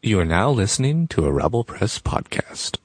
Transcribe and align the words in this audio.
You 0.00 0.20
are 0.20 0.24
now 0.24 0.52
listening 0.52 1.08
to 1.08 1.26
a 1.26 1.32
Rebel 1.32 1.64
Press 1.64 1.98
podcast. 1.98 2.76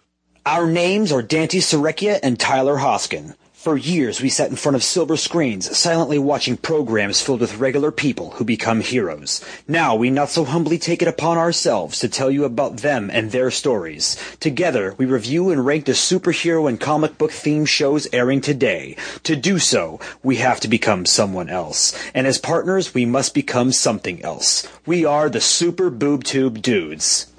Our 0.47 0.65
names 0.65 1.11
are 1.11 1.21
Dante 1.21 1.59
Serecchia 1.59 2.19
and 2.23 2.39
Tyler 2.39 2.77
Hoskin. 2.77 3.35
For 3.63 3.77
years, 3.77 4.21
we 4.21 4.27
sat 4.27 4.49
in 4.49 4.57
front 4.57 4.75
of 4.75 4.83
silver 4.83 5.15
screens, 5.15 5.77
silently 5.77 6.19
watching 6.19 6.57
programs 6.57 7.21
filled 7.21 7.39
with 7.39 7.59
regular 7.59 7.91
people 7.91 8.31
who 8.31 8.43
become 8.43 8.81
heroes. 8.81 9.39
Now, 9.69 9.95
we 9.95 10.09
not 10.09 10.29
so 10.29 10.43
humbly 10.43 10.77
take 10.77 11.01
it 11.01 11.07
upon 11.07 11.37
ourselves 11.37 11.97
to 11.99 12.09
tell 12.09 12.29
you 12.29 12.43
about 12.43 12.79
them 12.79 13.09
and 13.09 13.31
their 13.31 13.49
stories. 13.49 14.17
Together, 14.41 14.95
we 14.97 15.05
review 15.05 15.49
and 15.49 15.65
rank 15.65 15.85
the 15.85 15.93
superhero 15.93 16.67
and 16.67 16.77
comic 16.77 17.17
book 17.17 17.31
themed 17.31 17.69
shows 17.69 18.05
airing 18.11 18.41
today. 18.41 18.97
To 19.23 19.37
do 19.37 19.59
so, 19.59 19.97
we 20.23 20.35
have 20.43 20.59
to 20.59 20.67
become 20.67 21.05
someone 21.05 21.49
else. 21.49 21.97
And 22.13 22.27
as 22.27 22.37
partners, 22.37 22.93
we 22.93 23.05
must 23.05 23.33
become 23.33 23.71
something 23.71 24.21
else. 24.25 24.67
We 24.85 25.05
are 25.05 25.29
the 25.29 25.39
Super 25.39 25.89
Boob 25.89 26.25
Tube 26.25 26.61
Dudes. 26.61 27.32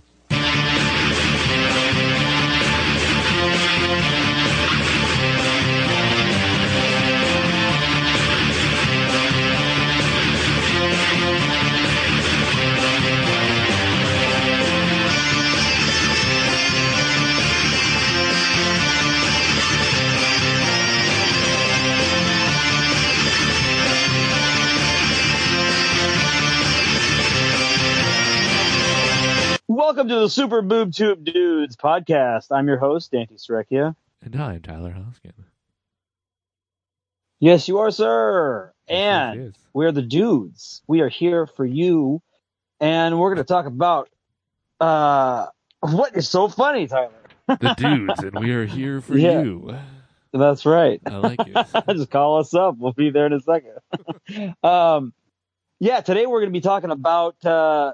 Welcome 29.86 30.08
to 30.08 30.14
the 30.20 30.30
Super 30.30 30.62
Boob 30.62 30.94
Tube 30.94 31.24
Dudes 31.26 31.76
podcast. 31.76 32.46
I'm 32.50 32.66
your 32.66 32.78
host, 32.78 33.12
Dante 33.12 33.34
Serecchia. 33.34 33.94
And 34.22 34.34
I'm 34.34 34.62
Tyler 34.62 34.92
Hoskin. 34.92 35.32
Yes, 37.38 37.68
you 37.68 37.76
are, 37.80 37.90
sir. 37.90 38.72
Yes, 38.88 39.34
And 39.36 39.54
we're 39.74 39.92
the 39.92 40.00
dudes. 40.00 40.80
We 40.86 41.02
are 41.02 41.10
here 41.10 41.46
for 41.46 41.66
you. 41.66 42.22
And 42.80 43.18
we're 43.18 43.34
going 43.34 43.44
to 43.44 43.52
talk 43.52 43.66
about 43.66 44.08
uh, 44.80 45.48
what 45.80 46.16
is 46.16 46.30
so 46.30 46.48
funny, 46.48 46.86
Tyler. 46.86 47.12
The 47.46 47.74
dudes, 47.76 48.20
and 48.20 48.38
we 48.42 48.52
are 48.52 48.64
here 48.64 49.02
for 49.02 49.18
Yeah. 49.18 49.42
you. 49.42 49.76
That's 50.32 50.64
right. 50.64 50.98
I 51.04 51.16
like 51.16 51.40
it. 51.46 51.66
Just 51.94 52.10
call 52.10 52.38
us 52.38 52.54
up. 52.54 52.76
We'll 52.78 52.94
be 52.94 53.10
there 53.10 53.26
in 53.26 53.34
a 53.34 53.40
second. 53.40 54.54
um, 54.64 55.12
yeah, 55.78 56.00
today 56.00 56.24
we're 56.24 56.40
going 56.40 56.52
to 56.54 56.58
be 56.58 56.62
talking 56.62 56.90
about 56.90 57.44
uh, 57.44 57.92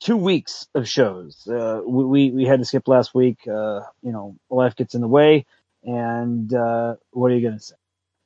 two 0.00 0.16
weeks 0.16 0.68
of 0.74 0.88
shows. 0.88 1.46
Uh, 1.46 1.80
we, 1.86 2.30
we 2.30 2.44
had 2.44 2.58
to 2.60 2.64
skip 2.64 2.88
last 2.88 3.14
week. 3.14 3.38
Uh, 3.46 3.80
you 4.02 4.12
know, 4.12 4.36
life 4.50 4.76
gets 4.76 4.94
in 4.94 5.00
the 5.00 5.08
way, 5.08 5.46
and 5.82 6.52
uh, 6.52 6.96
what 7.10 7.30
are 7.32 7.34
you 7.34 7.42
going 7.42 7.58
to 7.58 7.64
say? 7.64 7.74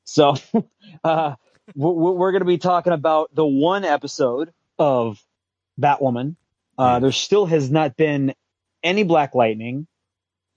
So, 0.05 0.35
uh, 1.05 1.35
we- 1.75 1.87
we- 1.93 2.13
we're 2.13 2.33
going 2.33 2.41
to 2.43 2.47
be 2.47 2.59
talking 2.59 2.93
about 2.93 3.35
the 3.35 3.47
one 3.47 3.85
episode 3.85 4.53
of 4.79 5.25
Batwoman. 5.81 6.37
Uh, 6.79 6.99
There 7.01 7.13
still 7.13 7.47
has 7.47 7.71
not 7.71 7.97
been 7.97 8.35
any 8.83 9.05
Black 9.05 9.35
Lightning. 9.35 9.87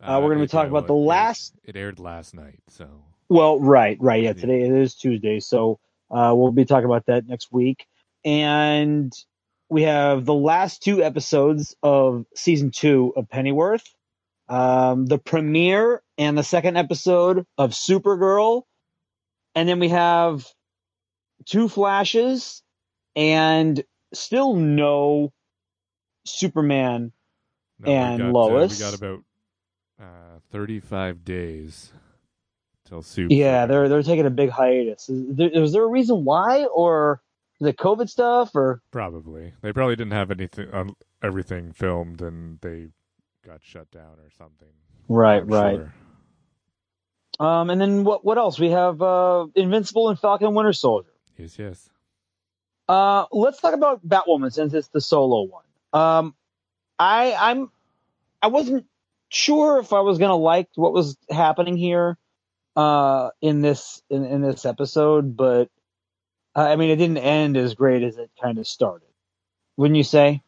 Uh, 0.01 0.19
we're 0.21 0.29
gonna 0.33 0.41
be 0.45 0.47
talking 0.47 0.69
about 0.71 0.87
the 0.87 0.93
last- 0.93 1.53
It 1.63 1.75
aired 1.75 1.99
last 1.99 2.33
night, 2.35 2.59
so 2.69 2.87
Well, 3.29 3.59
right, 3.59 3.97
right. 3.99 4.21
Yeah, 4.23 4.29
Yeah. 4.29 4.41
today 4.41 4.61
it 4.63 4.71
is 4.71 4.95
Tuesday, 4.95 5.39
so 5.39 5.79
uh, 6.11 6.33
we'll 6.35 6.51
be 6.51 6.65
talking 6.65 6.85
about 6.85 7.05
that 7.07 7.27
next 7.27 7.51
week. 7.51 7.87
And 8.23 9.11
we 9.69 9.83
have 9.83 10.25
the 10.25 10.33
last 10.33 10.83
two 10.83 11.03
episodes 11.03 11.75
of 11.83 12.25
season 12.35 12.71
two 12.71 13.13
of 13.15 13.29
Pennyworth, 13.29 13.83
um, 14.47 15.05
the 15.05 15.17
premiere 15.17 16.01
and 16.17 16.37
the 16.37 16.43
second 16.43 16.77
episode 16.77 17.45
of 17.57 17.71
Supergirl, 17.71 18.63
and 19.55 19.67
then 19.67 19.79
we 19.79 19.89
have 19.89 20.47
two 21.45 21.67
flashes 21.69 22.61
and 23.15 23.83
still 24.13 24.55
no 24.55 25.31
Superman. 26.25 27.11
no, 27.79 27.89
we 27.89 27.93
And 27.95 28.17
got, 28.17 28.29
uh, 28.29 28.31
Lois. 28.31 28.71
we 28.71 28.77
got 28.85 28.93
about 28.93 29.23
uh, 30.01 30.39
35 30.51 31.23
days 31.23 31.91
till 32.87 33.01
soup. 33.01 33.31
Yeah, 33.31 33.65
they're 33.65 33.89
they're 33.89 34.03
taking 34.03 34.25
a 34.25 34.29
big 34.31 34.49
hiatus. 34.49 35.09
Is 35.09 35.35
there, 35.35 35.49
is 35.49 35.71
there 35.73 35.83
a 35.83 35.87
reason 35.87 36.23
why, 36.25 36.65
or 36.65 37.21
it 37.61 37.77
COVID 37.77 38.09
stuff, 38.09 38.55
or 38.55 38.81
probably. 38.91 39.53
They 39.61 39.73
probably 39.73 39.95
didn't 39.95 40.13
have 40.13 40.31
anything, 40.31 40.67
um, 40.73 40.95
everything 41.23 41.71
filmed, 41.71 42.21
and 42.21 42.59
they 42.61 42.89
got 43.45 43.63
shut 43.63 43.89
down 43.91 44.17
or 44.19 44.29
something. 44.37 44.67
right, 45.07 45.41
I'm 45.41 45.47
right? 45.47 45.75
sure. 45.77 45.93
Um, 47.39 47.69
and 47.69 47.79
then 47.79 48.03
what 48.03 48.23
what 48.23 48.37
else? 48.37 48.59
We 48.59 48.71
have 48.71 49.01
uh, 49.01 49.47
Invincible 49.55 50.09
and 50.09 50.19
Falcon 50.19 50.53
Winter 50.53 50.73
Soldier. 50.73 51.09
Yes, 51.37 51.59
yes. 51.59 51.89
Uh, 52.87 53.25
let's 53.31 53.59
talk 53.59 53.73
about 53.73 54.07
Batwoman 54.07 54.53
since 54.53 54.73
it's 54.73 54.87
the 54.89 55.01
solo 55.01 55.43
one. 55.43 55.63
Um, 55.91 56.35
I 56.97 57.35
I'm 57.37 57.71
I 58.41 58.47
wasn't 58.47 58.85
sure 59.29 59.79
if 59.79 59.91
I 59.91 60.01
was 60.01 60.17
gonna 60.17 60.35
like 60.35 60.69
what 60.75 60.93
was 60.93 61.17
happening 61.29 61.77
here 61.77 62.17
uh, 62.75 63.31
in 63.41 63.61
this 63.61 64.01
in, 64.09 64.25
in 64.25 64.41
this 64.41 64.65
episode, 64.65 65.35
but 65.35 65.69
uh, 66.55 66.61
I 66.61 66.75
mean 66.75 66.89
it 66.89 66.97
didn't 66.97 67.17
end 67.17 67.57
as 67.57 67.73
great 67.73 68.03
as 68.03 68.17
it 68.17 68.29
kind 68.41 68.57
of 68.57 68.67
started. 68.67 69.07
Wouldn't 69.77 69.97
you 69.97 70.03
say? 70.03 70.41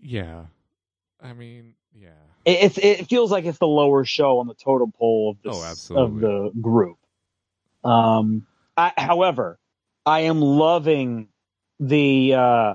Yeah. 0.00 0.44
I 1.20 1.32
mean, 1.32 1.74
yeah. 1.94 2.10
it, 2.44 2.58
it's 2.62 2.78
it 2.78 3.08
feels 3.08 3.30
like 3.30 3.44
it's 3.44 3.58
the 3.58 3.66
lower 3.66 4.04
show 4.04 4.38
on 4.38 4.46
the 4.46 4.54
totem 4.54 4.92
pole 4.92 5.30
of 5.30 5.42
this 5.42 5.90
Oh, 5.90 6.04
of 6.04 6.20
the 6.20 6.50
group. 6.60 6.98
Um, 7.84 8.46
I, 8.76 8.92
however, 8.96 9.58
I 10.04 10.20
am 10.20 10.40
loving 10.40 11.28
the 11.80 12.34
uh, 12.34 12.74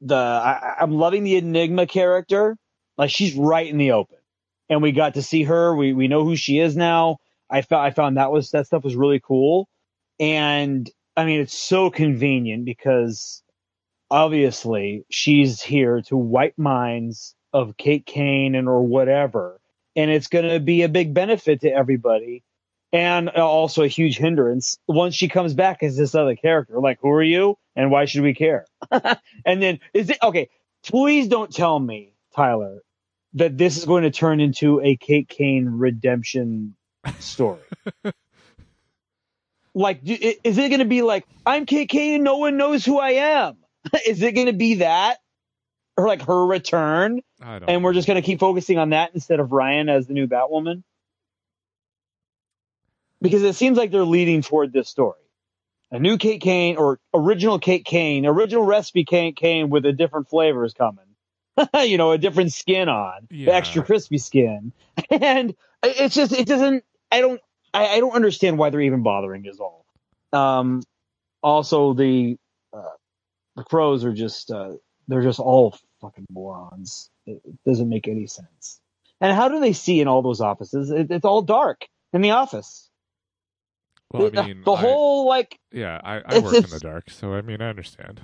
the 0.00 0.16
I, 0.16 0.76
I'm 0.80 0.92
loving 0.92 1.24
the 1.24 1.36
Enigma 1.36 1.86
character. 1.86 2.56
Like 2.98 3.10
she's 3.10 3.34
right 3.34 3.66
in 3.66 3.78
the 3.78 3.92
open, 3.92 4.18
and 4.68 4.82
we 4.82 4.92
got 4.92 5.14
to 5.14 5.22
see 5.22 5.44
her. 5.44 5.74
We 5.74 5.92
we 5.92 6.08
know 6.08 6.24
who 6.24 6.36
she 6.36 6.58
is 6.58 6.76
now. 6.76 7.18
I 7.50 7.62
found 7.62 7.86
I 7.86 7.90
found 7.90 8.16
that 8.16 8.32
was 8.32 8.50
that 8.50 8.66
stuff 8.66 8.84
was 8.84 8.96
really 8.96 9.20
cool, 9.20 9.68
and 10.18 10.90
I 11.16 11.24
mean 11.24 11.40
it's 11.40 11.58
so 11.58 11.90
convenient 11.90 12.64
because 12.64 13.42
obviously 14.10 15.04
she's 15.10 15.62
here 15.62 16.02
to 16.02 16.16
wipe 16.16 16.58
minds 16.58 17.34
of 17.52 17.76
Kate 17.76 18.04
Kane 18.04 18.54
and 18.54 18.68
or 18.68 18.82
whatever, 18.82 19.60
and 19.94 20.10
it's 20.10 20.28
going 20.28 20.48
to 20.48 20.60
be 20.60 20.82
a 20.82 20.88
big 20.88 21.14
benefit 21.14 21.62
to 21.62 21.72
everybody, 21.72 22.44
and 22.92 23.30
also 23.30 23.82
a 23.82 23.88
huge 23.88 24.18
hindrance 24.18 24.78
once 24.86 25.14
she 25.14 25.28
comes 25.28 25.54
back 25.54 25.82
as 25.82 25.96
this 25.96 26.14
other 26.14 26.36
character. 26.36 26.78
Like, 26.80 26.98
who 27.00 27.10
are 27.10 27.22
you, 27.22 27.56
and 27.74 27.90
why 27.90 28.04
should 28.04 28.22
we 28.22 28.34
care? 28.34 28.66
and 28.90 29.62
then 29.62 29.80
is 29.94 30.10
it 30.10 30.18
okay? 30.22 30.48
Please 30.84 31.28
don't 31.28 31.52
tell 31.52 31.78
me, 31.78 32.14
Tyler, 32.34 32.82
that 33.34 33.56
this 33.56 33.76
is 33.76 33.84
going 33.84 34.04
to 34.04 34.10
turn 34.10 34.40
into 34.40 34.80
a 34.82 34.96
Kate 34.96 35.28
Kane 35.28 35.66
redemption 35.66 36.76
story. 37.18 37.60
like, 39.76 40.00
is 40.04 40.58
it 40.58 40.68
going 40.70 40.78
to 40.78 40.86
be 40.86 41.02
like 41.02 41.26
I'm 41.44 41.66
Kate 41.66 41.88
Kane 41.88 42.14
and 42.16 42.24
no 42.24 42.38
one 42.38 42.56
knows 42.56 42.84
who 42.84 42.98
I 42.98 43.10
am? 43.10 43.56
is 44.06 44.22
it 44.22 44.32
going 44.32 44.46
to 44.46 44.52
be 44.54 44.76
that, 44.76 45.18
or 45.96 46.08
like 46.08 46.22
her 46.22 46.46
return? 46.46 47.20
I 47.42 47.58
don't 47.58 47.68
and 47.68 47.84
we're 47.84 47.92
just 47.92 48.06
going 48.08 48.20
to 48.20 48.24
keep 48.24 48.40
focusing 48.40 48.78
on 48.78 48.90
that 48.90 49.10
instead 49.14 49.38
of 49.38 49.52
Ryan 49.52 49.88
as 49.90 50.06
the 50.06 50.14
new 50.14 50.26
Batwoman? 50.26 50.82
Because 53.20 53.42
it 53.42 53.54
seems 53.54 53.76
like 53.76 53.90
they're 53.90 54.04
leading 54.04 54.42
toward 54.42 54.72
this 54.72 54.88
story. 54.88 55.20
A 55.90 55.98
new 55.98 56.16
Kate 56.18 56.40
Kane 56.40 56.76
or 56.78 56.98
original 57.14 57.58
Kate 57.58 57.84
Kane, 57.84 58.26
original 58.26 58.64
recipe 58.64 59.04
Kate 59.04 59.36
Kane 59.36 59.68
with 59.70 59.84
a 59.84 59.92
different 59.92 60.28
flavor 60.28 60.64
is 60.64 60.72
coming. 60.72 61.04
you 61.86 61.98
know, 61.98 62.12
a 62.12 62.18
different 62.18 62.52
skin 62.52 62.88
on, 62.88 63.28
the 63.30 63.36
Yeah. 63.36 63.52
extra 63.52 63.82
crispy 63.82 64.18
skin. 64.18 64.72
And 65.10 65.54
it's 65.82 66.14
just, 66.14 66.32
it 66.32 66.46
doesn't, 66.46 66.82
I 67.12 67.20
don't, 67.20 67.40
I, 67.76 67.94
I 67.94 68.00
don't 68.00 68.14
understand 68.14 68.58
why 68.58 68.70
they're 68.70 68.80
even 68.80 69.02
bothering 69.02 69.44
is 69.46 69.60
all. 69.60 69.84
Um, 70.32 70.82
also 71.42 71.94
the, 71.94 72.36
uh, 72.72 72.82
the 73.56 73.64
crows 73.64 74.04
are 74.04 74.12
just, 74.12 74.50
uh, 74.50 74.72
they're 75.08 75.22
just 75.22 75.38
all 75.40 75.76
fucking 76.00 76.26
morons. 76.30 77.10
It, 77.26 77.40
it 77.44 77.54
doesn't 77.64 77.88
make 77.88 78.08
any 78.08 78.26
sense. 78.26 78.80
And 79.20 79.34
how 79.34 79.48
do 79.48 79.60
they 79.60 79.72
see 79.72 80.00
in 80.00 80.08
all 80.08 80.22
those 80.22 80.40
offices? 80.40 80.90
It, 80.90 81.10
it's 81.10 81.24
all 81.24 81.42
dark 81.42 81.86
in 82.12 82.20
the 82.20 82.32
office. 82.32 82.90
Well, 84.12 84.30
I 84.36 84.46
mean, 84.46 84.62
the 84.64 84.72
I- 84.72 84.76
whole 84.80 85.26
like, 85.26 85.58
yeah, 85.72 86.00
I, 86.02 86.22
I 86.24 86.38
work 86.38 86.54
in 86.54 86.70
the 86.70 86.80
dark, 86.80 87.10
so 87.10 87.34
I 87.34 87.42
mean, 87.42 87.60
I 87.60 87.68
understand. 87.68 88.20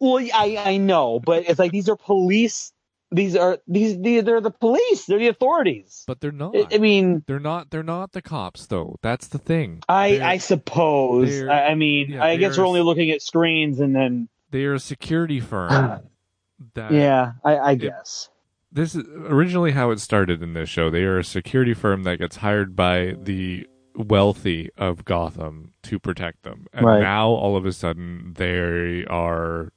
well, 0.00 0.18
I 0.34 0.56
I 0.56 0.76
know, 0.76 1.18
but 1.18 1.48
it's 1.48 1.58
like 1.58 1.72
these 1.72 1.88
are 1.88 1.96
police. 1.96 2.72
These 3.10 3.36
are 3.36 3.58
these, 3.66 3.98
these 4.00 4.24
they're 4.24 4.40
the 4.42 4.50
police. 4.50 5.06
They're 5.06 5.18
the 5.18 5.28
authorities. 5.28 6.04
But 6.06 6.20
they're 6.20 6.30
not. 6.32 6.54
I, 6.54 6.66
I 6.72 6.78
mean, 6.78 7.22
they're 7.26 7.40
not. 7.40 7.70
They're 7.70 7.82
not 7.82 8.12
the 8.12 8.20
cops, 8.20 8.66
though. 8.66 8.96
That's 9.02 9.28
the 9.28 9.38
thing. 9.38 9.82
I 9.88 10.10
They're- 10.12 10.22
I 10.24 10.38
suppose. 10.38 11.42
I, 11.48 11.74
mean, 11.74 12.10
yeah, 12.10 12.24
I 12.24 12.36
guess 12.36 12.58
we're 12.58 12.66
only 12.66 12.82
looking 12.82 13.10
at 13.10 13.22
screens 13.22 13.80
and 13.80 13.96
then 13.96 14.28
They're 14.50 14.74
a 14.74 14.78
security 14.78 15.40
firm. 15.40 16.02
that 16.74 16.92
Yeah, 16.92 17.32
I, 17.44 17.58
I 17.58 17.74
guess. 17.76 18.28
this 18.70 18.94
is 18.94 19.04
originally 19.08 19.70
how 19.70 19.90
it 19.90 20.00
started 20.00 20.42
in 20.42 20.52
this 20.52 20.68
show. 20.68 20.90
They 20.90 21.04
are 21.04 21.18
a 21.18 21.24
security 21.24 21.72
firm 21.72 22.02
that 22.02 22.18
gets 22.18 22.36
hired 22.36 22.76
by 22.76 23.14
the 23.22 23.66
wealthy 23.94 24.68
of 24.76 25.04
Gotham 25.06 25.72
to 25.84 25.98
protect 25.98 26.42
them. 26.42 26.66
And 26.74 26.84
Right. 26.84 27.00
now 27.00 27.28
all 27.28 27.56
of 27.56 27.64
a 27.64 27.72
sudden 27.72 28.34
they 28.36 29.04
are 29.06 29.72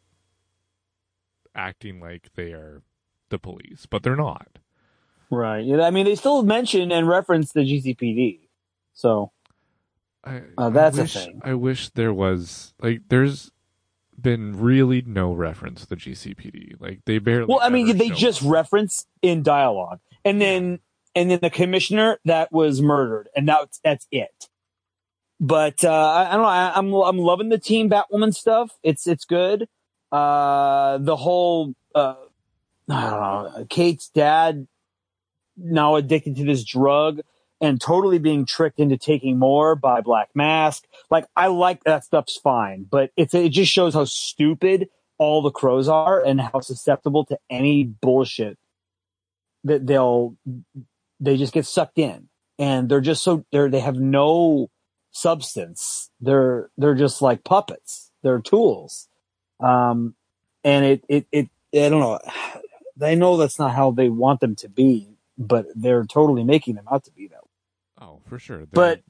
acting 1.56 2.00
like 2.00 2.30
they 2.36 2.52
are 2.54 2.82
the 3.32 3.40
police, 3.40 3.88
but 3.90 4.04
they're 4.04 4.16
not. 4.16 4.60
Right. 5.32 5.66
Yeah, 5.66 5.82
I 5.82 5.90
mean, 5.90 6.06
they 6.06 6.16
still 6.16 6.44
mention 6.44 6.92
and 6.92 7.08
reference 7.08 7.52
the 7.54 7.62
GCPD. 7.62 8.42
So 8.94 9.32
I, 10.24 10.42
Uh, 10.58 10.70
that's 10.70 10.98
I 10.98 11.00
a 11.00 11.04
wish, 11.04 11.14
thing. 11.14 11.42
I 11.44 11.54
wish 11.56 11.90
there 11.90 12.14
was 12.14 12.74
like 12.82 13.02
there's 13.10 13.50
been 14.20 14.60
really 14.60 15.02
no 15.02 15.32
reference 15.34 15.82
to 15.82 15.88
the 15.88 15.96
GCPD. 15.96 16.76
Like 16.80 17.00
they 17.06 17.18
barely. 17.18 17.46
Well, 17.48 17.60
I 17.62 17.70
mean, 17.70 17.98
they 17.98 18.10
just 18.10 18.44
up. 18.44 18.52
reference 18.52 19.08
in 19.22 19.42
dialogue, 19.42 20.00
and 20.24 20.40
then 20.40 20.80
and 21.16 21.32
then 21.32 21.40
the 21.42 21.50
commissioner 21.50 22.20
that 22.26 22.52
was 22.52 22.82
murdered, 22.82 23.30
and 23.36 23.48
that's 23.48 23.80
that's 23.84 24.08
it. 24.12 24.50
But 25.40 25.84
uh, 25.84 25.90
I, 25.90 26.28
I 26.30 26.32
don't 26.34 26.42
know. 26.42 26.48
I, 26.48 26.72
I'm 26.76 26.94
I'm 26.94 27.18
loving 27.18 27.50
the 27.50 27.58
Team 27.58 27.90
Batwoman 27.90 28.36
stuff. 28.36 28.78
It's 28.84 29.08
it's 29.08 29.26
good. 29.26 29.68
Uh, 30.12 30.98
the 31.00 31.16
whole 31.16 31.74
uh, 31.96 32.16
I 32.90 33.10
don't 33.10 33.20
know. 33.20 33.66
Kate's 33.70 34.10
dad 34.10 34.68
now 35.58 35.96
addicted 35.96 36.36
to 36.38 36.46
this 36.46 36.64
drug 36.64 37.22
and 37.62 37.80
totally 37.80 38.18
being 38.18 38.46
tricked 38.46 38.80
into 38.80 38.98
taking 38.98 39.38
more 39.38 39.76
by 39.76 40.02
Black 40.02 40.30
Mask. 40.34 40.86
Like 41.10 41.26
I 41.36 41.48
like 41.48 41.84
that 41.84 42.04
stuff's 42.04 42.38
fine, 42.38 42.86
but 42.90 43.12
it's 43.16 43.34
it 43.34 43.50
just 43.50 43.72
shows 43.72 43.94
how 43.94 44.06
stupid 44.06 44.90
all 45.18 45.44
the 45.44 45.52
crows 45.52 45.88
are 45.88 46.20
and 46.24 46.42
how 46.42 46.60
susceptible 46.60 47.24
to 47.26 47.38
any 47.50 47.84
bullshit 47.84 48.58
that 49.64 49.86
they'll 49.86 50.36
they 51.20 51.38
just 51.38 51.54
get 51.54 51.68
sucked 51.68 52.00
in 52.00 52.28
and 52.58 52.90
they're 52.90 53.02
just 53.02 53.24
so 53.24 53.46
they're 53.52 53.70
they 53.70 53.80
have 53.80 53.98
no 53.98 54.72
substance 55.12 56.10
they're 56.22 56.72
they're 56.78 56.96
just 56.96 57.22
like 57.22 57.44
puppets 57.44 58.12
they're 58.24 58.40
tools 58.40 59.08
um 59.60 60.16
and 60.64 60.86
it 60.86 61.04
it 61.08 61.28
it 61.32 61.50
i 61.76 61.90
don't 61.90 62.00
know 62.00 62.20
they 63.02 63.16
know 63.16 63.36
that's 63.38 63.60
not 63.60 63.74
how 63.74 63.92
they 63.92 64.10
want 64.10 64.40
them 64.40 64.56
to 64.56 64.70
be 64.70 65.10
but 65.38 65.66
they're 65.76 66.06
totally 66.06 66.44
making 66.44 66.76
them 66.76 66.86
out 66.92 67.04
to 67.04 67.12
be 67.12 67.28
that 67.28 67.42
way 67.44 67.48
Oh, 68.04 68.20
for 68.26 68.40
sure. 68.40 68.60
They're, 68.60 68.68
But- 68.72 69.02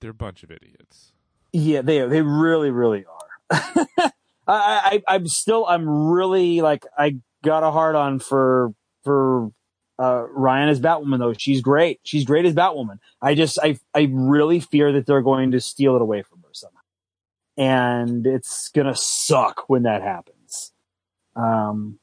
they're 0.00 0.10
a 0.10 0.14
bunch 0.14 0.42
of 0.42 0.50
idiots. 0.50 1.12
Yeah, 1.52 1.82
they 1.82 2.00
are. 2.00 2.08
they 2.08 2.22
really 2.22 2.70
really 2.70 3.04
are. 3.04 3.86
I, 4.00 4.12
I 4.46 5.02
I'm 5.08 5.26
still 5.28 5.66
I'm 5.66 5.88
really 6.08 6.60
like 6.62 6.84
I 6.96 7.16
got 7.42 7.62
a 7.62 7.70
hard 7.70 7.94
on 7.94 8.18
for 8.20 8.72
for 9.04 9.50
uh, 9.98 10.26
Ryan 10.30 10.68
as 10.70 10.80
Batwoman 10.80 11.18
though. 11.18 11.32
She's 11.34 11.60
great. 11.60 12.00
She's 12.04 12.24
great 12.24 12.44
as 12.46 12.54
Batwoman. 12.54 12.98
I 13.20 13.34
just 13.34 13.58
I 13.62 13.78
I 13.94 14.08
really 14.10 14.60
fear 14.60 14.92
that 14.92 15.04
they're 15.06 15.20
going 15.22 15.50
to 15.50 15.60
steal 15.60 15.96
it 15.96 16.02
away 16.02 16.22
from 16.22 16.40
her 16.42 16.48
somehow, 16.52 16.78
and 17.56 18.26
it's 18.26 18.68
gonna 18.70 18.94
suck 18.94 19.68
when 19.68 19.82
that 19.82 20.00
happens. 20.02 20.72
Um, 21.36 21.98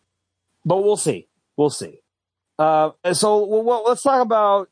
but 0.63 0.83
we'll 0.83 0.97
see. 0.97 1.27
We'll 1.57 1.69
see. 1.69 1.99
Uh, 2.59 2.91
so 3.13 3.45
well, 3.45 3.83
let's 3.85 4.01
talk 4.01 4.21
about 4.21 4.69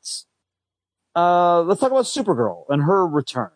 uh, 1.16 1.62
let's 1.64 1.82
talk 1.82 1.92
about 1.92 2.06
Supergirl 2.06 2.66
and 2.70 2.84
her 2.84 3.06
return. 3.06 3.52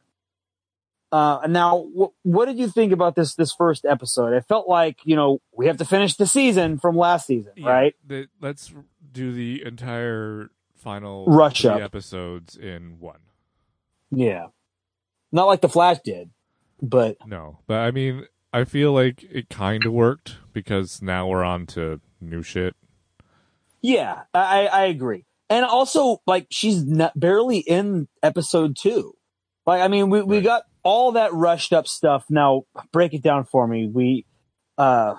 Uh, 1.12 1.40
now, 1.48 1.88
wh- 1.98 2.26
what 2.26 2.46
did 2.48 2.60
you 2.60 2.68
think 2.68 2.92
about 2.92 3.16
this 3.16 3.36
this 3.36 3.54
first 3.54 3.86
episode? 3.86 4.34
It 4.34 4.46
felt 4.46 4.68
like 4.68 4.98
you 5.06 5.16
know 5.16 5.40
we 5.56 5.68
have 5.68 5.78
to 5.78 5.86
finish 5.86 6.16
the 6.16 6.28
season 6.28 6.78
from 6.78 6.98
last 6.98 7.28
season, 7.28 7.54
Yeah, 7.56 7.70
right? 7.70 7.96
the- 8.06 8.28
let's 8.42 8.74
do 9.14 9.32
the 9.32 9.64
entire 9.66 10.50
final 10.76 11.26
Rush 11.28 11.62
three 11.62 11.72
up. 11.72 11.82
episodes 11.82 12.56
in 12.58 13.00
one. 13.00 13.20
Yeah, 14.12 14.48
not 15.32 15.46
like 15.46 15.62
the 15.62 15.70
Flash 15.70 16.00
did, 16.04 16.30
but 16.82 17.18
No, 17.26 17.60
but 17.68 17.78
I 17.80 17.92
mean, 17.92 18.26
I 18.52 18.66
feel 18.66 18.92
like 18.92 19.24
it 19.24 19.50
kind 19.50 19.86
of 19.86 19.94
worked 19.94 20.36
because 20.52 21.02
now 21.02 21.28
we're 21.28 21.44
on 21.44 21.66
to 21.68 22.02
new 22.20 22.44
shit. 22.44 22.76
Yeah, 23.82 24.22
I 24.34 24.68
I 24.68 24.86
agree. 24.86 25.26
And 25.50 25.66
also, 25.66 26.22
like 26.28 26.48
she's 26.52 26.84
not, 26.86 27.18
barely 27.18 27.60
in 27.60 28.08
episode 28.22 28.76
two. 28.78 29.14
Like, 29.66 29.82
I 29.82 29.88
mean, 29.88 30.10
we 30.10 30.22
we 30.22 30.38
Right. 30.38 30.44
got 30.46 30.64
all 30.84 31.14
that 31.14 31.34
rushed 31.34 31.74
up 31.74 31.88
stuff. 31.88 32.26
Now, 32.30 32.64
break 32.92 33.14
it 33.14 33.22
down 33.24 33.46
for 33.46 33.68
me. 33.68 33.88
We 33.88 34.26
uh, 34.78 35.16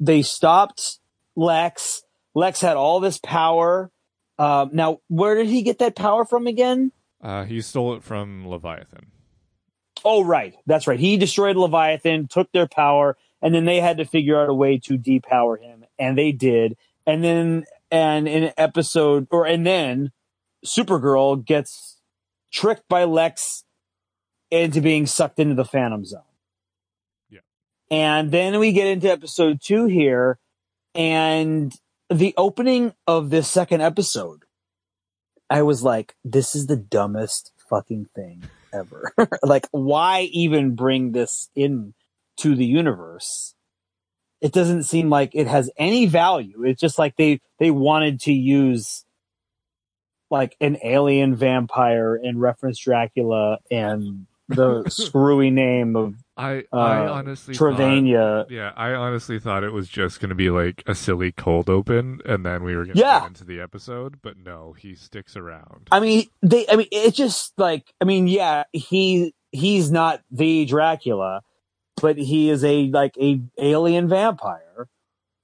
they 0.00 0.22
stopped 0.22 0.98
Lex. 1.36 2.02
Lex 2.34 2.60
had 2.60 2.76
all 2.76 3.00
this 3.00 3.18
power. 3.18 3.90
Um, 4.38 4.70
now, 4.72 4.98
where 5.08 5.36
did 5.36 5.46
he 5.46 5.62
get 5.62 5.78
that 5.78 5.94
power 5.96 6.24
from 6.24 6.46
again? 6.46 6.90
Uh, 7.22 7.44
he 7.44 7.60
stole 7.60 7.94
it 7.94 8.02
from 8.02 8.46
Leviathan. 8.46 9.06
Oh, 10.04 10.22
right. 10.24 10.54
That's 10.66 10.86
right. 10.86 10.98
He 11.00 11.16
destroyed 11.16 11.56
Leviathan, 11.56 12.28
took 12.28 12.50
their 12.52 12.66
power, 12.66 13.16
and 13.40 13.54
then 13.54 13.64
they 13.64 13.80
had 13.80 13.98
to 13.98 14.04
figure 14.04 14.38
out 14.40 14.50
a 14.50 14.54
way 14.54 14.78
to 14.80 14.98
depower 14.98 15.58
him, 15.58 15.84
and 15.98 16.18
they 16.18 16.32
did. 16.32 16.76
And 17.06 17.22
then, 17.22 17.64
and 17.90 18.26
in 18.26 18.52
episode, 18.56 19.26
or 19.30 19.46
and 19.46 19.66
then, 19.66 20.12
Supergirl 20.64 21.44
gets 21.44 22.00
tricked 22.52 22.88
by 22.88 23.04
Lex 23.04 23.64
into 24.50 24.80
being 24.80 25.06
sucked 25.06 25.38
into 25.38 25.54
the 25.54 25.64
Phantom 25.64 26.04
Zone. 26.04 26.22
Yeah. 27.28 27.40
And 27.90 28.30
then 28.30 28.58
we 28.58 28.72
get 28.72 28.86
into 28.86 29.10
episode 29.10 29.60
two 29.62 29.86
here, 29.86 30.38
and 30.94 31.74
the 32.10 32.34
opening 32.36 32.94
of 33.06 33.30
this 33.30 33.50
second 33.50 33.82
episode, 33.82 34.44
I 35.50 35.62
was 35.62 35.82
like, 35.82 36.14
this 36.24 36.54
is 36.54 36.66
the 36.66 36.76
dumbest 36.76 37.52
fucking 37.68 38.08
thing 38.14 38.44
ever. 38.72 39.12
like, 39.42 39.66
why 39.70 40.22
even 40.32 40.74
bring 40.74 41.12
this 41.12 41.50
in 41.54 41.94
to 42.38 42.54
the 42.54 42.66
universe? 42.66 43.54
It 44.44 44.52
doesn't 44.52 44.82
seem 44.84 45.08
like 45.08 45.34
it 45.34 45.46
has 45.46 45.70
any 45.78 46.04
value. 46.06 46.64
It's 46.64 46.80
just 46.80 46.98
like 46.98 47.16
they, 47.16 47.40
they 47.58 47.70
wanted 47.70 48.20
to 48.20 48.32
use 48.32 49.04
like 50.30 50.54
an 50.60 50.76
alien 50.84 51.34
vampire 51.34 52.14
and 52.14 52.40
reference 52.40 52.78
Dracula 52.78 53.58
and 53.70 54.26
the 54.48 54.84
screwy 54.88 55.48
name 55.50 55.96
of 55.96 56.14
I 56.36 56.64
I 56.72 57.06
uh, 57.06 57.12
honestly 57.12 57.54
thought- 57.54 58.50
yeah, 58.50 58.72
I 58.76 58.92
honestly 58.92 59.38
thought 59.38 59.64
it 59.64 59.72
was 59.72 59.88
just 59.88 60.20
going 60.20 60.28
to 60.30 60.34
be 60.34 60.50
like 60.50 60.82
a 60.86 60.94
silly 60.94 61.30
cold 61.32 61.70
open, 61.70 62.20
and 62.26 62.44
then 62.44 62.64
we 62.64 62.76
were 62.76 62.84
going 62.84 62.96
to 62.96 63.00
Yeah. 63.00 63.20
get 63.20 63.28
into 63.28 63.44
the 63.44 63.60
episode. 63.60 64.16
But 64.20 64.36
no, 64.36 64.74
he 64.78 64.94
sticks 64.96 65.36
around. 65.36 65.88
I 65.92 66.00
mean, 66.00 66.26
they. 66.42 66.66
I 66.68 66.76
mean, 66.76 66.88
it's 66.90 67.16
just 67.16 67.52
like. 67.56 67.84
I 68.00 68.04
mean, 68.04 68.26
yeah, 68.26 68.64
he 68.72 69.32
he's 69.52 69.92
not 69.92 70.20
the 70.32 70.64
Dracula, 70.66 71.42
but 72.00 72.16
he 72.16 72.50
is 72.50 72.64
a 72.64 72.88
like 72.88 73.16
a 73.18 73.40
alien 73.58 74.08
vampire. 74.08 74.88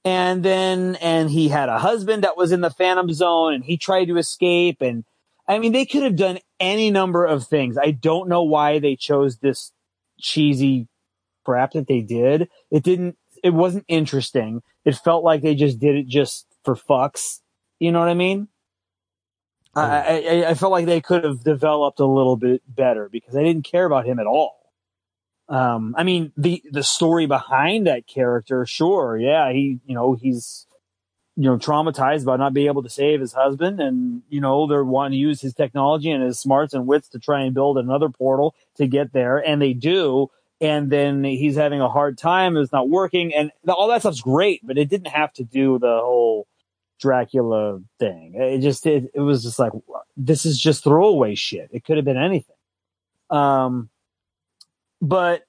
And 0.05 0.43
then, 0.43 0.97
and 0.97 1.31
he 1.31 1.49
had 1.49 1.69
a 1.69 1.79
husband 1.79 2.25
that 2.25 2.37
was 2.37 2.53
in 2.53 2.63
the 2.63 2.71
Phantom 2.71 3.13
Zone, 3.13 3.53
and 3.53 3.65
he 3.65 3.77
tried 3.77 4.07
to 4.07 4.17
escape. 4.17 4.81
And 4.81 5.05
I 5.47 5.59
mean, 5.59 5.73
they 5.73 5.85
could 5.85 6.05
have 6.05 6.17
done 6.17 6.39
any 6.59 6.91
number 6.91 7.27
of 7.27 7.47
things. 7.47 7.77
I 7.77 7.91
don't 7.91 8.29
know 8.29 8.43
why 8.43 8.79
they 8.79 8.97
chose 8.97 9.39
this 9.39 9.73
cheesy 10.19 10.89
crap 11.45 11.73
that 11.73 11.87
they 11.87 12.01
did. 12.01 12.49
It 12.71 12.83
didn't. 12.83 13.17
It 13.45 13.53
wasn't 13.53 13.85
interesting. 13.89 14.63
It 14.85 14.97
felt 14.97 15.25
like 15.25 15.43
they 15.43 15.55
just 15.55 15.79
did 15.79 15.97
it 15.97 16.07
just 16.07 16.47
for 16.65 16.75
fucks. 16.75 17.41
You 17.79 17.93
know 17.93 18.01
what 18.01 18.09
I 18.09 18.15
mean? 18.15 18.49
I, 19.75 19.83
hmm. 19.87 20.29
I, 20.29 20.47
I 20.51 20.55
felt 20.55 20.73
like 20.73 20.87
they 20.87 21.01
could 21.01 21.25
have 21.25 21.45
developed 21.45 22.01
a 22.01 22.07
little 22.07 22.37
bit 22.37 22.63
better 22.67 23.09
because 23.09 23.37
I 23.37 23.43
didn't 23.43 23.65
care 23.65 23.85
about 23.85 24.07
him 24.07 24.19
at 24.19 24.27
all. 24.27 24.60
Um, 25.51 25.95
I 25.99 26.05
mean, 26.05 26.33
the, 26.37 26.63
the 26.71 26.83
story 26.83 27.27
behind 27.27 27.87
that 27.87 28.07
character, 28.07 28.65
sure. 28.65 29.19
Yeah. 29.19 29.53
He, 29.53 29.81
you 29.85 29.95
know, 29.95 30.15
he's, 30.15 30.67
you 31.37 31.45
know, 31.45 31.59
traumatized 31.59 32.25
by 32.25 32.37
not 32.37 32.55
being 32.55 32.69
able 32.69 32.85
to 32.85 32.89
save 32.89 33.21
his 33.21 33.33
husband 33.33 33.81
and, 33.81 34.23
you 34.29 34.41
know, 34.41 34.67
they're 34.67 34.85
wanting 34.85 35.13
to 35.13 35.19
use 35.19 35.41
his 35.41 35.53
technology 35.53 36.11
and 36.11 36.23
his 36.23 36.39
smarts 36.39 36.73
and 36.73 36.87
wits 36.87 37.09
to 37.09 37.19
try 37.19 37.43
and 37.43 37.53
build 37.53 37.79
another 37.79 38.09
portal 38.09 38.55
to 38.77 38.87
get 38.87 39.13
there. 39.13 39.39
And 39.39 39.61
they 39.61 39.73
do. 39.73 40.31
And 40.61 40.91
then 40.91 41.25
he's 41.25 41.57
having 41.57 41.81
a 41.81 41.89
hard 41.89 42.17
time. 42.17 42.57
It's 42.57 42.73
not 42.73 42.89
working 42.89 43.35
and 43.35 43.51
all 43.67 43.89
that 43.89 44.03
stuff's 44.03 44.21
great, 44.21 44.65
but 44.65 44.79
it 44.79 44.89
didn't 44.89 45.09
have 45.09 45.33
to 45.35 45.45
do 45.45 45.79
the 45.79 45.99
whole, 46.01 46.47
Dracula 47.01 47.81
thing. 47.99 48.35
It 48.35 48.59
just 48.59 48.87
it, 48.87 49.11
it 49.15 49.21
was 49.21 49.43
just 49.43 49.59
like 49.59 49.73
this 50.17 50.45
is 50.45 50.61
just 50.61 50.85
throwaway 50.85 51.35
shit. 51.35 51.71
It 51.73 51.83
could 51.83 51.97
have 51.97 52.05
been 52.05 52.19
anything. 52.19 52.57
Um, 53.31 53.89
but 55.01 55.45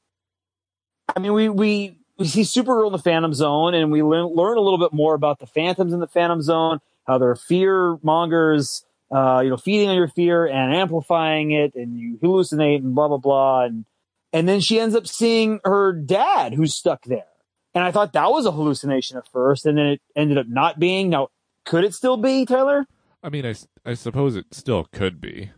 I 1.16 1.20
mean, 1.20 1.34
we 1.34 1.50
we 1.50 1.98
we 2.18 2.28
see 2.28 2.42
Supergirl 2.42 2.88
in 2.88 2.94
the 2.94 3.00
Phantom 3.00 3.34
Zone, 3.34 3.74
and 3.74 3.92
we 3.92 4.04
learn 4.04 4.28
learn 4.28 4.58
a 4.58 4.62
little 4.62 4.80
bit 4.80 4.94
more 4.94 5.14
about 5.14 5.40
the 5.40 5.48
Phantoms 5.48 5.94
in 5.94 6.00
the 6.00 6.08
Phantom 6.08 6.42
Zone, 6.42 6.80
how 7.06 7.18
they're 7.18 7.36
fear 7.36 7.98
mongers. 8.04 8.86
Uh, 9.14 9.42
you 9.44 9.50
know, 9.50 9.58
feeding 9.58 9.90
on 9.90 9.96
your 9.98 10.08
fear 10.08 10.46
and 10.46 10.74
amplifying 10.74 11.52
it, 11.52 11.76
and 11.76 12.00
you 12.00 12.18
hallucinate 12.24 12.78
and 12.78 12.96
blah 12.96 13.10
blah 13.10 13.18
blah, 13.18 13.66
and 13.66 13.84
and 14.32 14.48
then 14.48 14.62
she 14.62 14.80
ends 14.80 14.96
up 14.96 15.06
seeing 15.06 15.60
her 15.66 15.92
dad 15.92 16.54
who's 16.54 16.74
stuck 16.74 17.04
there 17.04 17.26
and 17.74 17.84
I 17.84 17.92
thought 17.92 18.14
that 18.14 18.32
was 18.32 18.46
a 18.46 18.52
hallucination 18.52 19.18
at 19.18 19.28
first, 19.30 19.66
and 19.66 19.78
then 19.78 19.86
it 19.86 20.02
ended 20.16 20.38
up 20.38 20.48
not 20.48 20.80
being. 20.80 21.10
Now, 21.10 21.30
could 21.66 21.84
it 21.84 21.94
still 21.94 22.18
be 22.18 22.46
Tyler? 22.46 22.86
I 23.24 23.30
mean, 23.30 23.46
I, 23.46 23.56
I 23.86 23.94
suppose 23.94 24.36
it 24.36 24.48
still 24.52 24.86
could 24.92 25.22
be. 25.22 25.52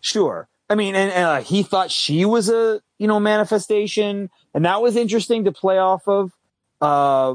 Sure. 0.00 0.48
I 0.72 0.74
mean, 0.74 0.94
and, 0.94 1.12
and 1.12 1.24
uh, 1.24 1.40
he 1.42 1.62
thought 1.62 1.90
she 1.90 2.24
was 2.24 2.48
a 2.48 2.80
you 2.98 3.06
know 3.06 3.20
manifestation, 3.20 4.30
and 4.54 4.64
that 4.64 4.80
was 4.80 4.96
interesting 4.96 5.44
to 5.44 5.52
play 5.52 5.76
off 5.76 6.08
of. 6.08 6.32
Uh, 6.80 7.32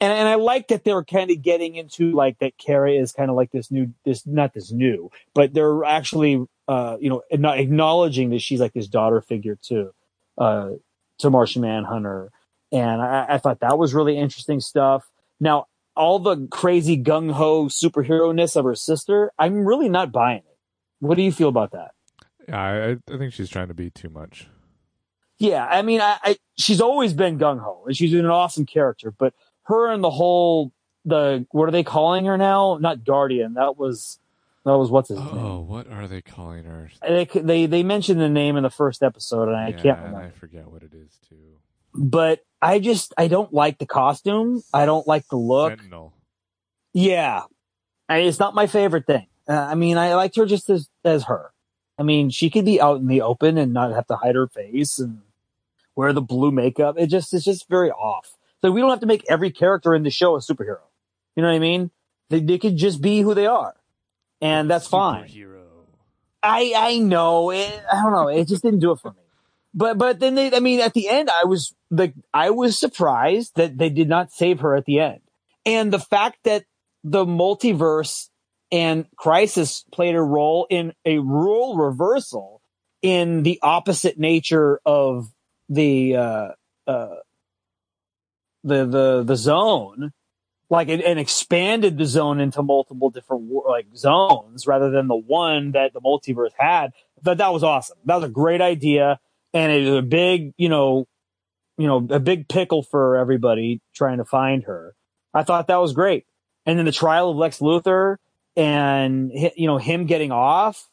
and 0.00 0.12
and 0.12 0.26
I 0.26 0.36
like 0.36 0.68
that 0.68 0.82
they 0.82 0.94
were 0.94 1.04
kind 1.04 1.30
of 1.30 1.42
getting 1.42 1.74
into 1.74 2.12
like 2.12 2.38
that. 2.38 2.56
Kara 2.56 2.92
is 2.92 3.12
kind 3.12 3.28
of 3.28 3.36
like 3.36 3.50
this 3.50 3.70
new, 3.70 3.92
this 4.06 4.26
not 4.26 4.54
this 4.54 4.72
new, 4.72 5.10
but 5.34 5.52
they're 5.52 5.84
actually 5.84 6.42
uh, 6.68 6.96
you 6.98 7.10
know 7.10 7.22
acknowledging 7.30 8.30
that 8.30 8.40
she's 8.40 8.60
like 8.60 8.72
this 8.72 8.88
daughter 8.88 9.20
figure 9.20 9.58
too, 9.60 9.92
uh, 10.38 10.70
to 11.18 11.28
Martian 11.28 11.60
Manhunter, 11.60 12.32
and 12.72 13.02
I, 13.02 13.26
I 13.28 13.38
thought 13.38 13.60
that 13.60 13.76
was 13.76 13.92
really 13.92 14.16
interesting 14.16 14.60
stuff. 14.60 15.06
Now 15.38 15.66
all 15.94 16.18
the 16.18 16.48
crazy 16.50 16.96
gung 16.96 17.32
ho 17.32 17.66
superhero 17.66 18.34
ness 18.34 18.56
of 18.56 18.64
her 18.64 18.74
sister, 18.74 19.32
I'm 19.38 19.66
really 19.66 19.90
not 19.90 20.12
buying 20.12 20.38
it. 20.38 20.58
What 21.00 21.16
do 21.16 21.22
you 21.22 21.32
feel 21.32 21.50
about 21.50 21.72
that? 21.72 21.90
Yeah, 22.48 22.60
I, 22.60 23.12
I 23.12 23.18
think 23.18 23.32
she's 23.32 23.50
trying 23.50 23.68
to 23.68 23.74
be 23.74 23.90
too 23.90 24.08
much. 24.08 24.48
Yeah, 25.38 25.66
I 25.66 25.82
mean, 25.82 26.00
I, 26.00 26.18
I 26.22 26.36
she's 26.56 26.80
always 26.80 27.12
been 27.12 27.38
gung 27.38 27.60
ho, 27.60 27.84
and 27.86 27.96
she's 27.96 28.14
an 28.14 28.26
awesome 28.26 28.66
character. 28.66 29.10
But 29.10 29.34
her 29.64 29.90
and 29.90 30.02
the 30.02 30.10
whole 30.10 30.72
the 31.04 31.46
what 31.50 31.68
are 31.68 31.72
they 31.72 31.82
calling 31.82 32.26
her 32.26 32.38
now? 32.38 32.78
Not 32.80 33.04
Guardian. 33.04 33.54
That 33.54 33.76
was 33.76 34.18
that 34.64 34.78
was 34.78 34.90
what's 34.90 35.08
his 35.08 35.18
oh, 35.18 35.24
name. 35.24 35.44
Oh, 35.44 35.60
what 35.60 35.88
are 35.88 36.06
they 36.06 36.22
calling 36.22 36.64
her? 36.64 36.90
They 37.06 37.24
they 37.24 37.66
they 37.66 37.82
mentioned 37.82 38.20
the 38.20 38.28
name 38.28 38.56
in 38.56 38.62
the 38.62 38.70
first 38.70 39.02
episode, 39.02 39.48
and 39.48 39.56
I 39.56 39.68
yeah, 39.68 39.82
can't 39.82 39.98
remember. 39.98 40.20
I 40.20 40.30
forget 40.30 40.70
what 40.70 40.82
it 40.82 40.94
is 40.94 41.18
too. 41.28 41.36
But 41.94 42.40
I 42.60 42.78
just 42.78 43.12
I 43.18 43.28
don't 43.28 43.52
like 43.52 43.78
the 43.78 43.86
costume. 43.86 44.62
I 44.72 44.86
don't 44.86 45.06
like 45.06 45.26
the 45.28 45.36
look. 45.36 45.72
Sentinel. 45.72 46.14
Yeah, 46.92 47.42
I, 48.08 48.18
it's 48.18 48.38
not 48.38 48.54
my 48.54 48.66
favorite 48.66 49.06
thing. 49.06 49.26
Uh, 49.48 49.54
I 49.54 49.74
mean, 49.74 49.98
I 49.98 50.14
liked 50.14 50.36
her 50.36 50.46
just 50.46 50.70
as 50.70 50.88
as 51.04 51.24
her. 51.24 51.52
I 52.02 52.04
mean, 52.04 52.30
she 52.30 52.50
could 52.50 52.64
be 52.64 52.80
out 52.80 52.98
in 52.98 53.06
the 53.06 53.22
open 53.22 53.56
and 53.56 53.72
not 53.72 53.92
have 53.92 54.08
to 54.08 54.16
hide 54.16 54.34
her 54.34 54.48
face 54.48 54.98
and 54.98 55.20
wear 55.94 56.12
the 56.12 56.20
blue 56.20 56.50
makeup. 56.50 56.96
It 56.98 57.06
just 57.06 57.32
it's 57.32 57.44
just 57.44 57.68
very 57.68 57.92
off. 57.92 58.36
So 58.60 58.72
we 58.72 58.80
don't 58.80 58.90
have 58.90 58.98
to 59.00 59.06
make 59.06 59.24
every 59.30 59.52
character 59.52 59.94
in 59.94 60.02
the 60.02 60.10
show 60.10 60.34
a 60.34 60.40
superhero. 60.40 60.80
You 61.36 61.44
know 61.44 61.48
what 61.48 61.54
I 61.54 61.60
mean? 61.60 61.92
They 62.28 62.40
they 62.40 62.58
could 62.58 62.76
just 62.76 63.00
be 63.00 63.20
who 63.20 63.34
they 63.34 63.46
are, 63.46 63.76
and 64.40 64.68
that's 64.68 64.88
fine. 64.88 65.28
Superhero. 65.28 65.62
I 66.42 66.72
I 66.76 66.98
know. 66.98 67.50
It, 67.50 67.70
I 67.92 68.02
don't 68.02 68.10
know. 68.10 68.26
It 68.26 68.48
just 68.48 68.64
didn't 68.64 68.80
do 68.80 68.90
it 68.90 68.98
for 68.98 69.12
me. 69.12 69.22
But 69.72 69.96
but 69.96 70.18
then 70.18 70.34
they. 70.34 70.52
I 70.52 70.58
mean, 70.58 70.80
at 70.80 70.94
the 70.94 71.08
end, 71.08 71.30
I 71.30 71.44
was 71.44 71.72
like, 71.88 72.14
I 72.34 72.50
was 72.50 72.76
surprised 72.76 73.54
that 73.54 73.78
they 73.78 73.90
did 73.90 74.08
not 74.08 74.32
save 74.32 74.58
her 74.58 74.74
at 74.74 74.86
the 74.86 74.98
end, 74.98 75.20
and 75.64 75.92
the 75.92 76.00
fact 76.00 76.38
that 76.42 76.64
the 77.04 77.24
multiverse 77.24 78.28
and 78.72 79.04
Crisis 79.16 79.84
played 79.92 80.14
a 80.14 80.22
role 80.22 80.66
in 80.70 80.94
a 81.04 81.18
rule 81.18 81.76
reversal 81.76 82.62
in 83.02 83.42
the 83.42 83.60
opposite 83.62 84.18
nature 84.18 84.80
of 84.86 85.30
the 85.68 86.16
uh, 86.16 86.48
uh, 86.86 87.16
the 88.64 88.86
the 88.86 89.22
the 89.24 89.36
zone 89.36 90.12
like 90.70 90.88
and, 90.88 91.02
and 91.02 91.18
expanded 91.18 91.98
the 91.98 92.06
zone 92.06 92.40
into 92.40 92.62
multiple 92.62 93.10
different 93.10 93.52
like 93.68 93.86
zones 93.94 94.66
rather 94.66 94.90
than 94.90 95.06
the 95.06 95.14
one 95.14 95.72
that 95.72 95.92
the 95.92 96.00
multiverse 96.00 96.52
had. 96.56 96.92
That 97.22 97.38
that 97.38 97.52
was 97.52 97.62
awesome. 97.62 97.98
That 98.06 98.16
was 98.16 98.24
a 98.24 98.30
great 98.30 98.62
idea, 98.62 99.20
and 99.52 99.70
it 99.70 99.88
was 99.88 99.98
a 99.98 100.02
big, 100.02 100.54
you 100.56 100.70
know, 100.70 101.06
you 101.76 101.86
know, 101.86 102.06
a 102.10 102.18
big 102.18 102.48
pickle 102.48 102.82
for 102.82 103.18
everybody 103.18 103.82
trying 103.94 104.16
to 104.16 104.24
find 104.24 104.64
her. 104.64 104.94
I 105.34 105.42
thought 105.42 105.66
that 105.66 105.76
was 105.76 105.92
great. 105.92 106.24
And 106.64 106.78
then 106.78 106.86
the 106.86 106.92
trial 106.92 107.30
of 107.30 107.36
Lex 107.36 107.58
Luthor 107.58 108.16
and 108.56 109.30
you 109.32 109.66
know 109.66 109.78
him 109.78 110.06
getting 110.06 110.32
off, 110.32 110.88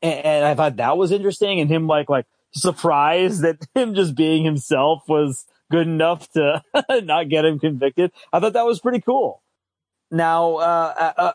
and, 0.00 0.44
I 0.44 0.54
thought 0.54 0.76
that 0.76 0.96
was 0.96 1.12
interesting, 1.12 1.60
and 1.60 1.70
him 1.70 1.86
like 1.86 2.08
like 2.08 2.26
surprised 2.54 3.42
that 3.42 3.56
him 3.74 3.94
just 3.94 4.14
being 4.14 4.44
himself 4.44 5.02
was 5.08 5.46
good 5.70 5.86
enough 5.86 6.30
to 6.32 6.62
not 7.02 7.28
get 7.28 7.44
him 7.44 7.58
convicted. 7.58 8.12
I 8.32 8.40
thought 8.40 8.52
that 8.54 8.66
was 8.66 8.80
pretty 8.80 9.00
cool. 9.00 9.42
Now, 10.10 10.56
uh, 10.56 11.12
uh, 11.16 11.32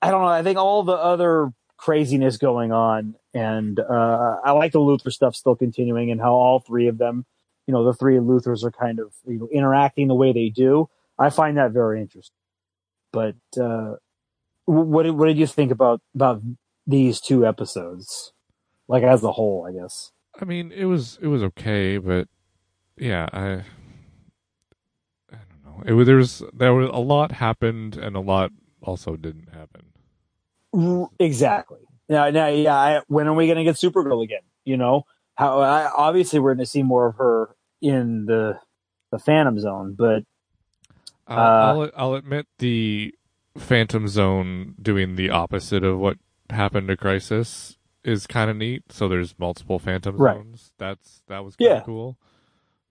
I 0.00 0.10
don't 0.10 0.22
know. 0.22 0.28
I 0.28 0.42
think 0.42 0.58
all 0.58 0.82
the 0.84 0.92
other 0.92 1.52
craziness 1.76 2.36
going 2.36 2.72
on, 2.72 3.16
and 3.34 3.80
uh, 3.80 4.36
I 4.44 4.52
like 4.52 4.72
the 4.72 4.78
Luthor 4.78 5.12
stuff 5.12 5.34
still 5.34 5.56
continuing, 5.56 6.10
and 6.10 6.20
how 6.20 6.32
all 6.32 6.60
three 6.60 6.86
of 6.86 6.98
them, 6.98 7.26
you 7.66 7.72
know, 7.72 7.84
the 7.84 7.94
three 7.94 8.16
Luthors 8.16 8.62
are 8.64 8.70
kind 8.70 9.00
of 9.00 9.12
you 9.26 9.38
know, 9.38 9.48
interacting 9.52 10.08
the 10.08 10.14
way 10.14 10.32
they 10.32 10.48
do. 10.48 10.88
I 11.18 11.30
find 11.30 11.58
that 11.58 11.72
very 11.72 12.00
interesting. 12.00 12.36
But 13.12 13.36
uh, 13.60 13.96
what 14.70 15.02
did, 15.02 15.12
what 15.12 15.26
did 15.26 15.38
you 15.38 15.46
think 15.46 15.70
about 15.70 16.00
about 16.14 16.42
these 16.86 17.20
two 17.20 17.46
episodes, 17.46 18.32
like 18.88 19.02
as 19.02 19.22
a 19.22 19.32
whole? 19.32 19.66
I 19.68 19.72
guess. 19.80 20.12
I 20.40 20.44
mean, 20.44 20.72
it 20.72 20.84
was 20.84 21.18
it 21.20 21.26
was 21.26 21.42
okay, 21.42 21.98
but 21.98 22.28
yeah, 22.96 23.28
I 23.32 23.64
I 25.30 25.38
don't 25.48 25.64
know. 25.64 25.82
It 25.84 25.92
was 25.92 26.06
there's 26.06 26.42
there 26.52 26.74
was 26.74 26.88
a 26.92 27.00
lot 27.00 27.32
happened 27.32 27.96
and 27.96 28.16
a 28.16 28.20
lot 28.20 28.52
also 28.82 29.16
didn't 29.16 29.50
happen. 29.52 31.08
Exactly. 31.18 31.80
Now, 32.08 32.30
now, 32.30 32.46
yeah. 32.46 32.74
I, 32.74 33.02
when 33.08 33.26
are 33.26 33.34
we 33.34 33.46
going 33.46 33.58
to 33.58 33.64
get 33.64 33.76
Supergirl 33.76 34.22
again? 34.22 34.42
You 34.64 34.76
know, 34.76 35.04
how 35.34 35.60
I, 35.60 35.90
obviously 35.90 36.38
we're 36.38 36.54
going 36.54 36.64
to 36.64 36.70
see 36.70 36.82
more 36.82 37.08
of 37.08 37.16
her 37.16 37.56
in 37.80 38.26
the 38.26 38.58
the 39.10 39.18
Phantom 39.18 39.58
Zone, 39.58 39.94
but 39.98 40.24
I'll, 41.26 41.38
Uh, 41.38 41.82
I'll 41.84 41.90
I'll 41.96 42.14
admit 42.14 42.46
the 42.58 43.14
Phantom 43.58 44.06
Zone 44.08 44.74
doing 44.80 45.16
the 45.16 45.30
opposite 45.30 45.84
of 45.84 45.98
what 45.98 46.18
happened 46.50 46.88
to 46.88 46.96
Crisis 46.96 47.76
is 48.04 48.26
kind 48.26 48.50
of 48.50 48.56
neat. 48.56 48.84
So 48.90 49.08
there's 49.08 49.34
multiple 49.38 49.78
Phantom 49.78 50.16
Right. 50.16 50.36
Zones. 50.36 50.72
That's 50.78 51.22
that 51.28 51.44
was 51.44 51.56
kind 51.56 51.70
of 51.72 51.76
Yeah. 51.78 51.82
cool. 51.84 52.16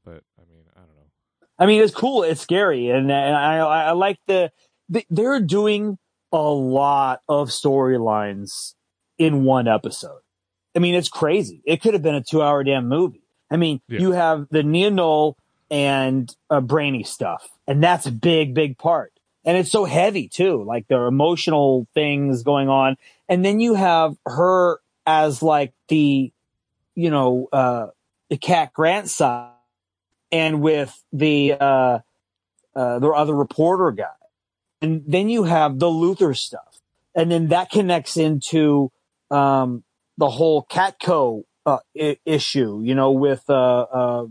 But 0.06 0.24
I 0.38 0.44
mean, 0.52 0.64
I 0.76 0.80
don't 0.80 0.96
know. 0.96 1.48
I 1.58 1.66
mean, 1.66 1.82
it's 1.82 1.94
cool. 1.94 2.24
It's 2.24 2.42
scary, 2.42 2.90
and, 2.90 3.12
and 3.12 3.36
I, 3.36 3.58
I 3.58 3.84
I 3.86 3.92
like 3.92 4.20
the 4.28 4.52
they- 4.90 5.06
they're 5.10 5.40
doing 5.40 5.98
a 6.32 6.42
lot 6.42 7.22
of 7.28 7.50
storylines 7.50 8.76
in 9.18 9.44
one 9.44 9.68
episode. 9.68 10.20
I 10.76 10.80
mean, 10.80 10.94
it's 10.96 11.10
crazy. 11.10 11.62
It 11.66 11.82
could 11.82 11.94
have 11.94 12.04
been 12.04 12.16
a 12.16 12.24
two-hour 12.24 12.64
damn 12.64 12.88
movie. 12.88 13.24
I 13.52 13.58
mean, 13.58 13.82
Yeah. 13.88 14.00
you 14.00 14.12
have 14.12 14.48
the 14.52 14.62
Neo 14.64 14.90
Null 14.92 15.38
and 15.72 16.34
uh, 16.50 16.62
Brainy 16.62 17.04
stuff, 17.04 17.48
and 17.68 17.84
that's 17.84 18.06
a 18.06 18.12
big, 18.12 18.54
big 18.54 18.78
part. 18.78 19.12
And 19.46 19.58
it's 19.58 19.72
so 19.72 19.86
heavy 19.86 20.28
too. 20.28 20.64
Like 20.64 20.88
there 20.88 21.04
are 21.04 21.08
emotional 21.08 21.88
things 21.94 22.44
going 22.44 22.70
on, 22.70 22.98
and 23.28 23.44
then 23.44 23.60
you 23.60 23.74
have 23.74 24.16
her 24.26 24.80
as 25.06 25.42
like 25.42 25.74
the, 25.88 26.32
you 26.96 27.10
know, 27.10 27.48
uh, 27.52 27.88
the 28.30 28.38
Cat 28.38 28.74
Grant 28.74 29.10
side 29.10 29.54
and 30.32 30.62
with 30.62 31.04
the 31.12 31.54
uh, 31.54 32.00
uh, 32.76 33.00
the 33.00 33.10
other 33.10 33.34
reporter 33.34 33.92
guy, 33.92 34.06
and 34.82 35.04
then 35.08 35.30
you 35.30 35.44
have 35.44 35.80
the 35.80 35.88
Luthor 35.88 36.38
stuff, 36.38 36.82
and 37.16 37.32
then 37.32 37.48
that 37.48 37.72
connects 37.72 38.18
into 38.18 38.92
um, 39.32 39.84
the 40.18 40.30
whole 40.30 40.66
Catco 40.66 41.44
uh, 41.66 41.80
I- 42.00 42.18
issue, 42.26 42.82
you 42.84 42.96
know, 42.96 43.12
with 43.12 43.44
uh, 43.50 43.82
uh, 43.82 44.26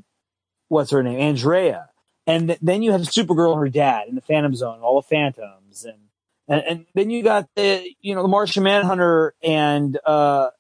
what's 0.69 0.91
her 0.91 1.03
name, 1.03 1.21
Andrea, 1.21 1.88
and 2.29 2.49
th- 2.49 2.59
then 2.63 2.83
you 2.83 2.93
have 2.93 3.01
Supergirl 3.01 3.53
and 3.55 3.61
her 3.61 3.69
dad 3.69 4.07
in 4.09 4.15
the 4.15 4.21
Phantom 4.21 4.55
Zone, 4.55 4.81
all 4.81 5.01
the 5.01 5.07
Phantoms, 5.09 5.85
and 5.85 5.99
and, 6.47 6.63
and 6.67 6.87
then 6.95 7.11
you 7.11 7.25
got 7.25 7.49
the 7.57 7.85
you 8.01 8.15
know 8.15 8.23
the 8.23 8.29
Martian 8.29 8.63
Manhunter 8.63 9.35
and 9.43 9.99
uh, 10.07 10.51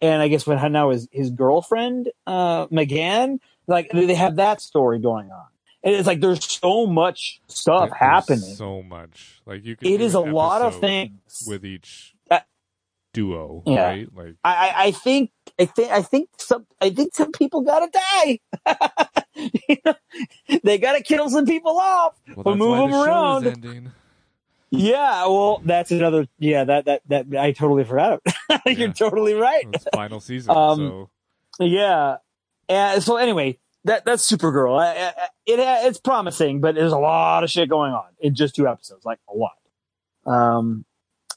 and 0.00 0.20
I 0.22 0.28
guess 0.28 0.46
what 0.46 0.60
now 0.70 0.90
is 0.90 1.08
his 1.12 1.30
girlfriend 1.30 2.10
uh, 2.26 2.66
M'gann 2.66 3.38
like 3.66 3.90
they 3.92 4.14
have 4.14 4.36
that 4.36 4.60
story 4.60 4.98
going 4.98 5.30
on. 5.30 5.46
And 5.84 5.94
it's 5.94 6.06
like 6.08 6.20
there's 6.20 6.44
so 6.44 6.86
much 6.86 7.40
stuff 7.46 7.90
There's 7.90 8.00
happening. 8.00 8.54
So 8.56 8.82
much. 8.82 9.40
Like 9.46 9.64
you 9.64 9.76
could 9.76 9.86
it 9.86 10.00
is 10.00 10.14
a 10.14 10.20
lot 10.20 10.62
of 10.62 10.80
things. 10.80 11.44
with 11.46 11.64
each 11.64 12.14
Uh, 12.30 12.40
duo, 13.12 13.62
yeah. 13.64 13.84
right? 13.86 14.08
Like 14.14 14.34
I, 14.42 14.54
I, 14.54 14.84
I 14.86 14.90
think 14.90 15.30
I 15.58 15.66
think 15.66 15.90
I 15.92 16.02
think 16.02 16.30
some 16.38 16.66
I 16.80 16.90
think 16.90 17.14
some 17.14 17.30
people 17.32 17.60
gotta 17.60 17.90
die. 17.92 18.40
They 20.62 20.78
gotta 20.78 21.02
kill 21.02 21.28
some 21.30 21.46
people 21.46 21.78
off. 21.78 22.14
well, 22.34 22.42
But 22.44 22.44
that's 22.44 22.58
move 22.58 22.78
them 22.78 22.90
the 22.90 23.02
around. 23.04 23.92
Yeah, 24.70 25.26
well, 25.26 25.62
that's 25.64 25.90
another. 25.90 26.26
Yeah, 26.38 26.64
that 26.64 26.84
that 26.86 27.02
that 27.08 27.26
I 27.38 27.52
totally 27.52 27.84
forgot. 27.84 28.20
You're 28.66 28.88
Yeah. 28.88 28.92
totally 28.92 29.34
right. 29.34 29.64
Final 29.94 30.20
season, 30.20 30.54
Um, 30.54 30.76
so 30.78 31.10
Yeah. 31.58 32.16
And 32.68 33.02
so 33.02 33.16
anyway, 33.16 33.58
that 33.84 34.04
that's 34.04 34.30
Supergirl. 34.30 34.78
I- 34.78 35.08
I- 35.08 35.28
It 35.46 35.58
it's 35.60 35.98
promising, 35.98 36.60
but 36.60 36.74
there's 36.74 36.92
a 36.92 36.98
lot 36.98 37.44
of 37.44 37.50
shit 37.50 37.68
going 37.70 37.92
on 37.92 38.08
in 38.20 38.34
just 38.34 38.54
two 38.56 38.68
episodes, 38.68 39.06
like 39.06 39.18
a 39.32 39.34
lot. 39.34 39.52
Um, 40.26 40.84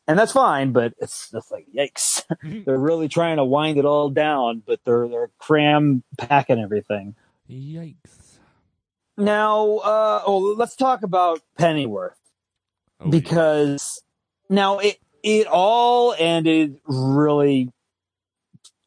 and 0.07 0.19
that's 0.19 0.33
fine, 0.33 0.73
but 0.73 0.93
it's 0.97 1.31
just 1.31 1.51
like 1.51 1.67
yikes. 1.73 2.23
they're 2.65 2.77
really 2.77 3.07
trying 3.07 3.37
to 3.37 3.45
wind 3.45 3.77
it 3.77 3.85
all 3.85 4.09
down, 4.09 4.61
but 4.65 4.81
they're 4.83 5.07
they're 5.07 5.29
cram 5.37 6.03
packing 6.17 6.59
everything. 6.59 7.15
Yikes. 7.51 8.37
Now, 9.17 9.77
uh, 9.77 10.21
oh, 10.25 10.55
let's 10.57 10.75
talk 10.75 11.03
about 11.03 11.41
Pennyworth 11.57 12.17
Oh, 12.99 13.05
yeah. 13.05 13.11
because 13.11 14.01
now 14.49 14.79
it 14.79 14.97
it 15.23 15.47
all 15.47 16.15
ended 16.17 16.79
really 16.85 17.71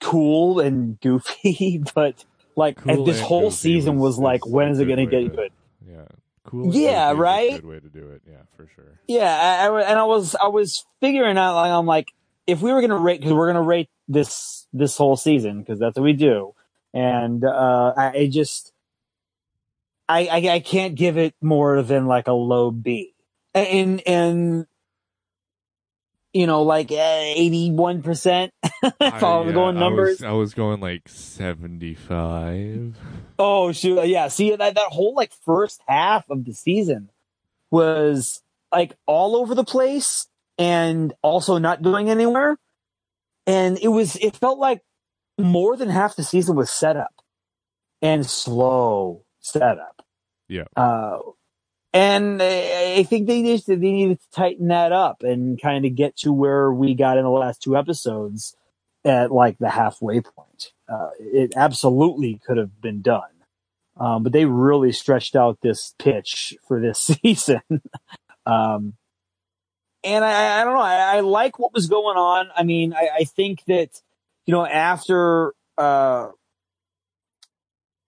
cool 0.00 0.61
and 0.61 0.99
goofy, 1.00 1.83
but 1.94 2.25
like 2.56 2.76
Cool 2.78 3.04
this 3.04 3.21
whole 3.21 3.50
season 3.50 3.99
was, 3.99 4.18
like, 4.18 4.47
is 4.47 4.52
when 4.52 4.68
is 4.68 4.78
it 4.80 4.87
going 4.87 4.99
to 4.99 5.06
get 5.06 5.30
to- 5.30 5.37
good? 5.37 5.52
Yeah, 5.88 6.04
cool. 6.44 6.75
Yeah, 6.75 7.12
goofy 7.12 7.12
is 7.12 7.18
a 7.18 7.21
right? 7.21 7.50
Good 7.52 7.64
way 7.66 7.80
to 7.80 7.88
do 7.88 8.09
it. 8.11 8.23
Yeah, 8.26 8.42
for 8.56 8.68
sure. 8.75 8.99
Yeah, 9.09 9.25
I, 9.62 9.66
I, 9.68 9.83
and 9.83 9.99
I 9.99 10.04
was 10.04 10.35
I 10.37 10.49
was 10.49 10.85
figuring 11.00 11.37
out 11.37 11.54
like 11.56 11.71
I'm 11.71 11.87
like 11.87 12.12
if 12.47 12.61
we 12.62 12.73
were 12.73 12.80
gonna 12.80 12.99
rate 12.99 13.21
because 13.21 13.33
we're 13.35 13.49
gonna 13.49 13.62
rate 13.62 13.88
this 14.09 14.66
this 14.73 14.97
whole 14.97 15.16
season 15.16 15.61
because 15.61 15.78
that's 15.78 15.97
what 15.97 16.04
we 16.04 16.12
do, 16.12 16.54
and 16.94 17.44
uh, 17.44 17.92
I, 17.96 18.10
I 18.10 18.28
just 18.28 18.72
I, 20.08 20.26
I 20.26 20.54
I 20.54 20.60
can't 20.60 20.94
give 20.94 21.18
it 21.18 21.34
more 21.42 21.82
than 21.82 22.06
like 22.06 22.28
a 22.28 22.32
low 22.32 22.70
B, 22.70 23.14
and 23.52 24.00
and 24.06 24.66
you 26.32 26.46
know 26.46 26.62
like 26.62 26.92
eighty 26.92 27.70
one 27.70 28.02
percent 28.02 28.52
if 28.82 28.94
I 29.00 29.20
going 29.20 29.76
I 29.76 29.80
numbers. 29.80 30.20
was, 30.20 30.24
I 30.24 30.32
was 30.32 30.54
going 30.54 30.80
like 30.80 31.08
seventy-five. 31.08 32.96
Oh 33.38 33.72
shoot! 33.72 34.06
Yeah, 34.06 34.28
see 34.28 34.54
that 34.54 34.74
that 34.76 34.88
whole 34.88 35.14
like 35.14 35.32
first 35.44 35.82
half 35.88 36.30
of 36.30 36.44
the 36.44 36.54
season 36.54 37.10
was 37.72 38.40
like 38.70 38.94
all 39.06 39.36
over 39.36 39.54
the 39.56 39.64
place 39.64 40.28
and 40.58 41.12
also 41.22 41.58
not 41.58 41.82
going 41.82 42.08
anywhere. 42.08 42.56
And 43.46 43.78
it 43.82 43.88
was 43.88 44.16
it 44.16 44.36
felt 44.36 44.58
like 44.58 44.80
more 45.38 45.76
than 45.76 45.88
half 45.88 46.16
the 46.16 46.22
season 46.22 46.56
was 46.56 46.70
setup 46.70 47.22
and 48.00 48.26
slow 48.26 49.24
setup. 49.40 50.04
Yeah. 50.48 50.64
Uh, 50.76 51.18
and 51.92 52.42
I 52.42 53.04
think 53.04 53.28
they 53.28 53.42
just 53.42 53.68
they 53.68 53.76
needed 53.76 54.20
to 54.20 54.30
tighten 54.30 54.68
that 54.68 54.90
up 54.90 55.22
and 55.22 55.60
kind 55.60 55.84
of 55.84 55.94
get 55.94 56.16
to 56.18 56.32
where 56.32 56.72
we 56.72 56.94
got 56.94 57.18
in 57.18 57.24
the 57.24 57.30
last 57.30 57.62
two 57.62 57.76
episodes 57.76 58.56
at 59.04 59.30
like 59.30 59.58
the 59.58 59.70
halfway 59.70 60.20
point. 60.20 60.72
Uh, 60.88 61.10
it 61.20 61.52
absolutely 61.56 62.40
could 62.44 62.56
have 62.56 62.80
been 62.80 63.00
done. 63.00 63.22
Um, 63.96 64.24
but 64.24 64.32
they 64.32 64.44
really 64.44 64.90
stretched 64.90 65.36
out 65.36 65.58
this 65.62 65.94
pitch 65.98 66.54
for 66.66 66.80
this 66.80 66.98
season. 67.22 67.60
um, 68.44 68.94
and 70.02 70.24
I, 70.24 70.60
I 70.60 70.64
don't 70.64 70.74
know. 70.74 70.80
I, 70.80 71.16
I 71.16 71.20
like 71.20 71.58
what 71.58 71.72
was 71.72 71.86
going 71.86 72.16
on. 72.16 72.48
I 72.56 72.64
mean, 72.64 72.92
I, 72.92 73.08
I 73.20 73.24
think 73.24 73.64
that, 73.66 74.02
you 74.46 74.52
know, 74.52 74.66
after, 74.66 75.54
uh, 75.78 76.28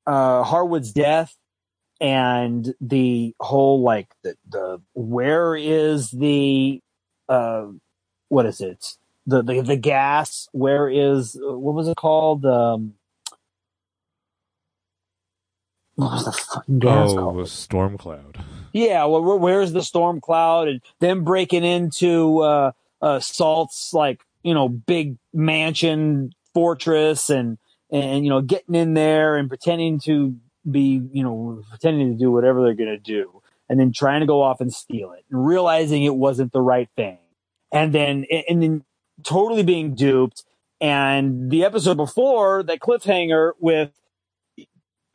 uh, 0.07 0.43
Harwood's 0.43 0.93
death 0.93 1.37
and 2.01 2.75
the 2.81 3.35
whole, 3.41 3.83
like, 3.83 4.09
the, 4.23 4.37
the, 4.49 4.81
where 4.95 5.57
is 5.57 6.11
the, 6.11 6.81
uh, 7.29 7.67
what 8.29 8.47
is 8.47 8.61
it? 8.61 8.97
The, 9.27 9.43
the, 9.43 9.63
the 9.63 9.77
gas, 9.77 10.49
where 10.53 10.89
is, 10.89 11.37
what 11.41 11.75
was 11.75 11.89
it 11.89 11.97
called? 11.97 12.45
Um, 12.45 12.95
what 15.97 16.13
was 16.13 16.25
the 16.27 16.33
fucking 16.33 16.79
gas 16.79 17.11
oh, 17.13 17.17
called? 17.17 17.49
storm 17.49 17.99
cloud. 17.99 18.45
Yeah, 18.73 19.07
well, 19.07 19.39
where's 19.39 19.73
the 19.73 19.83
storm 19.83 20.21
cloud 20.21 20.69
and 20.69 20.83
them 21.01 21.25
breaking 21.25 21.65
into 21.65 22.41
uh, 22.41 22.73
uh, 23.01 23.21
Salt's 23.21 23.95
like 23.95 24.21
you 24.47 24.55
know 24.55 24.69
big 24.69 25.17
mansion 25.33 26.31
fortress 26.55 27.31
and 27.31 27.59
and 27.91 28.25
you 28.25 28.31
know 28.31 28.41
getting 28.41 28.75
in 28.75 28.95
there 28.95 29.37
and 29.37 29.49
pretending 29.49 29.99
to 30.01 30.37
be 30.71 31.03
you 31.13 31.23
know 31.23 31.63
pretending 31.69 32.13
to 32.13 32.19
do 32.19 32.31
whatever 32.31 32.63
they're 32.63 32.75
gonna 32.75 32.99
do 32.99 33.43
and 33.69 33.81
then 33.81 33.93
trying 33.93 34.21
to 34.21 34.27
go 34.27 34.43
off 34.43 34.61
and 34.61 34.73
steal 34.73 35.13
it 35.13 35.25
and 35.31 35.47
realizing 35.47 36.05
it 36.05 36.15
wasn't 36.15 36.53
the 36.53 36.61
right 36.61 36.89
thing 36.97 37.19
and 37.73 37.93
then 37.93 38.25
and 38.49 38.63
then 38.63 38.85
totally 39.23 39.63
being 39.63 39.95
duped 39.95 40.45
and 40.81 41.51
the 41.51 41.65
episode 41.65 41.97
before 41.97 42.63
that 42.63 42.81
cliffhanger 42.81 43.53
with 43.59 43.91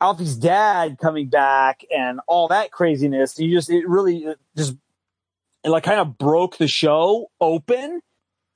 Alfie's 0.00 0.36
dad 0.36 0.98
coming 1.00 1.28
back 1.28 1.84
and 1.96 2.20
all 2.26 2.48
that 2.48 2.72
craziness. 2.72 3.38
You 3.38 3.56
just, 3.56 3.70
it 3.70 3.86
really 3.86 4.26
just, 4.56 4.74
it 5.62 5.70
like 5.70 5.84
kind 5.84 6.00
of 6.00 6.18
broke 6.18 6.56
the 6.58 6.66
show 6.66 7.30
open 7.40 8.02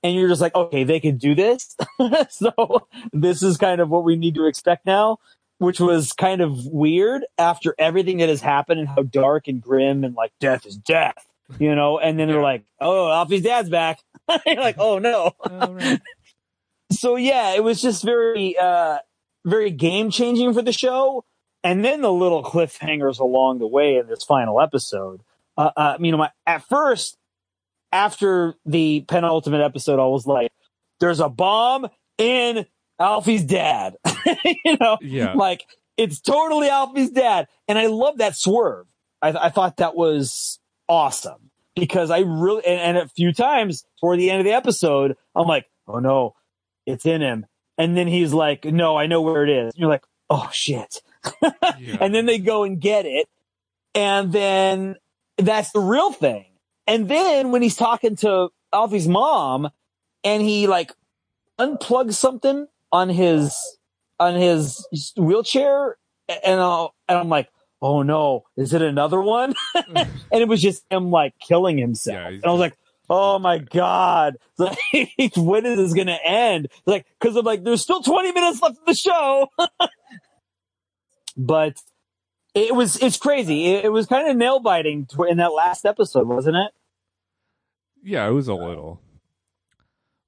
and 0.06 0.14
you're 0.14 0.28
just 0.28 0.40
like, 0.40 0.54
okay, 0.54 0.84
they 0.84 1.00
can 1.00 1.16
do 1.16 1.34
this. 1.34 1.76
so 2.30 2.86
this 3.12 3.42
is 3.42 3.56
kind 3.56 3.80
of 3.80 3.90
what 3.90 4.04
we 4.04 4.14
need 4.14 4.36
to 4.36 4.46
expect 4.46 4.86
now, 4.86 5.18
which 5.58 5.80
was 5.80 6.12
kind 6.12 6.40
of 6.40 6.64
weird 6.66 7.24
after 7.38 7.74
everything 7.76 8.18
that 8.18 8.28
has 8.28 8.40
happened 8.40 8.78
and 8.78 8.88
how 8.88 9.02
dark 9.02 9.48
and 9.48 9.60
grim 9.60 10.04
and 10.04 10.14
like 10.14 10.32
death 10.38 10.64
is 10.64 10.76
death, 10.76 11.26
you 11.58 11.74
know? 11.74 11.98
And 11.98 12.18
then 12.18 12.28
they're 12.28 12.40
like, 12.40 12.64
oh, 12.80 13.10
Alfie's 13.10 13.42
dad's 13.42 13.68
back. 13.68 13.98
you're 14.46 14.56
like, 14.56 14.78
oh 14.78 14.98
no 14.98 15.32
so 16.92 17.16
yeah, 17.16 17.54
it 17.54 17.64
was 17.64 17.82
just 17.82 18.04
very, 18.04 18.56
uh, 18.56 18.98
very 19.44 19.72
game 19.72 20.10
changing 20.10 20.54
for 20.54 20.62
the 20.62 20.72
show. 20.72 21.24
And 21.64 21.84
then 21.84 22.00
the 22.00 22.12
little 22.12 22.44
cliffhangers 22.44 23.18
along 23.18 23.58
the 23.58 23.66
way 23.66 23.96
in 23.96 24.06
this 24.06 24.22
final 24.22 24.60
episode. 24.60 25.22
Uh, 25.58 25.70
uh, 25.76 25.96
you 25.98 26.12
know, 26.12 26.18
my, 26.18 26.30
at 26.46 26.62
first, 26.62 27.18
after 27.92 28.54
the 28.64 29.00
penultimate 29.08 29.60
episode, 29.60 30.00
I 30.00 30.06
was 30.06 30.26
like, 30.26 30.50
there's 31.00 31.20
a 31.20 31.28
bomb 31.28 31.88
in 32.18 32.66
Alfie's 32.98 33.44
dad. 33.44 33.96
you 34.64 34.76
know, 34.80 34.98
Yeah. 35.00 35.34
like 35.34 35.64
it's 35.96 36.20
totally 36.20 36.68
Alfie's 36.68 37.10
dad. 37.10 37.48
And 37.68 37.78
I 37.78 37.86
love 37.86 38.18
that 38.18 38.36
swerve. 38.36 38.86
I, 39.22 39.30
I 39.30 39.48
thought 39.50 39.78
that 39.78 39.94
was 39.96 40.58
awesome 40.88 41.50
because 41.74 42.10
I 42.10 42.18
really, 42.20 42.64
and, 42.66 42.80
and 42.80 42.98
a 42.98 43.08
few 43.08 43.32
times 43.32 43.84
toward 44.00 44.18
the 44.18 44.30
end 44.30 44.40
of 44.40 44.44
the 44.44 44.52
episode, 44.52 45.16
I'm 45.34 45.46
like, 45.46 45.66
oh 45.88 45.98
no, 45.98 46.34
it's 46.86 47.06
in 47.06 47.20
him. 47.22 47.46
And 47.78 47.96
then 47.96 48.06
he's 48.08 48.32
like, 48.32 48.64
no, 48.64 48.96
I 48.96 49.06
know 49.06 49.20
where 49.22 49.42
it 49.44 49.50
is. 49.50 49.74
And 49.74 49.80
you're 49.80 49.90
like, 49.90 50.04
oh 50.30 50.48
shit. 50.52 51.00
Yeah. 51.78 51.98
And 52.00 52.14
then 52.14 52.24
they 52.24 52.38
go 52.38 52.62
and 52.64 52.80
get 52.80 53.04
it. 53.04 53.26
And 53.94 54.32
then 54.32 54.96
that's 55.36 55.72
the 55.72 55.80
real 55.80 56.10
thing. 56.12 56.46
And 56.86 57.08
then 57.08 57.50
when 57.50 57.62
he's 57.62 57.76
talking 57.76 58.16
to 58.16 58.48
Alfie's 58.72 59.08
mom 59.08 59.70
and 60.22 60.42
he 60.42 60.66
like 60.66 60.92
unplugs 61.58 62.14
something 62.14 62.66
on 62.92 63.08
his, 63.08 63.56
on 64.20 64.34
his 64.34 64.86
wheelchair 65.16 65.96
and, 66.28 66.60
I'll, 66.60 66.94
and 67.08 67.18
I'm 67.18 67.28
like, 67.28 67.48
oh 67.82 68.02
no, 68.02 68.44
is 68.56 68.72
it 68.72 68.82
another 68.82 69.20
one? 69.20 69.54
and 69.74 70.08
it 70.32 70.48
was 70.48 70.62
just 70.62 70.84
him 70.90 71.10
like 71.10 71.34
killing 71.38 71.78
himself. 71.78 72.16
Yeah, 72.16 72.28
and 72.28 72.44
I 72.44 72.50
was 72.50 72.60
like, 72.60 72.76
oh 73.08 73.38
my 73.38 73.58
God. 73.58 74.36
Like, 74.58 75.36
when 75.36 75.66
is 75.66 75.76
this 75.76 75.92
going 75.92 76.06
to 76.06 76.18
end? 76.24 76.68
Like, 76.86 77.04
cause 77.20 77.36
I'm 77.36 77.44
like, 77.44 77.62
there's 77.62 77.82
still 77.82 78.02
20 78.02 78.32
minutes 78.32 78.62
left 78.62 78.78
of 78.78 78.86
the 78.86 78.94
show. 78.94 79.48
but 81.36 81.76
it 82.56 82.74
was, 82.74 82.96
it's 83.02 83.16
crazy. 83.18 83.66
It, 83.74 83.84
it 83.86 83.88
was 83.88 84.06
kind 84.06 84.28
of 84.28 84.36
nail 84.36 84.60
biting 84.60 85.06
in 85.28 85.36
that 85.38 85.52
last 85.52 85.84
episode, 85.84 86.26
wasn't 86.26 86.56
it? 86.56 86.72
yeah, 88.02 88.26
it 88.26 88.30
was 88.30 88.46
a 88.48 88.54
little. 88.54 89.00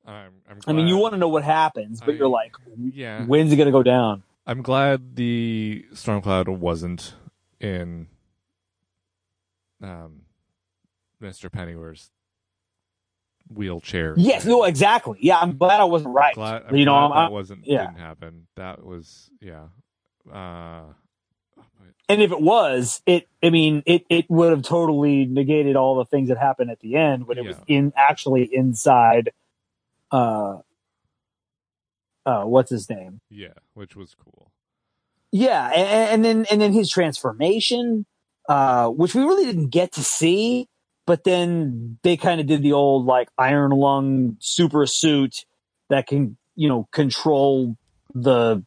I'm, 0.06 0.32
I'm 0.50 0.58
I 0.66 0.72
mean, 0.72 0.88
you 0.88 0.96
want 0.96 1.12
to 1.14 1.18
know 1.18 1.28
what 1.28 1.44
happens, 1.44 2.00
but 2.00 2.14
I- 2.14 2.18
you're 2.18 2.28
like, 2.28 2.54
Yeah, 2.76 3.24
when's 3.24 3.52
it 3.52 3.56
going 3.56 3.66
to 3.66 3.72
go 3.72 3.82
down? 3.82 4.22
I'm 4.46 4.62
glad 4.62 5.14
the 5.16 5.84
storm 5.92 6.22
cloud 6.22 6.48
wasn't 6.48 7.14
in 7.60 8.08
um, 9.82 10.22
Mr. 11.22 11.52
Pennyworth's 11.52 12.10
wheelchair. 13.52 14.14
Yes, 14.16 14.44
no, 14.44 14.64
exactly. 14.64 15.18
Yeah, 15.20 15.38
I'm 15.38 15.56
glad 15.58 15.80
I 15.80 15.84
wasn't 15.84 16.14
right. 16.14 16.34
Glad, 16.34 16.64
I'm 16.68 16.76
you 16.76 16.84
know, 16.84 16.94
that 17.10 17.14
I'm- 17.14 17.32
wasn't 17.32 17.66
yeah. 17.66 17.86
didn't 17.86 17.98
happen. 18.00 18.46
That 18.56 18.84
was 18.84 19.30
yeah. 19.40 19.64
Uh, 20.32 20.92
and 22.08 22.22
if 22.22 22.32
it 22.32 22.40
was, 22.40 23.02
it, 23.04 23.28
I 23.42 23.50
mean, 23.50 23.82
it, 23.84 24.04
it 24.08 24.30
would 24.30 24.50
have 24.50 24.62
totally 24.62 25.26
negated 25.26 25.76
all 25.76 25.96
the 25.96 26.06
things 26.06 26.28
that 26.28 26.38
happened 26.38 26.70
at 26.70 26.80
the 26.80 26.96
end 26.96 27.26
when 27.26 27.36
it 27.36 27.44
was 27.44 27.56
in 27.66 27.92
actually 27.96 28.48
inside, 28.50 29.30
uh, 30.10 30.58
uh, 32.24 32.44
what's 32.44 32.70
his 32.70 32.88
name? 32.88 33.20
yeah, 33.30 33.48
which 33.74 33.94
was 33.94 34.14
cool. 34.14 34.50
Yeah. 35.30 35.66
And, 35.68 36.10
and 36.10 36.24
then, 36.24 36.46
and 36.50 36.60
then 36.60 36.72
his 36.72 36.90
transformation, 36.90 38.06
uh, 38.48 38.88
which 38.88 39.14
we 39.14 39.22
really 39.22 39.44
didn't 39.44 39.68
get 39.68 39.92
to 39.92 40.02
see, 40.02 40.68
but 41.06 41.24
then 41.24 41.98
they 42.02 42.16
kind 42.16 42.40
of 42.40 42.46
did 42.46 42.62
the 42.62 42.72
old 42.72 43.04
like 43.04 43.28
iron 43.36 43.70
lung 43.72 44.38
super 44.40 44.86
suit 44.86 45.44
that 45.90 46.06
can, 46.06 46.38
you 46.56 46.68
know, 46.68 46.88
control 46.90 47.76
the, 48.14 48.64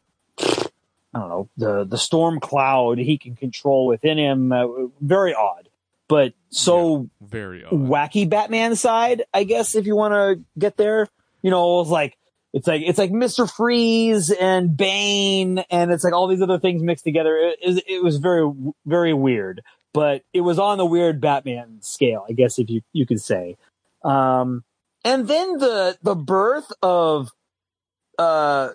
I 1.14 1.18
don't 1.18 1.28
know, 1.28 1.48
the, 1.56 1.84
the 1.84 1.98
storm 1.98 2.40
cloud 2.40 2.98
he 2.98 3.18
can 3.18 3.36
control 3.36 3.86
within 3.86 4.18
him. 4.18 4.50
Uh, 4.50 4.66
very 5.00 5.34
odd, 5.34 5.68
but 6.08 6.32
so 6.50 7.08
Very 7.20 7.64
odd. 7.64 7.72
wacky 7.72 8.28
Batman 8.28 8.76
side, 8.76 9.24
I 9.32 9.44
guess, 9.44 9.74
if 9.74 9.86
you 9.86 9.94
want 9.94 10.12
to 10.14 10.44
get 10.58 10.76
there. 10.76 11.08
You 11.42 11.50
know, 11.50 11.74
it 11.74 11.78
was 11.82 11.90
like 11.90 12.16
it's 12.52 12.66
like 12.66 12.82
it's 12.82 12.98
like 12.98 13.10
Mister 13.10 13.46
Freeze 13.46 14.30
and 14.30 14.76
Bane, 14.76 15.58
and 15.70 15.90
it's 15.90 16.04
like 16.04 16.12
all 16.12 16.28
these 16.28 16.42
other 16.42 16.58
things 16.58 16.82
mixed 16.82 17.04
together. 17.04 17.36
It, 17.36 17.58
it, 17.60 17.84
it 17.86 18.02
was 18.02 18.18
very 18.18 18.50
very 18.86 19.12
weird, 19.12 19.62
but 19.92 20.22
it 20.32 20.42
was 20.42 20.58
on 20.58 20.78
the 20.78 20.86
weird 20.86 21.20
Batman 21.20 21.78
scale, 21.80 22.24
I 22.28 22.32
guess 22.32 22.58
if 22.58 22.70
you 22.70 22.82
you 22.92 23.06
could 23.06 23.20
say. 23.20 23.56
Um, 24.04 24.64
and 25.04 25.26
then 25.28 25.58
the 25.58 25.98
the 26.02 26.14
birth 26.14 26.70
of 26.82 27.30
uh 28.18 28.70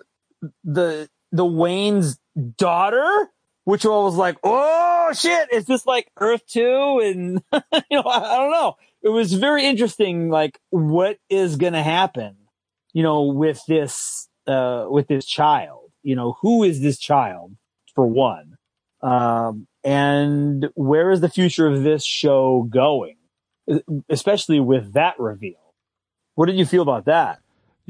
the 0.62 1.08
the 1.32 1.44
Wayne's 1.44 2.18
daughter, 2.56 3.28
which 3.64 3.84
I 3.84 3.88
was 3.88 4.16
like, 4.16 4.36
oh 4.44 5.12
shit, 5.14 5.52
is 5.52 5.66
this 5.66 5.86
like 5.86 6.10
Earth 6.18 6.46
Two? 6.46 7.00
And 7.02 7.42
you 7.90 7.96
know, 7.96 8.02
I, 8.02 8.34
I 8.34 8.36
don't 8.38 8.50
know. 8.50 8.76
It 9.02 9.10
was 9.10 9.32
very 9.34 9.64
interesting. 9.66 10.28
Like, 10.28 10.58
what 10.70 11.18
is 11.28 11.56
going 11.56 11.74
to 11.74 11.82
happen? 11.82 12.36
You 12.92 13.02
know, 13.02 13.22
with 13.24 13.60
this 13.66 14.28
uh 14.46 14.86
with 14.88 15.08
this 15.08 15.26
child. 15.26 15.90
You 16.02 16.16
know, 16.16 16.36
who 16.40 16.62
is 16.62 16.80
this 16.80 16.98
child 16.98 17.56
for 17.94 18.06
one? 18.06 18.56
Um, 19.02 19.66
and 19.84 20.68
where 20.74 21.10
is 21.10 21.20
the 21.20 21.28
future 21.28 21.66
of 21.66 21.82
this 21.82 22.04
show 22.04 22.66
going? 22.70 23.16
Especially 24.08 24.60
with 24.60 24.94
that 24.94 25.18
reveal. 25.18 25.74
What 26.34 26.46
did 26.46 26.56
you 26.56 26.66
feel 26.66 26.82
about 26.82 27.04
that? 27.06 27.40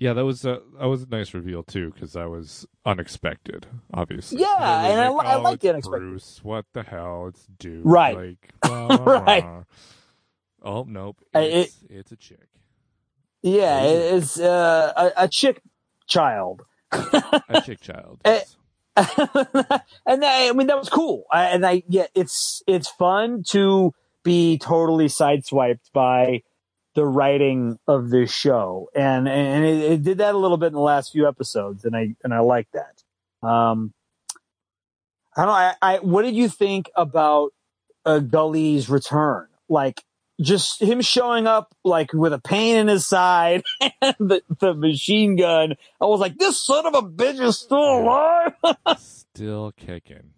Yeah, 0.00 0.12
that 0.12 0.24
was 0.24 0.44
a 0.44 0.62
that 0.78 0.86
was 0.86 1.02
a 1.02 1.08
nice 1.08 1.34
reveal 1.34 1.64
too 1.64 1.90
because 1.92 2.12
that 2.12 2.30
was 2.30 2.66
unexpected. 2.86 3.66
Obviously, 3.92 4.40
Yeah, 4.40 4.84
It 4.86 4.90
was 4.90 4.90
and 4.92 5.00
I, 5.00 5.08
like, 5.08 5.26
I 5.26 5.34
oh, 5.34 5.42
like 5.42 5.60
the 5.60 5.70
unexpected. 5.70 6.00
Bruce, 6.00 6.40
what 6.44 6.66
the 6.72 6.84
hell? 6.84 7.26
It's 7.28 7.46
dude. 7.58 7.84
Right. 7.84 8.16
Like, 8.16 8.52
blah, 8.62 8.86
Right. 8.96 9.42
blah. 9.42 9.64
Oh 10.62 10.84
nope, 10.88 11.18
it's, 11.34 11.84
it's 11.90 12.12
a 12.12 12.16
chick. 12.16 12.48
Yeah, 13.42 13.84
Ooh. 13.84 14.16
it's 14.16 14.38
uh, 14.38 14.92
a, 14.96 15.24
a 15.24 15.28
chick 15.28 15.62
child. 16.06 16.62
A 16.92 17.60
chick 17.64 17.80
child. 17.80 18.20
Eh, 18.24 18.40
and 18.96 20.24
I, 20.24 20.48
I 20.48 20.52
mean 20.52 20.66
that 20.68 20.78
was 20.78 20.88
cool. 20.88 21.24
I, 21.32 21.46
and 21.46 21.66
I 21.66 21.82
yeah, 21.88 22.06
it's 22.14 22.62
it's 22.66 22.88
fun 22.88 23.42
to 23.50 23.92
be 24.24 24.58
totally 24.58 25.06
sideswiped 25.06 25.92
by 25.92 26.42
the 26.98 27.06
writing 27.06 27.78
of 27.86 28.10
this 28.10 28.32
show, 28.32 28.90
and 28.92 29.28
and 29.28 29.64
it, 29.64 29.92
it 29.92 30.02
did 30.02 30.18
that 30.18 30.34
a 30.34 30.38
little 30.38 30.56
bit 30.56 30.66
in 30.66 30.72
the 30.72 30.80
last 30.80 31.12
few 31.12 31.28
episodes, 31.28 31.84
and 31.84 31.94
I 31.94 32.16
and 32.24 32.34
I 32.34 32.40
like 32.40 32.66
that. 32.72 33.46
Um, 33.46 33.94
I 35.36 35.42
don't 35.42 35.46
know. 35.46 35.52
I, 35.52 35.74
I 35.80 35.98
what 36.00 36.22
did 36.22 36.34
you 36.34 36.48
think 36.48 36.90
about 36.96 37.52
uh, 38.04 38.18
Gully's 38.18 38.90
return? 38.90 39.46
Like 39.68 40.02
just 40.40 40.82
him 40.82 41.00
showing 41.00 41.46
up 41.46 41.72
like 41.84 42.12
with 42.12 42.32
a 42.32 42.40
pain 42.40 42.76
in 42.76 42.88
his 42.88 43.06
side 43.06 43.62
and 44.02 44.16
the, 44.18 44.42
the 44.58 44.74
machine 44.74 45.36
gun. 45.36 45.74
I 46.00 46.06
was 46.06 46.18
like, 46.18 46.36
this 46.36 46.60
son 46.60 46.84
of 46.84 46.94
a 46.96 47.02
bitch 47.02 47.40
is 47.40 47.60
still 47.60 47.78
alive. 47.78 48.54
Still 48.98 49.70
kicking. 49.76 50.32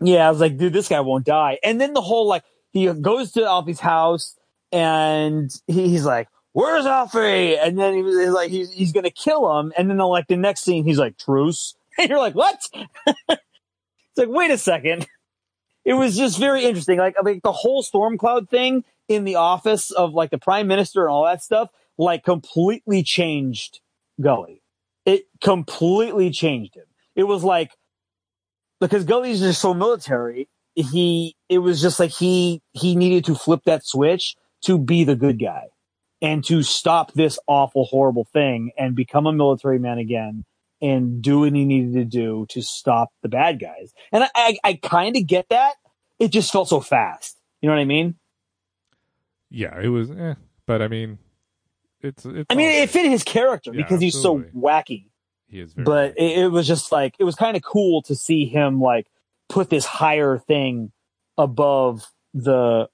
Yeah, 0.00 0.26
I 0.26 0.30
was 0.30 0.40
like, 0.40 0.56
dude, 0.56 0.72
this 0.72 0.88
guy 0.88 1.00
won't 1.00 1.26
die. 1.26 1.58
And 1.62 1.78
then 1.78 1.92
the 1.92 2.00
whole 2.00 2.26
like 2.26 2.44
he 2.72 2.90
goes 2.90 3.32
to 3.32 3.44
Alfie's 3.44 3.80
house 3.80 4.36
and 4.72 5.50
he, 5.66 5.88
he's 5.88 6.04
like, 6.04 6.28
"Where's 6.52 6.86
Alfie?" 6.86 7.56
And 7.56 7.78
then 7.78 7.94
he 7.94 8.02
was 8.02 8.16
like, 8.30 8.50
he's 8.50 8.72
he's 8.72 8.92
gonna 8.92 9.10
kill 9.10 9.58
him. 9.58 9.72
And 9.76 9.90
then 9.90 9.98
the, 9.98 10.06
like 10.06 10.26
the 10.26 10.36
next 10.36 10.62
scene, 10.62 10.84
he's 10.84 10.98
like, 10.98 11.18
"Truce," 11.18 11.74
and 11.98 12.08
you're 12.08 12.18
like, 12.18 12.34
"What?" 12.34 12.60
it's 13.06 13.38
like, 14.16 14.28
wait 14.28 14.50
a 14.50 14.58
second. 14.58 15.06
It 15.84 15.94
was 15.94 16.16
just 16.16 16.38
very 16.38 16.64
interesting. 16.64 16.98
Like, 16.98 17.16
mean, 17.22 17.40
the 17.42 17.52
whole 17.52 17.82
storm 17.82 18.16
cloud 18.16 18.48
thing 18.48 18.84
in 19.08 19.24
the 19.24 19.34
office 19.34 19.90
of 19.90 20.14
like 20.14 20.30
the 20.30 20.38
prime 20.38 20.68
minister 20.68 21.02
and 21.02 21.10
all 21.10 21.24
that 21.24 21.42
stuff, 21.42 21.70
like 21.98 22.24
completely 22.24 23.02
changed 23.02 23.80
Gully. 24.20 24.62
It 25.04 25.24
completely 25.40 26.30
changed 26.30 26.76
him. 26.76 26.84
It 27.16 27.24
was 27.24 27.42
like 27.42 27.72
because 28.80 29.04
Gully's 29.04 29.40
just 29.40 29.60
so 29.60 29.74
military. 29.74 30.48
He, 30.74 31.36
it 31.48 31.58
was 31.58 31.82
just 31.82 32.00
like 32.00 32.10
he, 32.10 32.62
he 32.72 32.96
needed 32.96 33.24
to 33.26 33.34
flip 33.34 33.60
that 33.66 33.84
switch 33.84 34.36
to 34.62 34.78
be 34.78 35.04
the 35.04 35.16
good 35.16 35.38
guy 35.40 35.68
and 36.20 36.44
to 36.44 36.62
stop 36.62 37.12
this 37.14 37.38
awful, 37.46 37.84
horrible 37.84 38.24
thing 38.24 38.70
and 38.78 38.94
become 38.94 39.26
a 39.26 39.32
military 39.32 39.78
man 39.78 39.98
again 39.98 40.44
and 40.80 41.22
do 41.22 41.40
what 41.40 41.52
he 41.52 41.64
needed 41.64 41.94
to 41.94 42.04
do 42.04 42.46
to 42.50 42.62
stop 42.62 43.10
the 43.22 43.28
bad 43.28 43.60
guys. 43.60 43.92
And 44.10 44.24
I, 44.24 44.28
I, 44.34 44.58
I 44.64 44.74
kind 44.74 45.16
of 45.16 45.26
get 45.26 45.48
that. 45.50 45.74
It 46.18 46.28
just 46.28 46.52
felt 46.52 46.68
so 46.68 46.80
fast. 46.80 47.36
You 47.60 47.68
know 47.68 47.74
what 47.74 47.80
I 47.80 47.84
mean? 47.84 48.16
Yeah, 49.50 49.78
it 49.80 49.88
was. 49.88 50.10
Eh, 50.10 50.34
but 50.66 50.82
I 50.82 50.88
mean, 50.88 51.18
it's. 52.00 52.24
it's 52.24 52.46
I 52.50 52.54
mean, 52.54 52.68
it 52.68 52.90
fit 52.90 53.10
his 53.10 53.22
character 53.22 53.72
Yeah, 53.72 53.82
because 53.82 54.00
he's 54.00 54.20
so 54.20 54.40
wacky. 54.56 55.06
He 55.46 55.60
is 55.60 55.74
very. 55.74 55.84
but 55.84 56.14
it, 56.16 56.38
it 56.38 56.48
was 56.48 56.66
just 56.66 56.90
like 56.90 57.14
it 57.18 57.24
was 57.24 57.34
kind 57.34 57.56
of 57.56 57.62
cool 57.62 58.02
to 58.02 58.14
see 58.14 58.46
him 58.46 58.80
like 58.80 59.06
put 59.48 59.68
this 59.68 59.84
higher 59.84 60.38
thing 60.38 60.90
above 61.36 62.06
the 62.32 62.88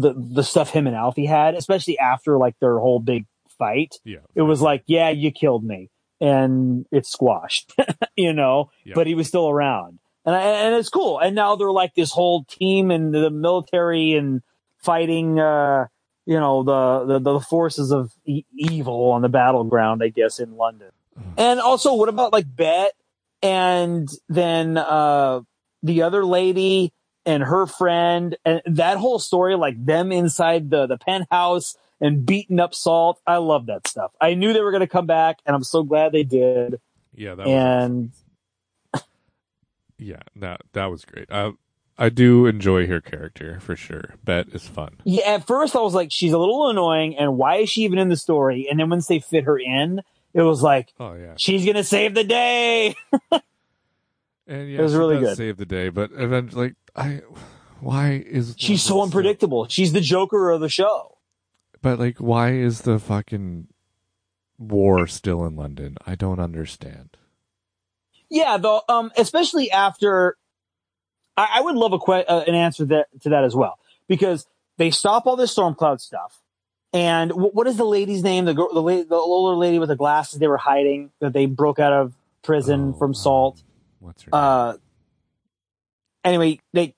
the 0.00 0.12
the 0.14 0.42
stuff 0.42 0.70
him 0.70 0.86
and 0.86 0.94
Alfie 0.96 1.26
had, 1.26 1.54
especially 1.54 1.98
after 1.98 2.36
like 2.38 2.54
their 2.60 2.78
whole 2.78 3.00
big 3.00 3.24
fight. 3.58 3.94
yeah, 4.04 4.18
It 4.34 4.42
was 4.42 4.60
like, 4.60 4.82
yeah, 4.86 5.08
you 5.10 5.30
killed 5.32 5.64
me, 5.64 5.88
and 6.20 6.84
it's 6.92 7.10
squashed, 7.10 7.72
you 8.16 8.32
know. 8.32 8.70
Yeah. 8.84 8.92
But 8.94 9.06
he 9.06 9.14
was 9.14 9.26
still 9.28 9.48
around, 9.48 9.98
and 10.24 10.34
I, 10.36 10.40
and 10.40 10.74
it's 10.74 10.88
cool. 10.90 11.18
And 11.18 11.34
now 11.34 11.56
they're 11.56 11.72
like 11.72 11.94
this 11.94 12.10
whole 12.12 12.44
team 12.44 12.90
and 12.90 13.14
the 13.14 13.30
military 13.30 14.12
and 14.14 14.42
fighting. 14.78 15.40
uh 15.40 15.86
you 16.28 16.40
know 16.40 16.64
the, 16.64 17.04
the 17.20 17.32
the 17.34 17.40
forces 17.40 17.92
of 17.92 18.10
e- 18.24 18.44
evil 18.52 19.10
on 19.12 19.22
the 19.22 19.28
battleground, 19.28 20.02
I 20.02 20.08
guess, 20.08 20.40
in 20.40 20.56
London. 20.56 20.90
And 21.38 21.60
also, 21.60 21.94
what 21.94 22.08
about 22.08 22.32
like 22.32 22.46
Bet 22.52 22.90
and 23.42 24.08
then 24.28 24.76
uh 24.76 25.40
the 25.84 26.02
other 26.02 26.24
lady 26.24 26.92
and 27.26 27.42
her 27.42 27.66
friend 27.66 28.36
and 28.44 28.62
that 28.66 28.96
whole 28.96 29.18
story, 29.18 29.56
like 29.56 29.84
them 29.84 30.12
inside 30.12 30.70
the 30.70 30.86
the 30.86 30.96
penthouse 30.96 31.76
and 32.00 32.24
beating 32.24 32.60
up 32.60 32.74
Salt. 32.74 33.20
I 33.26 33.38
love 33.38 33.66
that 33.66 33.86
stuff. 33.86 34.12
I 34.20 34.34
knew 34.34 34.52
they 34.52 34.60
were 34.60 34.70
going 34.70 34.80
to 34.80 34.86
come 34.86 35.06
back, 35.06 35.40
and 35.44 35.54
I'm 35.54 35.64
so 35.64 35.82
glad 35.82 36.12
they 36.12 36.24
did. 36.24 36.80
yeah, 37.14 37.34
that 37.34 37.46
was 37.46 37.54
And 37.54 38.10
yeah, 39.98 40.22
that 40.36 40.62
that 40.72 40.86
was 40.86 41.04
great. 41.04 41.30
I 41.30 41.52
I 41.98 42.10
do 42.10 42.46
enjoy 42.46 42.86
her 42.86 43.00
character 43.00 43.58
for 43.60 43.74
sure. 43.74 44.14
Bet 44.24 44.48
is 44.52 44.66
fun. 44.66 44.96
yeah, 45.04 45.34
at 45.34 45.46
first 45.46 45.74
I 45.74 45.80
was 45.80 45.94
like, 45.94 46.12
she's 46.12 46.32
a 46.32 46.38
little 46.38 46.68
annoying, 46.68 47.16
and 47.16 47.36
why 47.38 47.56
is 47.56 47.70
she 47.70 47.82
even 47.82 47.98
in 47.98 48.08
the 48.08 48.16
story? 48.16 48.68
And 48.70 48.78
then 48.78 48.90
once 48.90 49.06
they 49.06 49.18
fit 49.18 49.44
her 49.44 49.58
in, 49.58 50.02
it 50.34 50.42
was 50.42 50.62
like 50.62 50.92
Oh 51.00 51.14
yeah, 51.14 51.34
she's 51.36 51.64
gonna 51.64 51.84
save 51.84 52.14
the 52.14 52.24
day. 52.24 52.94
and 54.46 54.70
yeah, 54.70 54.78
It 54.78 54.82
was 54.82 54.94
really 54.94 55.18
good. 55.18 55.36
Save 55.36 55.56
the 55.56 55.66
day, 55.66 55.88
but 55.88 56.10
eventually, 56.14 56.74
I 56.94 57.22
why 57.80 58.24
is 58.26 58.54
She's 58.58 58.82
so 58.82 59.02
unpredictable. 59.02 59.66
She's 59.68 59.92
the 59.92 60.00
Joker 60.00 60.50
of 60.50 60.60
the 60.60 60.68
show. 60.68 61.18
But 61.82 61.98
like, 61.98 62.18
why 62.18 62.52
is 62.52 62.82
the 62.82 62.98
fucking 62.98 63.68
war 64.58 65.06
still 65.06 65.44
in 65.44 65.56
London? 65.56 65.96
I 66.06 66.14
don't 66.14 66.40
understand. 66.40 67.16
Yeah, 68.28 68.56
though, 68.56 68.82
um, 68.88 69.12
especially 69.16 69.70
after, 69.70 70.36
I, 71.36 71.48
I 71.56 71.60
would 71.60 71.76
love 71.76 71.92
a 71.92 71.98
que- 71.98 72.24
uh, 72.26 72.44
an 72.46 72.54
answer 72.54 72.84
that, 72.86 73.06
to 73.22 73.28
that 73.28 73.44
as 73.44 73.54
well 73.54 73.78
because 74.08 74.46
they 74.78 74.90
stop 74.90 75.26
all 75.26 75.36
this 75.36 75.52
storm 75.52 75.74
cloud 75.74 76.00
stuff. 76.00 76.42
And 76.92 77.30
wh- 77.30 77.54
what 77.54 77.66
is 77.68 77.76
the 77.76 77.84
lady's 77.84 78.22
name? 78.24 78.46
The 78.46 78.54
girl, 78.54 78.72
the, 78.72 78.82
la- 78.82 79.04
the 79.04 79.14
older 79.14 79.56
lady 79.56 79.78
with 79.78 79.90
the 79.90 79.96
glasses 79.96 80.40
they 80.40 80.48
were 80.48 80.56
hiding 80.56 81.10
that 81.20 81.34
they 81.34 81.46
broke 81.46 81.78
out 81.78 81.92
of 81.92 82.14
prison 82.42 82.94
Oh, 82.94 82.98
from 82.98 83.14
Salt. 83.14 83.62
What's 84.06 84.22
her? 84.22 84.30
Uh, 84.32 84.74
anyway, 86.24 86.60
they 86.72 86.94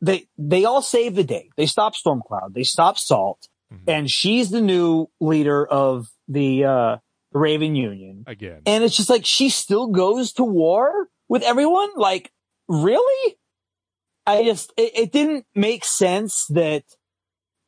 they 0.00 0.26
they 0.36 0.64
all 0.64 0.82
save 0.82 1.14
the 1.14 1.24
day. 1.24 1.50
They 1.56 1.66
stop 1.66 1.94
Stormcloud. 1.94 2.54
They 2.54 2.64
stop 2.64 2.98
Salt? 2.98 3.48
Mhm. 3.72 3.80
and 3.88 4.10
she's 4.10 4.50
the 4.50 4.60
new 4.60 5.08
leader 5.20 5.66
of 5.66 6.08
the 6.28 6.64
uh, 6.64 6.96
Raven 7.32 7.74
Union. 7.74 8.24
Again, 8.26 8.60
And 8.66 8.84
it's 8.84 8.96
just 8.96 9.08
like 9.10 9.24
she 9.24 9.48
still 9.48 9.86
goes 9.88 10.32
to 10.34 10.44
war 10.44 11.08
with 11.28 11.42
everyone. 11.42 11.88
Like, 11.96 12.30
really? 12.68 13.36
I 14.26 14.44
just 14.44 14.72
it, 14.76 14.92
it 14.96 15.12
didn't 15.12 15.46
make 15.54 15.84
sense 15.84 16.46
that 16.50 16.84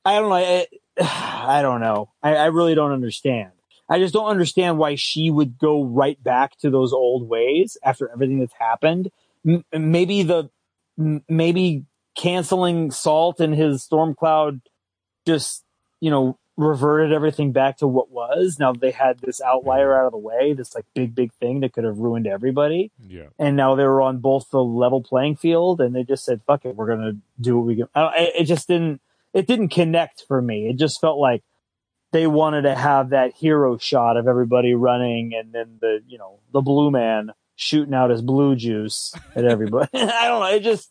I 0.05 0.19
don't 0.21 0.29
know. 0.29 0.37
It, 0.37 0.69
I 1.01 1.61
don't 1.63 1.81
know. 1.81 2.13
I, 2.23 2.37
I 2.37 2.47
really 2.47 2.75
don't 2.75 2.93
understand. 2.93 3.51
I 3.89 3.99
just 3.99 4.13
don't 4.13 4.27
understand 4.27 4.79
why 4.79 4.97
she 4.97 5.31
would 5.31 5.59
go 5.59 5.85
right 5.85 6.23
back 6.23 6.57
to 6.59 6.71
those 6.71 6.93
old 6.93 7.29
ways 7.29 7.77
after 7.85 8.11
everything 8.11 8.41
that's 8.41 8.55
happened. 8.59 9.11
M- 9.47 9.65
maybe 9.73 10.23
the 10.23 10.51
m- 10.99 11.25
maybe 11.29 11.85
canceling 12.17 12.91
Salt 12.91 13.41
and 13.41 13.55
his 13.55 13.87
Stormcloud 13.87 14.61
just 15.27 15.65
you 16.01 16.11
know 16.11 16.39
reverted 16.57 17.13
everything 17.13 17.53
back 17.53 17.77
to 17.79 17.87
what 17.87 18.11
was. 18.11 18.59
Now 18.59 18.73
they 18.73 18.91
had 18.91 19.19
this 19.19 19.41
outlier 19.43 19.95
out 19.95 20.07
of 20.07 20.13
the 20.13 20.19
way, 20.19 20.53
this 20.55 20.75
like 20.75 20.87
big 20.95 21.15
big 21.15 21.33
thing 21.35 21.61
that 21.61 21.73
could 21.73 21.85
have 21.85 21.99
ruined 21.99 22.27
everybody 22.27 22.91
yeah, 23.09 23.27
and 23.39 23.57
now 23.57 23.75
they 23.75 23.85
were 23.85 24.01
on 24.01 24.19
both 24.19 24.51
the 24.51 24.63
level 24.63 25.03
playing 25.03 25.37
field 25.37 25.81
and 25.81 25.95
they 25.95 26.03
just 26.03 26.25
said 26.25 26.41
fuck 26.47 26.65
it 26.65 26.75
we're 26.75 26.87
gonna 26.89 27.13
do 27.41 27.57
what 27.59 27.67
we 27.67 27.77
can 27.77 27.89
I, 27.95 28.17
it 28.17 28.33
it 28.41 28.45
just 28.45 28.69
didn't 28.69 29.01
it 29.35 29.47
didn't 29.47 29.69
connect 29.69 30.25
for 30.27 30.41
me 30.41 30.69
it 30.69 30.77
just 30.77 31.01
felt 31.01 31.19
like 31.19 31.43
they 32.13 32.27
wanted 32.27 32.63
to 32.63 32.75
have 32.75 33.11
that 33.11 33.35
hero 33.35 33.77
shot 33.79 34.17
of 34.17 34.27
everybody 34.29 34.75
running 34.75 35.33
and 35.35 35.53
then 35.53 35.79
the 35.81 36.01
you 36.07 36.19
know 36.19 36.41
the 36.53 36.61
blue 36.61 36.91
man 36.91 37.31
shooting 37.57 37.95
out 37.95 38.11
his 38.11 38.23
blue 38.23 38.55
juice 38.55 39.15
at 39.35 39.45
everybody. 39.45 39.89
I 39.95 40.29
don't 40.29 40.41
know. 40.41 40.47
It 40.47 40.61
just 40.61 40.91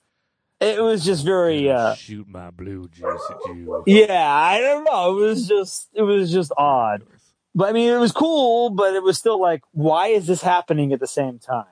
it 0.59 0.81
was 0.81 1.03
just 1.05 1.25
very 1.25 1.69
uh 1.69 1.95
shoot 1.95 2.27
my 2.27 2.49
blue 2.51 2.87
juice 2.89 3.21
at 3.29 3.55
you. 3.55 3.83
yeah, 3.85 4.27
I 4.27 4.59
don't 4.59 4.83
know. 4.83 5.17
It 5.17 5.21
was 5.21 5.47
just 5.47 5.89
it 5.93 6.03
was 6.03 6.31
just 6.31 6.51
odd. 6.57 7.03
But 7.53 7.69
I 7.69 7.71
mean 7.73 7.93
it 7.93 7.99
was 7.99 8.11
cool, 8.11 8.69
but 8.71 8.93
it 8.95 9.03
was 9.03 9.17
still 9.17 9.39
like 9.39 9.61
why 9.71 10.07
is 10.07 10.27
this 10.27 10.41
happening 10.41 10.91
at 10.93 10.99
the 10.99 11.07
same 11.07 11.39
time? 11.39 11.65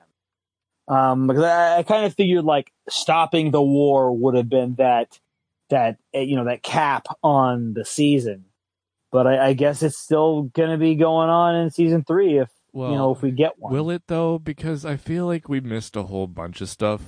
Um 0.88 1.26
because 1.26 1.44
I, 1.44 1.78
I 1.78 1.82
kind 1.82 2.06
of 2.06 2.14
figured 2.14 2.44
like 2.44 2.72
stopping 2.88 3.50
the 3.50 3.62
war 3.62 4.12
would 4.16 4.34
have 4.34 4.48
been 4.48 4.76
that 4.76 5.18
that 5.70 5.98
eh, 6.12 6.20
you 6.20 6.36
know 6.36 6.44
that 6.44 6.62
cap 6.62 7.06
on 7.22 7.74
the 7.74 7.84
season. 7.84 8.46
But 9.14 9.28
I, 9.28 9.50
I 9.50 9.52
guess 9.52 9.84
it's 9.84 9.96
still 9.96 10.50
going 10.54 10.70
to 10.70 10.76
be 10.76 10.96
going 10.96 11.30
on 11.30 11.54
in 11.54 11.70
season 11.70 12.02
3 12.02 12.40
if 12.40 12.48
Well, 12.72 12.90
you 12.90 12.96
know 12.96 13.14
if 13.14 13.22
we 13.22 13.30
get 13.30 13.52
one. 13.56 13.72
Will 13.72 13.88
it 13.90 14.02
though? 14.08 14.40
Because 14.40 14.84
I 14.84 14.96
feel 14.96 15.24
like 15.24 15.48
we 15.48 15.60
missed 15.60 15.94
a 15.94 16.02
whole 16.02 16.26
bunch 16.26 16.60
of 16.60 16.68
stuff 16.68 17.00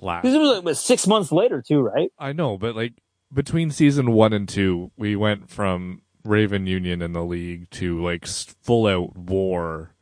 last. 0.00 0.22
Because 0.22 0.34
it 0.34 0.38
was 0.38 0.64
like 0.64 0.76
six 0.76 1.06
months 1.06 1.30
later, 1.30 1.60
too, 1.60 1.80
right? 1.80 2.10
I 2.18 2.32
know, 2.32 2.56
but 2.56 2.74
like 2.74 2.94
between 3.30 3.70
season 3.70 4.12
one 4.12 4.32
and 4.32 4.48
two, 4.48 4.90
we 4.96 5.16
went 5.16 5.50
from 5.50 6.00
Raven 6.24 6.66
Union 6.66 7.02
in 7.02 7.12
the 7.12 7.22
league 7.22 7.68
to 7.72 8.02
like 8.02 8.26
full 8.26 8.86
out 8.86 9.14
war. 9.14 9.92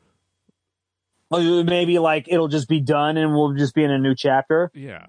Maybe 1.33 1.99
like 1.99 2.29
it'll 2.29 2.47
just 2.47 2.69
be 2.69 2.81
done 2.81 3.17
and 3.17 3.33
we'll 3.33 3.55
just 3.55 3.75
be 3.75 3.83
in 3.83 3.91
a 3.91 3.99
new 3.99 4.15
chapter. 4.15 4.71
Yeah, 4.75 5.07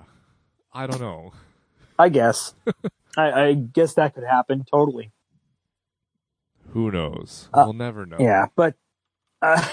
I 0.73 0.87
don't 0.87 0.99
know. 0.99 1.33
I 1.99 2.09
guess. 2.09 2.55
I, 3.15 3.31
I 3.31 3.53
guess 3.53 3.93
that 3.93 4.15
could 4.15 4.23
happen 4.23 4.65
totally. 4.67 5.11
Who 6.77 6.91
knows? 6.91 7.49
Uh, 7.51 7.63
we'll 7.65 7.73
never 7.73 8.05
know. 8.05 8.17
Yeah, 8.19 8.45
but 8.55 8.75
uh, 9.41 9.67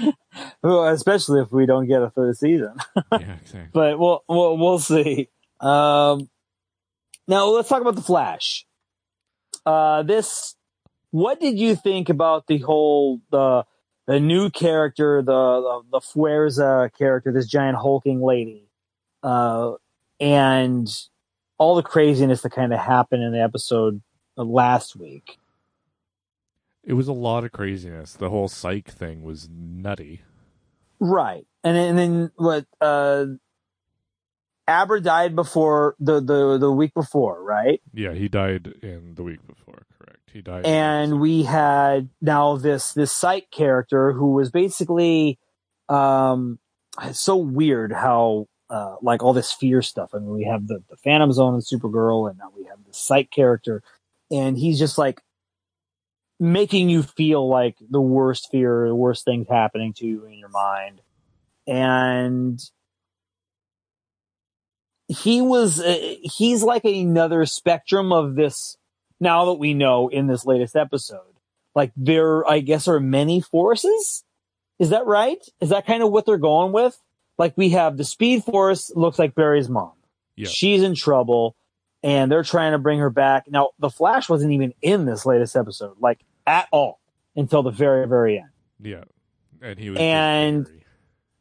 well, 0.60 0.88
especially 0.88 1.40
if 1.42 1.52
we 1.52 1.64
don't 1.64 1.86
get 1.86 2.02
a 2.02 2.10
third 2.10 2.36
season. 2.36 2.74
yeah, 3.12 3.36
exactly. 3.40 3.68
but 3.72 4.00
we'll 4.00 4.24
we'll, 4.28 4.58
we'll 4.58 4.78
see. 4.80 5.28
Um, 5.60 6.28
now 7.28 7.46
let's 7.50 7.68
talk 7.68 7.82
about 7.82 7.94
the 7.94 8.02
Flash. 8.02 8.66
Uh, 9.64 10.02
this, 10.02 10.56
what 11.12 11.38
did 11.38 11.56
you 11.56 11.76
think 11.76 12.08
about 12.08 12.48
the 12.48 12.58
whole 12.58 13.20
the 13.30 13.64
the 14.08 14.18
new 14.18 14.50
character, 14.50 15.22
the 15.22 15.32
the, 15.32 15.82
the 15.92 16.00
Fuerza 16.00 16.90
character, 16.98 17.30
this 17.30 17.46
giant 17.46 17.76
hulking 17.76 18.20
lady, 18.20 18.66
uh, 19.22 19.74
and 20.18 20.88
all 21.58 21.76
the 21.76 21.82
craziness 21.84 22.42
that 22.42 22.50
kind 22.50 22.72
of 22.72 22.80
happened 22.80 23.22
in 23.22 23.30
the 23.30 23.40
episode 23.40 24.02
last 24.36 24.96
week? 24.96 25.38
It 26.84 26.94
was 26.94 27.08
a 27.08 27.12
lot 27.12 27.44
of 27.44 27.52
craziness. 27.52 28.14
The 28.14 28.30
whole 28.30 28.48
psych 28.48 28.90
thing 28.90 29.22
was 29.22 29.48
nutty. 29.48 30.22
Right. 30.98 31.46
And 31.62 31.76
then, 31.76 31.88
and 31.90 31.98
then 31.98 32.30
what, 32.36 32.66
uh, 32.80 33.26
Aber 34.66 35.00
died 35.00 35.34
before 35.36 35.96
the, 35.98 36.20
the, 36.20 36.58
the 36.58 36.70
week 36.72 36.94
before, 36.94 37.42
right? 37.42 37.80
Yeah, 37.92 38.12
he 38.12 38.28
died 38.28 38.74
in 38.82 39.14
the 39.14 39.22
week 39.22 39.46
before. 39.46 39.86
Correct. 39.98 40.30
He 40.32 40.40
died. 40.40 40.64
And 40.66 41.20
we 41.20 41.42
had 41.42 42.08
now 42.20 42.56
this, 42.56 42.92
this 42.92 43.12
psych 43.12 43.50
character 43.50 44.12
who 44.12 44.32
was 44.32 44.50
basically, 44.50 45.38
um, 45.88 46.58
so 47.12 47.36
weird 47.36 47.92
how, 47.92 48.48
uh, 48.70 48.96
like 49.02 49.22
all 49.22 49.32
this 49.32 49.52
fear 49.52 49.82
stuff. 49.82 50.10
I 50.14 50.18
mean, 50.18 50.34
we 50.34 50.44
have 50.44 50.66
the, 50.66 50.82
the 50.88 50.96
Phantom 50.96 51.32
Zone 51.32 51.54
and 51.54 51.62
Supergirl, 51.62 52.28
and 52.28 52.38
now 52.38 52.50
we 52.56 52.64
have 52.64 52.78
the 52.86 52.94
psych 52.94 53.30
character, 53.30 53.82
and 54.30 54.56
he's 54.56 54.78
just 54.78 54.96
like 54.96 55.20
making 56.42 56.90
you 56.90 57.04
feel 57.04 57.48
like 57.48 57.76
the 57.88 58.00
worst 58.00 58.48
fear, 58.50 58.88
the 58.88 58.94
worst 58.96 59.24
things 59.24 59.46
happening 59.48 59.92
to 59.94 60.04
you 60.04 60.26
in 60.26 60.32
your 60.32 60.48
mind. 60.48 61.00
And 61.68 62.60
he 65.06 65.40
was, 65.40 65.80
uh, 65.80 66.16
he's 66.22 66.64
like 66.64 66.84
another 66.84 67.46
spectrum 67.46 68.12
of 68.12 68.34
this 68.34 68.76
now 69.20 69.44
that 69.44 69.54
we 69.54 69.72
know 69.72 70.08
in 70.08 70.26
this 70.26 70.44
latest 70.44 70.74
episode. 70.74 71.20
Like 71.76 71.92
there, 71.96 72.44
I 72.50 72.58
guess, 72.58 72.88
are 72.88 72.98
many 72.98 73.40
forces. 73.40 74.24
Is 74.80 74.90
that 74.90 75.06
right? 75.06 75.38
Is 75.60 75.68
that 75.68 75.86
kind 75.86 76.02
of 76.02 76.10
what 76.10 76.26
they're 76.26 76.38
going 76.38 76.72
with? 76.72 77.00
Like 77.38 77.56
we 77.56 77.68
have 77.70 77.96
the 77.96 78.04
Speed 78.04 78.42
Force, 78.42 78.90
looks 78.96 79.18
like 79.18 79.36
Barry's 79.36 79.68
mom. 79.68 79.92
Yeah. 80.34 80.48
She's 80.48 80.82
in 80.82 80.96
trouble 80.96 81.54
and 82.02 82.32
they're 82.32 82.42
trying 82.42 82.72
to 82.72 82.78
bring 82.78 82.98
her 82.98 83.10
back. 83.10 83.44
Now, 83.48 83.70
the 83.78 83.90
Flash 83.90 84.28
wasn't 84.28 84.52
even 84.54 84.74
in 84.82 85.04
this 85.04 85.24
latest 85.24 85.54
episode, 85.54 85.94
like 86.00 86.18
at 86.46 86.68
all 86.72 87.00
until 87.36 87.62
the 87.62 87.70
very, 87.70 88.06
very 88.08 88.38
end. 88.38 88.50
Yeah, 88.80 89.04
and 89.60 89.78
he 89.78 89.90
was. 89.90 89.98
And- 89.98 90.66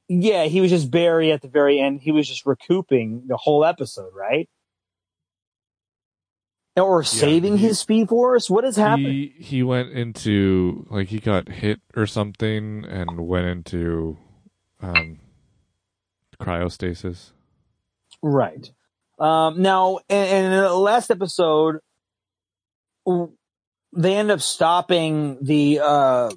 Yeah, 0.08 0.44
he 0.46 0.60
was 0.62 0.70
just 0.70 0.92
Barry 0.92 1.32
at 1.32 1.42
the 1.42 1.48
very 1.48 1.80
end. 1.80 2.02
He 2.02 2.12
was 2.12 2.28
just 2.28 2.46
recouping 2.46 3.24
the 3.28 3.38
whole 3.38 3.64
episode, 3.64 4.12
right? 4.14 4.50
Or 6.76 7.04
saving 7.04 7.58
he- 7.58 7.68
his 7.68 7.80
Speed 7.80 8.10
Force? 8.10 8.50
What 8.50 8.64
is 8.64 8.76
happening? 8.78 9.12
he 9.12 9.34
he 9.40 9.64
went 9.64 9.92
into 9.92 10.86
like 10.90 11.08
he 11.10 11.20
got 11.20 11.50
hit 11.50 11.82
or 11.96 12.06
something 12.08 12.86
and 12.86 13.28
went 13.28 13.46
into 13.48 14.18
um 14.82 15.20
cryostasis. 16.40 17.32
Right. 18.22 18.72
Um, 19.20 19.62
now, 19.62 20.00
in, 20.10 20.18
in 20.46 20.52
the 20.52 20.74
last 20.74 21.12
episode, 21.12 21.78
they 23.94 24.16
end 24.16 24.32
up 24.32 24.42
stopping 24.42 25.38
the, 25.42 25.80
uh, 25.84 26.32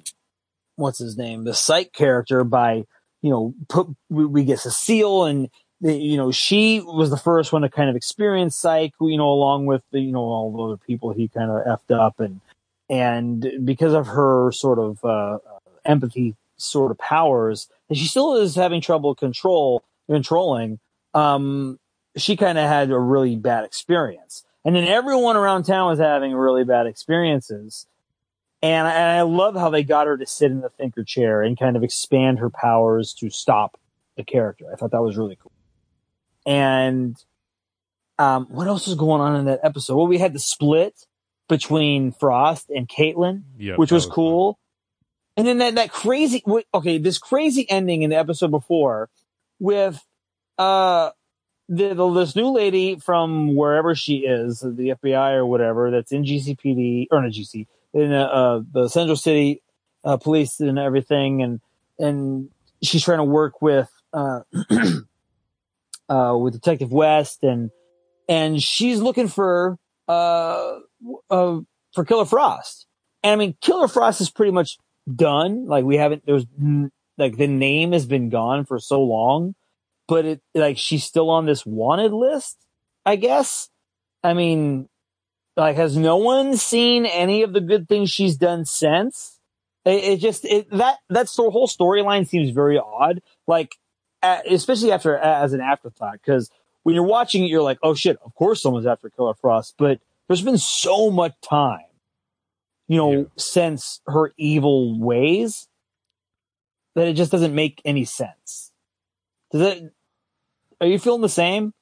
what's 0.75 0.99
his 0.99 1.17
name? 1.17 1.43
The 1.43 1.53
psych 1.53 1.93
character 1.93 2.43
by, 2.43 2.85
you 3.21 3.29
know, 3.29 3.53
put, 3.67 3.87
we, 4.09 4.25
we 4.25 4.43
get 4.43 4.59
Cecile 4.59 5.25
and, 5.25 5.49
you 5.81 6.17
know, 6.17 6.31
she 6.31 6.81
was 6.81 7.09
the 7.09 7.17
first 7.17 7.53
one 7.53 7.61
to 7.61 7.69
kind 7.69 7.89
of 7.89 7.95
experience 7.95 8.55
psych, 8.55 8.93
you 8.99 9.17
know, 9.17 9.29
along 9.29 9.65
with 9.65 9.83
the, 9.91 9.99
you 9.99 10.11
know, 10.11 10.19
all 10.19 10.51
the 10.51 10.63
other 10.63 10.77
people 10.77 11.13
he 11.13 11.27
kind 11.27 11.51
of 11.51 11.65
effed 11.65 11.95
up 11.95 12.19
and, 12.19 12.41
and 12.89 13.65
because 13.65 13.93
of 13.93 14.07
her 14.07 14.51
sort 14.51 14.79
of, 14.79 15.03
uh, 15.03 15.39
empathy 15.85 16.35
sort 16.57 16.91
of 16.91 16.97
powers, 16.97 17.69
and 17.89 17.97
she 17.97 18.07
still 18.07 18.35
is 18.35 18.55
having 18.55 18.81
trouble 18.81 19.13
control, 19.15 19.83
controlling, 20.09 20.79
um, 21.13 21.79
she 22.17 22.35
kind 22.35 22.57
of 22.57 22.67
had 22.67 22.91
a 22.91 22.99
really 22.99 23.35
bad 23.35 23.65
experience. 23.65 24.43
And 24.65 24.75
then 24.75 24.85
everyone 24.85 25.37
around 25.37 25.63
town 25.63 25.87
was 25.89 25.99
having 25.99 26.33
really 26.33 26.63
bad 26.63 26.87
experiences. 26.87 27.85
And 28.63 28.87
I, 28.87 28.91
and 28.93 29.19
I 29.19 29.21
love 29.21 29.55
how 29.55 29.69
they 29.69 29.83
got 29.83 30.07
her 30.07 30.17
to 30.17 30.25
sit 30.25 30.49
in 30.49 30.61
the 30.61 30.69
thinker 30.69 31.03
chair 31.03 31.43
and 31.43 31.57
kind 31.57 31.77
of 31.77 31.83
expand 31.83 32.39
her 32.39 32.49
powers 32.49 33.13
to 33.19 33.29
stop 33.29 33.79
the 34.17 34.23
character. 34.23 34.65
I 34.73 34.75
thought 34.75 34.91
that 34.91 35.03
was 35.03 35.17
really 35.17 35.37
cool. 35.39 35.51
And 36.47 37.15
um, 38.17 38.47
what 38.49 38.67
else 38.67 38.87
was 38.87 38.95
going 38.95 39.21
on 39.21 39.35
in 39.35 39.45
that 39.45 39.59
episode? 39.61 39.95
Well, 39.97 40.07
we 40.07 40.17
had 40.17 40.33
the 40.33 40.39
split 40.39 41.05
between 41.47 42.11
Frost 42.11 42.71
and 42.71 42.89
Caitlin 42.89 43.43
Yeah, 43.57 43.75
which 43.75 43.91
was, 43.91 44.05
fun. 44.05 44.13
cool. 44.13 44.59
And 45.37 45.45
then 45.45 45.59
that, 45.59 45.75
that 45.75 45.91
crazy, 45.91 46.41
okay, 46.73 46.97
this 46.97 47.19
crazy 47.19 47.69
ending 47.69 48.01
in 48.01 48.09
the 48.09 48.15
episode 48.15 48.49
before 48.51 49.09
with, 49.59 50.03
uh, 50.57 51.11
the, 51.67 51.93
the, 51.93 52.13
this 52.13 52.35
new 52.35 52.49
lady 52.49 52.99
from 52.99 53.55
wherever 53.55 53.95
she 53.95 54.17
is, 54.17 54.59
the 54.59 54.95
FBI 55.01 55.33
or 55.33 55.45
whatever, 55.45 55.91
that's 55.91 56.11
in 56.11 56.23
GCPD, 56.23 57.07
or 57.11 57.21
not 57.21 57.31
GC, 57.31 57.67
in, 57.93 58.11
uh, 58.11 58.23
uh, 58.23 58.61
the 58.71 58.87
Central 58.87 59.15
City, 59.15 59.61
uh, 60.03 60.17
police 60.17 60.59
and 60.59 60.77
everything. 60.77 61.41
And, 61.41 61.61
and 61.97 62.49
she's 62.83 63.03
trying 63.03 63.19
to 63.19 63.23
work 63.23 63.61
with, 63.61 63.89
uh, 64.13 64.41
uh, 66.09 66.37
with 66.39 66.53
Detective 66.53 66.91
West 66.91 67.43
and, 67.43 67.71
and 68.27 68.61
she's 68.61 68.99
looking 68.99 69.27
for, 69.27 69.77
uh, 70.07 70.79
uh, 71.29 71.59
for 71.93 72.05
Killer 72.05 72.25
Frost. 72.25 72.87
And 73.23 73.33
I 73.33 73.35
mean, 73.35 73.55
Killer 73.61 73.87
Frost 73.87 74.21
is 74.21 74.29
pretty 74.29 74.51
much 74.51 74.77
done. 75.13 75.65
Like 75.65 75.83
we 75.83 75.97
haven't, 75.97 76.25
there's 76.25 76.45
like 77.17 77.37
the 77.37 77.47
name 77.47 77.91
has 77.91 78.05
been 78.05 78.29
gone 78.29 78.65
for 78.65 78.79
so 78.79 79.01
long, 79.01 79.55
but 80.07 80.25
it, 80.25 80.41
like 80.53 80.77
she's 80.77 81.03
still 81.03 81.29
on 81.29 81.45
this 81.45 81.65
wanted 81.65 82.13
list, 82.13 82.57
I 83.05 83.15
guess. 83.15 83.69
I 84.23 84.33
mean, 84.33 84.89
like 85.55 85.75
has 85.77 85.95
no 85.97 86.17
one 86.17 86.57
seen 86.57 87.05
any 87.05 87.43
of 87.43 87.53
the 87.53 87.61
good 87.61 87.87
things 87.87 88.09
she's 88.09 88.35
done 88.37 88.65
since? 88.65 89.39
It, 89.85 90.03
it 90.03 90.17
just, 90.17 90.45
it, 90.45 90.69
that, 90.71 90.97
that's 91.09 91.35
the 91.35 91.49
whole 91.49 91.67
storyline 91.67 92.27
seems 92.27 92.49
very 92.49 92.79
odd. 92.79 93.21
Like, 93.47 93.75
especially 94.23 94.91
after, 94.91 95.15
as 95.17 95.53
an 95.53 95.61
afterthought, 95.61 96.13
because 96.13 96.49
when 96.83 96.95
you're 96.95 97.03
watching 97.05 97.43
it, 97.43 97.49
you're 97.49 97.61
like, 97.61 97.77
oh 97.83 97.93
shit, 97.93 98.17
of 98.25 98.33
course 98.35 98.61
someone's 98.61 98.87
after 98.87 99.09
Killer 99.09 99.35
Frost, 99.35 99.75
but 99.77 99.99
there's 100.27 100.41
been 100.41 100.57
so 100.57 101.11
much 101.11 101.33
time 101.41 101.85
you 102.87 102.97
know, 102.97 103.11
Yeah. 103.11 103.23
since 103.37 104.01
her 104.07 104.31
evil 104.37 104.99
ways 104.99 105.67
that 106.95 107.07
it 107.07 107.13
just 107.13 107.31
doesn't 107.31 107.55
make 107.55 107.81
any 107.83 108.05
sense. 108.05 108.71
Does 109.51 109.61
it? 109.61 109.93
Are 110.81 110.87
you 110.87 110.99
feeling 110.99 111.21
the 111.21 111.29
same? 111.29 111.73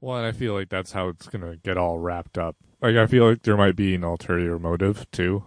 Well, 0.00 0.18
and 0.18 0.26
I 0.26 0.32
feel 0.32 0.54
like 0.54 0.68
that's 0.68 0.92
how 0.92 1.08
it's 1.08 1.26
gonna 1.26 1.56
get 1.56 1.76
all 1.76 1.98
wrapped 1.98 2.38
up 2.38 2.56
Like 2.80 2.96
I 2.96 3.06
feel 3.06 3.30
like 3.30 3.42
there 3.42 3.56
might 3.56 3.76
be 3.76 3.94
an 3.94 4.04
ulterior 4.04 4.58
motive 4.58 5.10
too. 5.10 5.44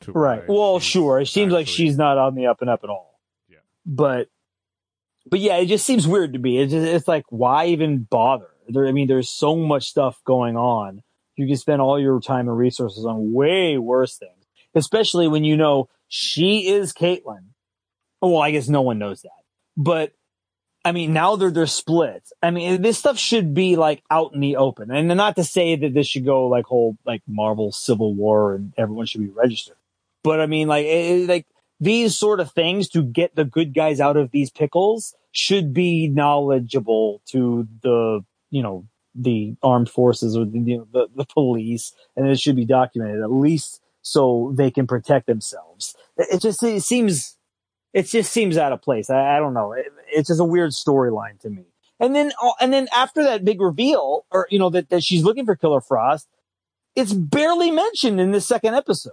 to 0.00 0.12
Right. 0.12 0.44
Well, 0.48 0.78
sure. 0.78 1.20
It 1.20 1.26
seems 1.26 1.52
like 1.52 1.66
she's 1.66 1.96
not 1.96 2.18
on 2.18 2.34
the 2.34 2.46
up 2.46 2.60
and 2.60 2.70
up 2.70 2.80
at 2.84 2.90
all. 2.90 3.20
Yeah. 3.48 3.58
But, 3.84 4.28
but 5.28 5.40
yeah, 5.40 5.56
it 5.56 5.66
just 5.66 5.84
seems 5.84 6.06
weird 6.06 6.34
to 6.34 6.38
me. 6.38 6.58
It's 6.58 6.72
just, 6.72 6.86
it's 6.86 7.08
like, 7.08 7.24
why 7.30 7.66
even 7.66 8.06
bother? 8.08 8.48
There, 8.68 8.86
I 8.86 8.92
mean, 8.92 9.08
there's 9.08 9.28
so 9.28 9.56
much 9.56 9.88
stuff 9.88 10.22
going 10.24 10.56
on. 10.56 11.02
You 11.36 11.46
can 11.46 11.56
spend 11.56 11.82
all 11.82 12.00
your 12.00 12.20
time 12.20 12.48
and 12.48 12.56
resources 12.56 13.04
on 13.04 13.32
way 13.32 13.76
worse 13.76 14.16
things, 14.16 14.46
especially 14.74 15.26
when 15.26 15.42
you 15.42 15.56
know 15.56 15.88
she 16.08 16.68
is 16.68 16.92
Caitlin. 16.92 17.48
Well, 18.22 18.40
I 18.40 18.52
guess 18.52 18.68
no 18.68 18.82
one 18.82 18.98
knows 18.98 19.22
that, 19.22 19.30
but 19.76 20.12
I 20.84 20.92
mean, 20.92 21.14
now 21.14 21.36
they're 21.36 21.50
they're 21.50 21.66
split. 21.66 22.28
I 22.42 22.50
mean, 22.50 22.82
this 22.82 22.98
stuff 22.98 23.18
should 23.18 23.54
be 23.54 23.76
like 23.76 24.02
out 24.10 24.34
in 24.34 24.40
the 24.40 24.56
open, 24.56 24.90
and 24.90 25.08
not 25.08 25.36
to 25.36 25.44
say 25.44 25.76
that 25.76 25.94
this 25.94 26.06
should 26.06 26.26
go 26.26 26.46
like 26.46 26.66
whole 26.66 26.98
like 27.06 27.22
Marvel 27.26 27.72
Civil 27.72 28.14
War 28.14 28.54
and 28.54 28.74
everyone 28.76 29.06
should 29.06 29.22
be 29.22 29.30
registered, 29.30 29.76
but 30.22 30.40
I 30.40 30.46
mean, 30.46 30.68
like 30.68 30.84
it, 30.84 31.28
like 31.28 31.46
these 31.80 32.16
sort 32.16 32.40
of 32.40 32.52
things 32.52 32.88
to 32.90 33.02
get 33.02 33.34
the 33.34 33.44
good 33.44 33.74
guys 33.74 33.98
out 33.98 34.16
of 34.16 34.30
these 34.30 34.50
pickles 34.50 35.14
should 35.32 35.72
be 35.72 36.08
knowledgeable 36.08 37.22
to 37.26 37.66
the 37.82 38.24
you 38.50 38.62
know 38.62 38.86
the 39.14 39.56
armed 39.62 39.88
forces 39.88 40.36
or 40.36 40.44
the 40.44 40.58
you 40.58 40.78
know, 40.78 40.88
the, 40.92 41.08
the 41.14 41.24
police, 41.24 41.92
and 42.14 42.28
it 42.28 42.38
should 42.38 42.56
be 42.56 42.66
documented 42.66 43.22
at 43.22 43.32
least 43.32 43.80
so 44.02 44.52
they 44.54 44.70
can 44.70 44.86
protect 44.86 45.26
themselves. 45.26 45.96
It 46.18 46.42
just 46.42 46.62
it 46.62 46.82
seems 46.82 47.38
it 47.94 48.06
just 48.06 48.32
seems 48.32 48.58
out 48.58 48.72
of 48.72 48.82
place. 48.82 49.08
I, 49.08 49.36
I 49.36 49.38
don't 49.38 49.54
know. 49.54 49.72
It, 49.72 49.86
it's 50.12 50.28
just 50.28 50.40
a 50.40 50.44
weird 50.44 50.72
storyline 50.72 51.40
to 51.40 51.48
me. 51.48 51.64
And 52.00 52.14
then, 52.14 52.32
uh, 52.42 52.50
and 52.60 52.72
then 52.72 52.88
after 52.94 53.22
that 53.22 53.44
big 53.44 53.60
reveal, 53.60 54.26
or 54.30 54.48
you 54.50 54.58
know 54.58 54.68
that, 54.70 54.90
that 54.90 55.04
she's 55.04 55.22
looking 55.22 55.46
for 55.46 55.54
Killer 55.54 55.80
Frost, 55.80 56.28
it's 56.96 57.12
barely 57.12 57.70
mentioned 57.70 58.20
in 58.20 58.32
this 58.32 58.46
second 58.46 58.74
episode. 58.74 59.12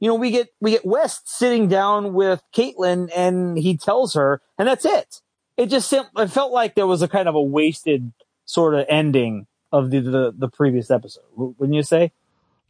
You 0.00 0.08
know, 0.08 0.14
we 0.14 0.30
get 0.30 0.48
we 0.60 0.72
get 0.72 0.84
West 0.84 1.28
sitting 1.28 1.68
down 1.68 2.14
with 2.14 2.42
Caitlin, 2.54 3.10
and 3.14 3.56
he 3.58 3.76
tells 3.76 4.14
her, 4.14 4.40
and 4.58 4.66
that's 4.66 4.84
it. 4.84 5.20
It 5.58 5.66
just 5.66 5.92
it 5.92 6.30
felt 6.30 6.52
like 6.52 6.74
there 6.74 6.86
was 6.86 7.02
a 7.02 7.08
kind 7.08 7.28
of 7.28 7.34
a 7.34 7.42
wasted 7.42 8.12
sort 8.46 8.74
of 8.74 8.86
ending 8.88 9.46
of 9.70 9.90
the 9.90 10.00
the, 10.00 10.34
the 10.36 10.48
previous 10.48 10.90
episode. 10.90 11.24
Wouldn't 11.36 11.74
you 11.74 11.82
say? 11.82 12.12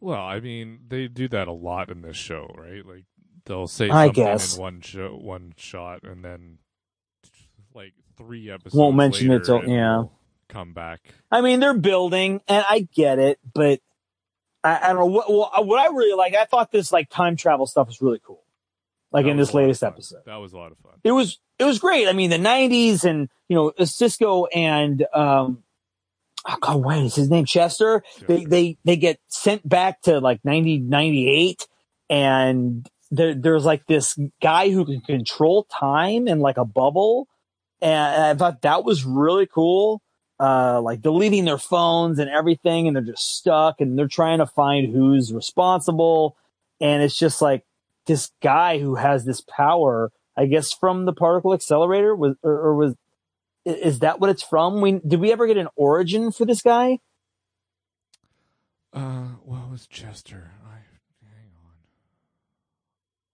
Well, 0.00 0.20
I 0.20 0.40
mean, 0.40 0.80
they 0.88 1.08
do 1.08 1.28
that 1.28 1.48
a 1.48 1.52
lot 1.52 1.90
in 1.90 2.02
this 2.02 2.16
show, 2.16 2.52
right? 2.56 2.84
Like 2.84 3.04
they'll 3.46 3.66
say 3.66 3.88
I 3.88 4.06
something 4.06 4.24
guess. 4.24 4.56
in 4.56 4.62
one 4.62 4.80
show, 4.82 5.08
one 5.20 5.54
shot, 5.56 6.02
and 6.02 6.24
then 6.24 6.58
like 7.74 7.92
three 8.18 8.50
episodes 8.50 8.74
Won't 8.74 8.96
mention 8.96 9.30
it 9.32 9.44
till- 9.44 9.64
yeah. 9.64 10.04
come 10.48 10.72
back. 10.72 11.00
I 11.30 11.40
mean, 11.40 11.60
they're 11.60 11.74
building, 11.74 12.40
and 12.48 12.64
I 12.68 12.86
get 12.94 13.18
it, 13.18 13.38
but 13.54 13.80
I, 14.62 14.78
I 14.82 14.86
don't 14.88 14.96
know 14.96 15.06
what 15.06 15.32
what 15.32 15.66
what 15.66 15.78
I 15.80 15.92
really 15.94 16.16
like. 16.16 16.34
I 16.34 16.44
thought 16.44 16.70
this 16.70 16.92
like 16.92 17.08
time 17.10 17.36
travel 17.36 17.66
stuff 17.66 17.86
was 17.86 18.00
really 18.02 18.20
cool, 18.24 18.42
like 19.12 19.24
That 19.24 19.30
in 19.30 19.36
this 19.36 19.50
a 19.50 19.56
lot 19.56 19.60
of 19.60 19.66
latest 19.66 19.82
episode. 19.82 20.22
That 20.26 20.36
was 20.36 20.52
a 20.52 20.58
lot 20.58 20.72
of 20.72 20.78
fun. 20.78 20.92
It 21.04 21.12
was 21.12 21.38
it 21.58 21.64
was 21.64 21.78
great. 21.78 22.08
I 22.08 22.12
mean, 22.12 22.30
the 22.30 22.38
'90s 22.38 23.04
and 23.04 23.28
you 23.48 23.56
know 23.56 23.72
Cisco 23.84 24.46
and 24.46 25.06
um, 25.14 25.62
oh 26.48 26.56
God, 26.60 26.82
what 26.82 26.98
is 26.98 27.14
his 27.14 27.30
name? 27.30 27.44
Chester. 27.44 28.02
They 28.26 28.36
Chester. 28.38 28.48
they 28.48 28.78
they 28.84 28.96
get 28.96 29.20
sent 29.28 29.68
back 29.68 30.00
to 30.02 30.14
like 30.20 30.40
1998, 30.42 31.66
and 32.10 32.88
there, 33.10 33.34
there's 33.34 33.64
like 33.64 33.86
this 33.86 34.18
guy 34.42 34.70
who 34.70 34.84
can 34.84 35.00
control 35.00 35.64
time 35.64 36.28
in 36.28 36.40
like 36.40 36.56
a 36.56 36.64
bubble, 36.64 37.28
and 37.80 38.22
I 38.22 38.34
thought 38.34 38.62
that 38.62 38.84
was 38.84 39.04
really 39.04 39.46
cool. 39.46 40.02
Uh, 40.38 40.82
like 40.82 41.00
deleting 41.00 41.46
their 41.46 41.56
phones 41.56 42.18
and 42.18 42.28
everything, 42.28 42.86
and 42.86 42.94
they're 42.94 43.02
just 43.02 43.36
stuck, 43.38 43.80
and 43.80 43.98
they're 43.98 44.06
trying 44.06 44.38
to 44.38 44.46
find 44.46 44.92
who's 44.92 45.32
responsible, 45.32 46.36
and 46.80 47.02
it's 47.02 47.18
just 47.18 47.40
like 47.40 47.64
this 48.06 48.30
guy 48.42 48.78
who 48.78 48.96
has 48.96 49.24
this 49.24 49.40
power. 49.40 50.12
I 50.36 50.44
guess 50.44 50.72
from 50.72 51.06
the 51.06 51.14
particle 51.14 51.54
accelerator 51.54 52.14
was, 52.14 52.36
or, 52.42 52.52
or 52.52 52.74
was, 52.74 52.94
is 53.64 54.00
that 54.00 54.20
what 54.20 54.28
it's 54.28 54.42
from? 54.42 54.82
We 54.82 55.00
did 55.06 55.20
we 55.20 55.32
ever 55.32 55.46
get 55.46 55.56
an 55.56 55.68
origin 55.74 56.30
for 56.30 56.44
this 56.44 56.60
guy? 56.60 56.98
Uh, 58.92 59.36
what 59.42 59.70
was 59.70 59.86
Chester? 59.86 60.52
I 60.64 60.76
hang 61.24 61.50
on. 61.64 61.72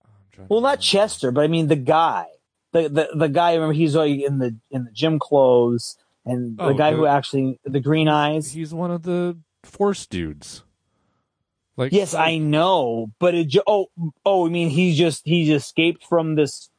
I'm 0.05 0.09
trying 0.09 0.19
to 0.19 0.22
Well, 0.49 0.61
not. 0.61 0.79
Chester, 0.79 1.31
but 1.31 1.43
I 1.43 1.47
mean 1.47 1.67
the 1.67 1.75
guy, 1.75 2.25
the 2.71 2.89
the 2.89 3.09
the 3.15 3.29
guy. 3.29 3.53
Remember, 3.53 3.73
he's 3.73 3.95
like 3.95 4.19
in 4.19 4.39
the 4.39 4.55
in 4.71 4.85
the 4.85 4.91
gym 4.91 5.19
clothes, 5.19 5.97
and 6.25 6.57
the 6.57 6.63
Oh, 6.63 6.73
guy 6.73 6.91
the- 6.91 6.97
who 6.97 7.05
actually 7.05 7.59
the 7.65 7.79
green 7.79 8.07
eyes. 8.07 8.51
He's 8.51 8.73
one 8.73 8.91
of 8.91 9.03
the 9.03 9.37
Force 9.63 10.05
dudes. 10.05 10.63
Like 11.77 11.91
Yes, 11.91 12.13
I 12.13 12.37
know, 12.37 13.11
but 13.19 13.33
it. 13.33 13.55
Oh, 13.65 13.87
oh, 14.25 14.45
I 14.45 14.49
mean, 14.49 14.69
he's 14.69 14.97
just 14.97 15.21
he's 15.25 15.49
escaped 15.49 16.03
from 16.05 16.35
this, 16.35 16.69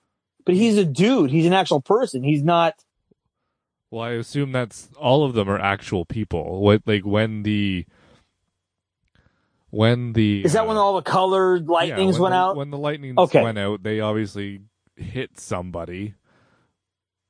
but 0.44 0.54
he's 0.54 0.76
a 0.76 0.84
dude. 0.84 1.30
He's 1.30 1.46
an 1.46 1.52
actual 1.52 1.80
person. 1.80 2.22
He's 2.22 2.42
not. 2.44 2.74
Well, 3.90 4.02
I 4.04 4.10
assume 4.12 4.52
that's 4.52 4.88
all 4.98 5.24
of 5.24 5.34
them 5.34 5.48
are 5.48 5.58
actual 5.58 6.04
people. 6.04 6.60
What 6.60 6.82
like 6.86 7.04
when 7.04 7.42
the 7.44 7.86
when 9.74 10.12
the 10.12 10.44
Is 10.44 10.52
that 10.54 10.62
uh, 10.62 10.66
when 10.66 10.76
all 10.76 10.94
the 10.96 11.02
colored 11.02 11.66
yeah, 11.66 11.72
lightnings 11.72 12.14
when 12.14 12.22
went 12.22 12.32
the- 12.32 12.36
out? 12.38 12.56
When 12.56 12.70
the 12.70 12.78
lightnings 12.78 13.18
Okay. 13.18 13.42
went 13.42 13.58
out, 13.58 13.82
they 13.82 14.00
obviously 14.00 14.60
hit 14.96 15.38
somebody. 15.38 16.14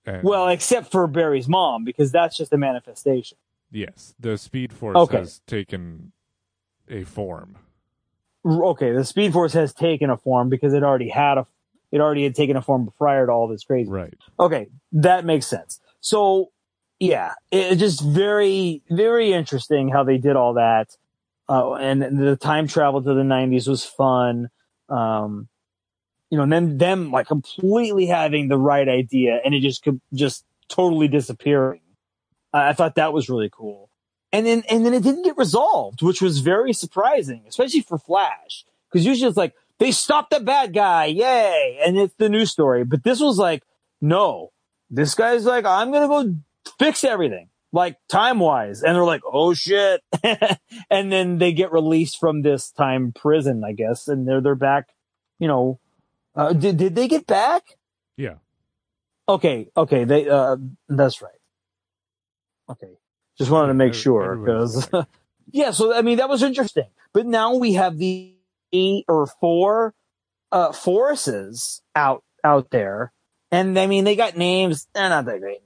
And 0.06 0.22
Well, 0.22 0.48
except 0.48 0.90
for 0.92 1.06
Barry's 1.06 1.48
mom, 1.48 1.84
because 1.84 2.12
that's 2.12 2.36
just 2.36 2.52
a 2.52 2.58
manifestation. 2.58 3.38
yes, 3.70 4.14
the 4.20 4.36
Speed 4.36 4.72
Force 4.72 4.96
Okay. 4.96 5.18
has 5.18 5.40
taken 5.46 6.12
a 6.88 7.04
form. 7.04 7.56
Okay, 8.46 8.92
the 8.92 9.04
Speed 9.04 9.32
Force 9.32 9.54
has 9.54 9.72
taken 9.72 10.10
a 10.10 10.18
form 10.18 10.50
because 10.50 10.74
it 10.74 10.82
already 10.82 11.08
had 11.08 11.38
a, 11.38 11.46
it 11.90 12.00
already 12.00 12.24
had 12.24 12.34
taken 12.34 12.56
a 12.56 12.62
form 12.62 12.92
prior 12.98 13.24
to 13.26 13.32
all 13.32 13.48
this 13.48 13.64
crazy. 13.64 13.90
Right. 13.90 14.12
Okay, 14.38 14.68
that 14.92 15.24
makes 15.24 15.46
sense. 15.46 15.80
So, 16.00 16.50
yeah, 17.00 17.32
it's 17.50 17.80
just 17.80 18.02
very, 18.04 18.82
very 18.90 19.32
interesting 19.32 19.88
how 19.88 20.04
they 20.04 20.18
did 20.18 20.36
all 20.36 20.54
that. 20.54 20.94
Uh, 21.48 21.74
and 21.74 22.02
the 22.18 22.36
time 22.36 22.66
travel 22.66 23.02
to 23.02 23.14
the 23.14 23.22
'90s 23.22 23.68
was 23.68 23.84
fun. 23.84 24.48
Um, 24.88 25.48
you 26.30 26.36
know, 26.36 26.42
and 26.42 26.52
then 26.52 26.78
them 26.78 27.10
like 27.10 27.26
completely 27.26 28.06
having 28.06 28.48
the 28.48 28.58
right 28.58 28.88
idea 28.88 29.40
and 29.44 29.54
it 29.54 29.60
just 29.60 29.82
could 29.82 30.00
just 30.12 30.44
totally 30.68 31.06
disappearing. 31.06 31.80
I 32.52 32.70
I 32.70 32.72
thought 32.72 32.96
that 32.96 33.12
was 33.12 33.28
really 33.28 33.50
cool. 33.52 33.90
And 34.32 34.46
then, 34.46 34.64
and 34.68 34.84
then 34.84 34.92
it 34.94 35.04
didn't 35.04 35.22
get 35.22 35.36
resolved, 35.36 36.02
which 36.02 36.20
was 36.20 36.40
very 36.40 36.72
surprising, 36.72 37.44
especially 37.46 37.82
for 37.82 37.98
Flash. 37.98 38.64
Cause 38.92 39.04
usually 39.04 39.28
it's 39.28 39.36
like, 39.36 39.54
they 39.78 39.92
stopped 39.92 40.30
the 40.30 40.40
bad 40.40 40.74
guy. 40.74 41.04
Yay. 41.04 41.78
And 41.84 41.96
it's 41.96 42.14
the 42.14 42.28
new 42.28 42.46
story. 42.46 42.84
But 42.84 43.04
this 43.04 43.20
was 43.20 43.38
like, 43.38 43.62
no, 44.00 44.50
this 44.90 45.14
guy's 45.14 45.44
like, 45.44 45.64
I'm 45.64 45.92
to 45.92 46.08
go 46.08 46.34
fix 46.80 47.04
everything, 47.04 47.48
like 47.74 47.98
time 48.08 48.38
wise. 48.38 48.82
And 48.82 48.94
they're 48.94 49.04
like, 49.04 49.22
oh 49.30 49.52
shit. 49.52 50.00
and 50.90 51.12
then 51.12 51.38
they 51.38 51.52
get 51.52 51.72
released 51.72 52.18
from 52.18 52.42
this 52.42 52.70
time 52.70 53.12
prison, 53.12 53.62
I 53.64 53.72
guess. 53.72 54.06
And 54.06 54.26
they're, 54.26 54.40
they're 54.40 54.54
back, 54.54 54.90
you 55.40 55.48
know, 55.48 55.80
uh, 56.36 56.52
did, 56.52 56.76
did 56.76 56.94
they 56.94 57.08
get 57.08 57.26
back? 57.26 57.64
Yeah. 58.16 58.36
Okay. 59.28 59.68
Okay. 59.76 60.04
They, 60.04 60.28
uh, 60.28 60.56
that's 60.88 61.20
right. 61.20 61.32
Okay. 62.70 62.96
Just 63.36 63.50
wanted 63.50 63.68
to 63.68 63.74
make 63.74 63.94
sure 63.94 64.36
because, 64.36 64.88
yeah. 65.50 65.72
So, 65.72 65.92
I 65.92 66.02
mean, 66.02 66.18
that 66.18 66.28
was 66.28 66.44
interesting, 66.44 66.86
but 67.12 67.26
now 67.26 67.56
we 67.56 67.72
have 67.72 67.98
the 67.98 68.36
eight 68.72 69.04
or 69.08 69.26
four, 69.26 69.94
uh, 70.52 70.70
forces 70.70 71.82
out, 71.96 72.22
out 72.44 72.70
there. 72.70 73.12
And 73.50 73.76
I 73.76 73.88
mean, 73.88 74.04
they 74.04 74.14
got 74.14 74.36
names. 74.36 74.86
They're 74.94 75.08
not 75.08 75.24
that 75.24 75.40
great. 75.40 75.63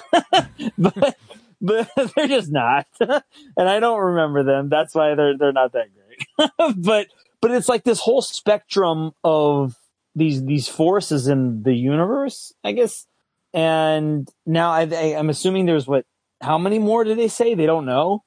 but, 0.78 1.16
but 1.60 1.90
they're 2.16 2.28
just 2.28 2.50
not. 2.50 2.86
and 3.00 3.22
I 3.68 3.80
don't 3.80 4.00
remember 4.00 4.42
them. 4.42 4.68
That's 4.68 4.94
why 4.94 5.14
they're, 5.14 5.36
they're 5.36 5.52
not 5.52 5.72
that 5.72 5.88
great. 5.94 6.76
but, 6.76 7.06
but 7.40 7.50
it's 7.50 7.68
like 7.68 7.84
this 7.84 8.00
whole 8.00 8.22
spectrum 8.22 9.12
of 9.24 9.76
these, 10.14 10.44
these 10.44 10.68
forces 10.68 11.28
in 11.28 11.62
the 11.62 11.74
universe, 11.74 12.52
I 12.64 12.72
guess. 12.72 13.06
And 13.54 14.28
now 14.46 14.70
I, 14.70 14.82
I, 14.90 15.16
I'm 15.16 15.30
assuming 15.30 15.66
there's 15.66 15.86
what, 15.86 16.04
how 16.40 16.58
many 16.58 16.78
more 16.78 17.04
do 17.04 17.14
they 17.14 17.28
say? 17.28 17.54
They 17.54 17.66
don't 17.66 17.86
know. 17.86 18.24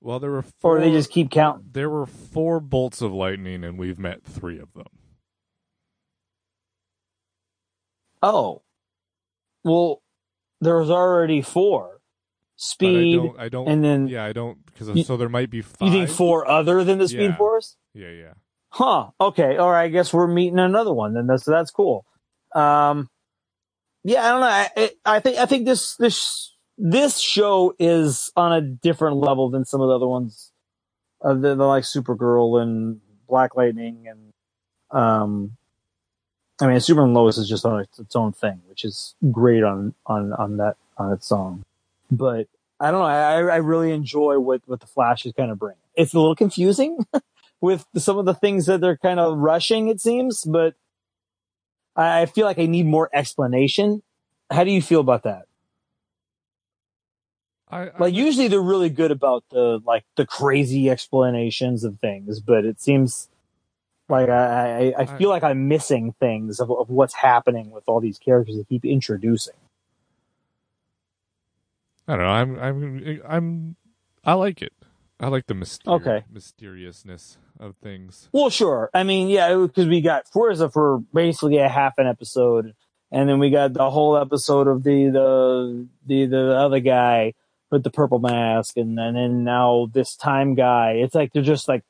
Well, 0.00 0.20
there 0.20 0.30
were 0.30 0.42
four, 0.60 0.76
Or 0.76 0.80
they 0.80 0.90
just 0.90 1.10
keep 1.10 1.30
counting. 1.30 1.70
there 1.72 1.90
were 1.90 2.06
four 2.06 2.60
bolts 2.60 3.00
of 3.02 3.12
lightning, 3.12 3.64
and 3.64 3.78
we've 3.78 3.98
met 3.98 4.22
three 4.22 4.58
of 4.60 4.72
them. 4.74 4.86
Oh, 8.22 8.62
well, 9.64 10.02
there 10.60 10.78
was 10.78 10.90
already 10.90 11.42
four. 11.42 12.00
But 12.80 12.96
I 12.96 13.02
Speed, 13.02 13.16
don't. 13.16 13.40
I 13.40 13.48
don't. 13.48 13.68
and 13.68 13.84
then 13.84 14.08
yeah, 14.08 14.24
I 14.24 14.32
don't 14.32 14.64
because 14.66 15.06
so 15.06 15.16
there 15.16 15.28
might 15.28 15.50
be 15.50 15.62
five. 15.62 15.88
you 15.92 16.06
think 16.06 16.10
four 16.10 16.48
other 16.48 16.84
than 16.84 16.98
the 16.98 17.08
Speed 17.08 17.20
Yeah. 17.30 17.36
Force? 17.36 17.76
Yeah, 17.94 18.10
yeah. 18.10 18.32
Huh. 18.70 19.10
Okay. 19.20 19.56
All 19.58 19.70
right. 19.70 19.84
I 19.84 19.88
guess 19.88 20.12
we're 20.12 20.26
meeting 20.26 20.58
another 20.58 20.92
one 20.94 21.14
then. 21.14 21.26
That's 21.26 21.44
that's 21.44 21.70
cool. 21.70 22.04
Um, 22.54 23.08
yeah. 24.04 24.24
I 24.24 24.28
don't 24.30 24.40
know. 24.40 24.46
I, 24.46 24.70
I- 24.76 25.16
I 25.16 25.20
think 25.20 25.38
I 25.38 25.46
think 25.46 25.66
this 25.66 25.96
this 25.96 26.56
this 26.78 27.18
show 27.20 27.74
is 27.78 28.30
on 28.36 28.52
a 28.52 28.60
different 28.60 29.16
level 29.18 29.50
than 29.50 29.64
some 29.64 29.80
of 29.80 29.88
the 29.88 29.94
other 29.94 30.06
ones 30.08 30.52
uh, 31.24 31.34
the, 31.34 31.54
the 31.54 31.64
like 31.64 31.84
Supergirl 31.84 32.60
and 32.62 33.00
Black 33.28 33.56
Lightning 33.56 34.06
and 34.08 34.32
um, 35.00 35.52
I 36.60 36.66
mean, 36.66 36.80
Superman 36.80 37.12
Lois 37.12 37.36
is 37.36 37.48
just 37.48 37.64
on 37.66 37.80
its, 37.80 38.16
own 38.16 38.32
thing, 38.32 38.62
which 38.68 38.84
is 38.84 39.14
great 39.30 39.62
on 39.62 39.94
on 40.06 40.32
on 40.32 40.56
that 40.56 40.76
on 40.96 41.12
its 41.12 41.30
own. 41.30 41.64
But 42.10 42.48
I 42.80 42.90
don't 42.90 43.00
know. 43.00 43.06
I 43.06 43.40
I 43.40 43.56
really 43.56 43.92
enjoy 43.92 44.38
what 44.38 44.62
what 44.66 44.80
the 44.80 44.86
Flash 44.86 45.26
is 45.26 45.32
kind 45.32 45.50
of 45.50 45.58
bringing. 45.58 45.78
It's 45.94 46.14
a 46.14 46.18
little 46.18 46.34
confusing 46.34 46.98
with 47.60 47.86
some 47.96 48.18
of 48.18 48.24
the 48.24 48.34
things 48.34 48.66
that 48.66 48.80
they're 48.80 48.96
kind 48.96 49.20
of 49.20 49.36
rushing. 49.38 49.88
It 49.88 50.00
seems, 50.00 50.44
but 50.44 50.74
I, 51.94 52.22
I 52.22 52.26
feel 52.26 52.46
like 52.46 52.58
I 52.58 52.66
need 52.66 52.86
more 52.86 53.10
explanation. 53.12 54.02
How 54.50 54.64
do 54.64 54.70
you 54.70 54.80
feel 54.80 55.00
about 55.00 55.24
that? 55.24 55.44
I, 57.68 57.88
I 57.88 57.90
Like 57.98 58.14
usually 58.14 58.48
they're 58.48 58.60
really 58.60 58.90
good 58.90 59.10
about 59.10 59.44
the 59.50 59.80
like 59.84 60.04
the 60.16 60.26
crazy 60.26 60.88
explanations 60.88 61.84
of 61.84 61.98
things, 62.00 62.40
but 62.40 62.64
it 62.64 62.80
seems 62.80 63.28
like 64.08 64.28
I 64.28 64.92
I, 64.96 65.02
I 65.02 65.18
feel 65.18 65.28
like 65.30 65.42
I'm 65.42 65.68
missing 65.68 66.14
things 66.20 66.60
of, 66.60 66.70
of 66.70 66.88
what's 66.90 67.14
happening 67.14 67.70
with 67.70 67.84
all 67.86 68.00
these 68.00 68.18
characters 68.18 68.56
they 68.56 68.64
keep 68.64 68.84
introducing. 68.84 69.54
I 72.08 72.12
don't 72.16 72.22
know. 72.24 72.28
I'm 72.28 72.58
I'm 72.58 73.20
I'm 73.28 73.76
I 74.24 74.34
like 74.34 74.62
it. 74.62 74.72
I 75.18 75.28
like 75.28 75.46
the 75.46 75.54
myster- 75.54 75.88
Okay. 75.94 76.24
mysteriousness 76.30 77.38
of 77.58 77.74
things. 77.76 78.28
Well, 78.32 78.50
sure. 78.50 78.90
I 78.92 79.02
mean, 79.02 79.28
yeah, 79.28 79.54
because 79.56 79.86
we 79.88 80.02
got 80.02 80.26
Fuerza 80.30 80.70
for 80.70 80.98
basically 81.14 81.56
a 81.56 81.68
half 81.70 81.94
an 81.96 82.06
episode, 82.06 82.74
and 83.10 83.28
then 83.28 83.38
we 83.38 83.48
got 83.50 83.72
the 83.72 83.90
whole 83.90 84.16
episode 84.18 84.68
of 84.68 84.82
the 84.82 85.08
the 85.08 85.86
the 86.06 86.26
the 86.26 86.54
other 86.56 86.80
guy 86.80 87.32
with 87.70 87.82
the 87.82 87.90
purple 87.90 88.18
mask, 88.18 88.76
and, 88.76 88.98
and 89.00 89.16
then 89.16 89.42
now 89.42 89.88
this 89.92 90.14
time 90.16 90.54
guy. 90.54 90.92
It's 90.92 91.14
like 91.14 91.32
they're 91.32 91.42
just 91.42 91.66
like, 91.66 91.82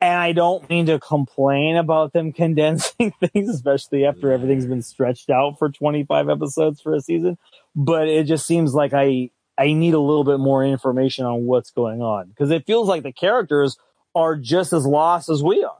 and 0.00 0.18
I 0.18 0.32
don't 0.32 0.68
mean 0.68 0.86
to 0.86 0.98
complain 0.98 1.76
about 1.76 2.12
them 2.12 2.32
condensing 2.34 3.12
things, 3.20 3.48
especially 3.48 4.04
after 4.04 4.32
everything's 4.32 4.66
been 4.66 4.82
stretched 4.82 5.30
out 5.30 5.58
for 5.58 5.70
twenty 5.70 6.04
five 6.04 6.28
episodes 6.28 6.80
for 6.80 6.94
a 6.94 7.00
season. 7.00 7.38
But 7.74 8.08
it 8.08 8.24
just 8.24 8.46
seems 8.46 8.74
like 8.74 8.92
I 8.92 9.30
I 9.58 9.72
need 9.72 9.94
a 9.94 10.00
little 10.00 10.24
bit 10.24 10.38
more 10.38 10.64
information 10.64 11.24
on 11.24 11.44
what's 11.44 11.70
going 11.70 12.02
on 12.02 12.28
because 12.28 12.50
it 12.50 12.66
feels 12.66 12.88
like 12.88 13.02
the 13.02 13.12
characters 13.12 13.78
are 14.14 14.36
just 14.36 14.72
as 14.72 14.86
lost 14.86 15.28
as 15.28 15.42
we 15.42 15.62
are. 15.62 15.76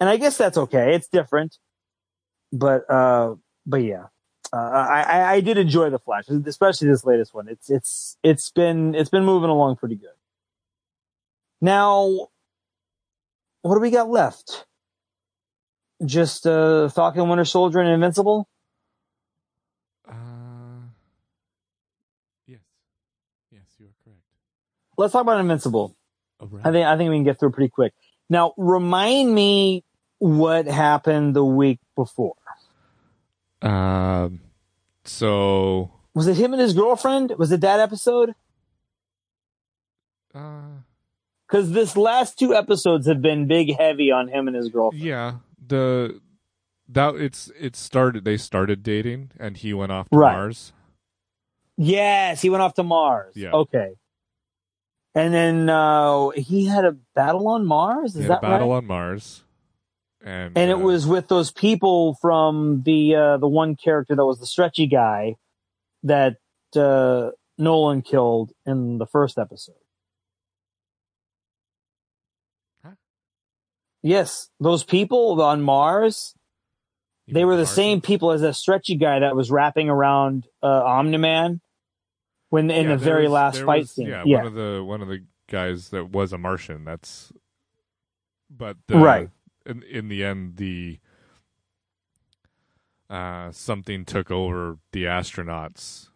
And 0.00 0.08
I 0.08 0.16
guess 0.16 0.36
that's 0.36 0.58
okay. 0.58 0.94
It's 0.94 1.08
different. 1.08 1.58
But, 2.52 2.88
uh, 2.90 3.36
but 3.64 3.78
yeah, 3.78 4.06
uh, 4.52 4.56
I, 4.56 5.02
I, 5.02 5.32
I 5.34 5.40
did 5.40 5.56
enjoy 5.56 5.90
the 5.90 5.98
Flash, 5.98 6.28
especially 6.28 6.88
this 6.88 7.04
latest 7.04 7.32
one. 7.32 7.48
It's, 7.48 7.70
it's, 7.70 8.18
it's 8.22 8.50
been, 8.50 8.94
it's 8.94 9.08
been 9.08 9.24
moving 9.24 9.48
along 9.48 9.76
pretty 9.76 9.94
good. 9.96 10.10
Now, 11.60 12.28
what 13.62 13.74
do 13.74 13.80
we 13.80 13.90
got 13.90 14.08
left? 14.10 14.66
Just, 16.04 16.46
uh, 16.46 16.88
Falcon 16.88 17.28
Winter 17.28 17.44
Soldier 17.44 17.78
and 17.80 17.88
Invincible? 17.90 18.48
Uh, 20.08 20.12
yes, 22.46 22.58
yes, 23.50 23.62
you 23.78 23.86
are 23.86 23.94
correct. 24.04 24.20
Let's 24.98 25.12
talk 25.12 25.22
about 25.22 25.38
Invincible. 25.40 25.94
Right. 26.40 26.66
I 26.66 26.72
think 26.72 26.86
I 26.86 26.96
think 26.96 27.10
we 27.10 27.16
can 27.16 27.24
get 27.24 27.38
through 27.38 27.52
pretty 27.52 27.68
quick. 27.70 27.92
Now, 28.28 28.52
remind 28.56 29.32
me 29.32 29.84
what 30.18 30.66
happened 30.66 31.36
the 31.36 31.44
week 31.44 31.78
before. 31.94 32.34
Um, 33.60 34.40
so 35.04 35.92
Was 36.14 36.26
it 36.26 36.36
him 36.36 36.52
and 36.52 36.60
his 36.60 36.74
girlfriend? 36.74 37.32
Was 37.38 37.52
it 37.52 37.60
that 37.60 37.78
episode? 37.78 38.34
uh, 40.34 40.80
Because 41.52 41.72
this 41.72 41.98
last 41.98 42.38
two 42.38 42.54
episodes 42.54 43.06
have 43.06 43.20
been 43.20 43.46
big 43.46 43.76
heavy 43.76 44.10
on 44.10 44.28
him 44.28 44.48
and 44.48 44.56
his 44.56 44.70
girlfriend. 44.70 45.04
yeah, 45.04 45.34
the 45.66 46.18
that 46.88 47.16
it's 47.16 47.50
it 47.60 47.76
started. 47.76 48.24
They 48.24 48.38
started 48.38 48.82
dating, 48.82 49.32
and 49.38 49.58
he 49.58 49.74
went 49.74 49.92
off 49.92 50.08
to 50.08 50.16
Right. 50.16 50.32
Mars. 50.32 50.72
Yes, 51.76 52.40
he 52.40 52.48
went 52.48 52.62
off 52.62 52.72
to 52.74 52.82
Mars. 52.82 53.34
Yeah. 53.36 53.50
Okay. 53.52 53.92
And 55.14 55.34
then 55.34 55.68
uh, 55.68 56.30
he 56.30 56.64
had 56.64 56.86
a 56.86 56.96
battle 57.14 57.46
on 57.48 57.66
Mars. 57.66 58.16
Is 58.16 58.28
that 58.28 58.38
a 58.38 58.40
battle 58.40 58.70
right? 58.70 58.76
on 58.78 58.86
Mars, 58.86 59.44
and 60.24 60.56
and 60.56 60.70
it 60.70 60.76
uh, 60.76 60.78
was 60.78 61.06
with 61.06 61.28
those 61.28 61.50
people 61.50 62.16
from 62.22 62.82
the 62.86 63.14
uh, 63.14 63.36
the 63.36 63.48
one 63.48 63.76
character 63.76 64.16
that 64.16 64.24
was 64.24 64.40
the 64.40 64.46
stretchy 64.46 64.86
guy 64.86 65.36
that 66.02 66.36
uh, 66.76 67.28
Nolan 67.58 68.00
killed 68.00 68.52
in 68.64 68.96
the 68.96 69.06
first 69.06 69.36
episode. 69.36 69.74
Yes, 74.02 74.50
those 74.60 74.82
people 74.84 75.40
on 75.40 75.62
Mars, 75.62 76.34
he 77.26 77.32
they 77.32 77.44
were 77.44 77.54
the 77.56 77.62
Martian. 77.62 77.74
same 77.74 78.00
people 78.00 78.32
as 78.32 78.40
that 78.40 78.54
stretchy 78.54 78.96
guy 78.96 79.20
that 79.20 79.36
was 79.36 79.50
wrapping 79.50 79.88
around 79.88 80.46
uh, 80.62 80.66
Omni 80.84 81.18
Man 81.18 81.60
when 82.50 82.70
in 82.70 82.88
Yeah, 82.88 82.96
the 82.96 83.04
there 83.04 83.14
very 83.14 83.22
was- 83.24 83.32
last 83.32 83.54
there 83.56 83.66
fight 83.66 83.80
was- 83.82 83.90
scene. 83.92 84.08
Yeah, 84.08 84.24
Yeah, 84.26 84.38
one 84.38 84.46
of 84.46 84.54
the 84.54 84.84
one 84.84 85.02
of 85.02 85.08
the 85.08 85.24
guys 85.48 85.90
that 85.90 86.10
was 86.10 86.32
a 86.32 86.38
Martian. 86.38 86.84
That's 86.84 87.32
but 88.50 88.76
the, 88.88 88.98
Right. 88.98 89.30
In, 89.64 89.82
in 89.84 90.08
the 90.08 90.24
end, 90.24 90.56
the 90.56 90.98
uh, 93.08 93.52
something 93.52 94.04
took 94.04 94.30
over 94.30 94.78
the 94.92 95.04
astronauts. 95.04 96.08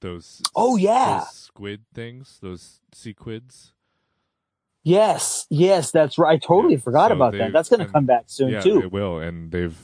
Those 0.00 0.40
Oh, 0.56 0.76
yeah. 0.76 1.18
those 1.20 1.28
squid 1.36 1.82
things, 1.92 2.38
those 2.40 2.80
sequids. 2.92 3.72
Yes, 4.82 5.46
yes, 5.50 5.90
that's 5.90 6.18
right. 6.18 6.34
I 6.34 6.38
totally 6.46 6.74
Yeah, 6.74 6.80
forgot 6.80 7.10
so 7.10 7.16
about 7.16 7.32
that. 7.32 7.52
That's 7.52 7.68
going 7.68 7.84
to 7.84 7.90
come 7.90 8.06
back 8.06 8.24
soon 8.26 8.50
yeah, 8.50 8.60
too. 8.60 8.82
it 8.82 8.92
will, 8.92 9.18
and 9.18 9.50
they've 9.50 9.76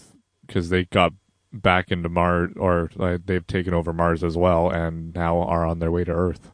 because 0.47 0.68
they 0.68 0.84
got 0.84 1.12
back 1.53 1.90
into 1.90 2.09
Mars, 2.09 2.53
or 2.57 2.90
like, 2.94 3.26
they've 3.26 3.47
taken 3.47 3.74
over 3.74 3.92
Mars 3.92 4.22
as 4.22 4.36
well, 4.36 4.70
and 4.70 5.14
now 5.14 5.40
are 5.42 5.64
on 5.66 5.78
their 5.78 5.90
way 5.90 6.05
to 6.05 6.12
Earth. 6.12 6.53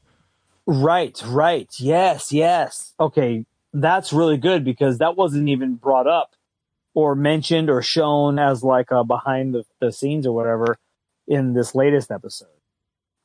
Right, 0.66 1.20
right. 1.26 1.68
Yes, 1.78 2.32
yes. 2.32 2.94
Okay, 2.98 3.44
that's 3.72 4.12
really 4.12 4.36
good 4.36 4.64
because 4.64 4.98
that 4.98 5.16
wasn't 5.16 5.48
even 5.48 5.74
brought 5.74 6.06
up 6.06 6.34
or 6.94 7.14
mentioned 7.14 7.68
or 7.70 7.82
shown 7.82 8.38
as 8.38 8.62
like 8.62 8.90
a 8.90 9.02
behind 9.02 9.54
the, 9.54 9.64
the 9.80 9.90
scenes 9.90 10.26
or 10.26 10.34
whatever 10.34 10.78
in 11.26 11.54
this 11.54 11.74
latest 11.74 12.10
episode. 12.10 12.48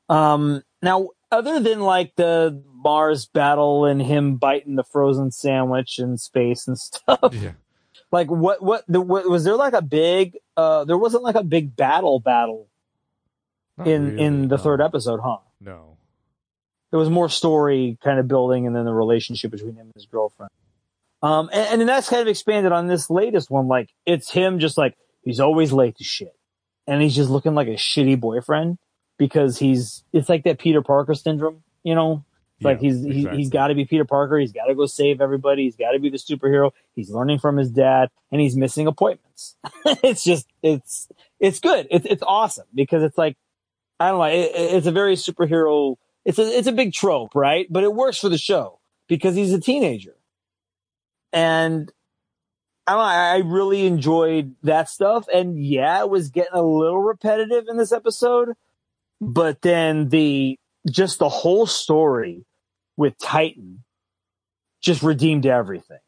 Um, 0.10 0.64
now, 0.82 1.10
other 1.32 1.60
than 1.60 1.82
like 1.82 2.16
the 2.16 2.64
Mars 2.78 3.26
battle 3.26 3.86
and 3.86 4.02
him 4.02 4.36
biting 4.38 4.76
the 4.76 4.84
frozen 4.84 5.32
sandwich 5.32 6.00
in 6.00 6.18
space 6.18 6.68
and 6.68 6.78
stuff, 6.80 7.34
Yeah. 7.34 7.52
like 8.12 8.30
what, 8.30 8.62
what, 8.62 8.84
the, 8.88 9.02
what 9.02 9.28
was 9.30 9.44
there 9.44 9.56
like 9.56 9.74
a 9.74 9.82
big, 9.82 10.38
uh, 10.56 10.84
there 10.86 10.98
wasn't 10.98 11.24
like 11.24 11.36
a 11.36 11.44
big 11.44 11.76
battle 11.76 12.20
battle 12.20 12.68
Not 13.78 13.88
in, 13.88 14.06
really, 14.12 14.24
in 14.24 14.48
the 14.48 14.58
no. 14.58 14.64
third 14.64 14.82
episode, 14.82 15.20
huh? 15.24 15.38
No. 15.60 15.98
there 16.92 17.00
was 17.00 17.10
more 17.10 17.30
story 17.30 17.98
kind 18.04 18.20
of 18.20 18.28
building 18.28 18.68
and 18.68 18.76
then 18.76 18.86
the 18.86 18.94
relationship 18.94 19.50
between 19.52 19.74
him 19.74 19.88
and 19.88 19.94
his 19.96 20.06
girlfriend. 20.06 20.52
Um, 21.24 21.50
and, 21.52 21.68
and 21.72 21.82
then 21.82 21.88
that's 21.88 22.10
kind 22.10 22.22
of 22.22 22.28
expanded 22.28 22.72
on 22.72 22.88
this 22.88 23.10
latest 23.10 23.50
one. 23.50 23.68
Like 23.68 23.90
it's 24.06 24.30
him 24.32 24.60
just 24.60 24.78
like, 24.78 24.96
he's 25.24 25.40
always 25.40 25.72
late 25.74 25.98
to 25.98 26.04
shit. 26.04 26.36
And 26.86 27.02
he's 27.02 27.16
just 27.16 27.30
looking 27.32 27.56
like 27.56 27.68
a 27.68 27.72
shitty 27.72 28.20
boyfriend 28.20 28.78
because 29.18 29.58
he's, 29.58 30.04
it's 30.14 30.30
like 30.30 30.44
that 30.44 30.60
Peter 30.60 30.82
Parker 30.84 31.16
syndrome, 31.16 31.64
you 31.84 31.96
know? 31.96 32.24
It's 32.58 32.66
like 32.66 32.82
Yeah, 32.82 32.90
he's, 32.90 33.04
he, 33.04 33.10
exactly. 33.10 33.38
he's 33.38 33.50
gotta 33.50 33.76
be 33.76 33.86
Peter 33.86 34.06
Parker. 34.06 34.38
He's 34.38 34.52
gotta 34.52 34.76
go 34.76 34.86
save 34.86 35.22
everybody. 35.22 35.64
He's 35.64 35.76
gotta 35.76 36.00
be 36.00 36.10
the 36.10 36.18
superhero. 36.18 36.72
He's 36.96 37.10
learning 37.10 37.40
from 37.40 37.58
his 37.58 37.72
dad 37.72 38.10
and 38.32 38.42
he's 38.42 38.56
missing 38.56 38.88
appointments. 38.88 39.56
it's 39.86 40.24
just, 40.24 40.48
it's, 40.62 41.08
it's 41.40 41.60
good. 41.60 41.88
It's, 41.92 42.06
it's 42.06 42.24
awesome 42.26 42.68
because 42.74 43.04
it's 43.04 43.18
like, 43.18 43.38
I 44.00 44.10
don't 44.10 44.20
know. 44.20 44.26
It, 44.26 44.52
it's 44.56 44.88
a 44.88 44.92
very 44.92 45.16
superhero 45.16 45.98
it's 46.28 46.40
a 46.40 46.58
it's 46.58 46.68
a 46.68 46.74
big 46.74 46.92
trope, 46.92 47.36
right? 47.36 47.66
But 47.70 47.86
it 47.86 47.94
works 47.94 48.18
for 48.18 48.28
the 48.28 48.38
show 48.38 48.80
because 49.08 49.34
he's 49.34 49.54
a 49.54 49.62
teenager, 49.62 50.18
and 51.32 51.90
I 52.86 52.92
don't 52.92 53.00
know, 53.00 53.06
I 53.06 53.34
I 53.36 53.38
really 53.38 53.86
enjoyed 53.88 54.54
that 54.64 54.90
stuff. 54.90 55.30
And 55.34 55.58
yeah, 55.58 56.02
it 56.02 56.10
was 56.10 56.30
getting 56.30 56.54
a 56.54 56.62
little 56.62 57.02
repetitive 57.02 57.70
in 57.70 57.78
this 57.78 57.94
episode, 57.94 58.56
but 59.22 59.62
then 59.62 60.10
the 60.10 60.60
just 60.90 61.20
the 61.20 61.30
whole 61.30 61.66
story 61.66 62.46
with 62.96 63.18
Titan 63.20 63.84
just 64.82 65.04
redeemed 65.04 65.46
everything. 65.46 66.00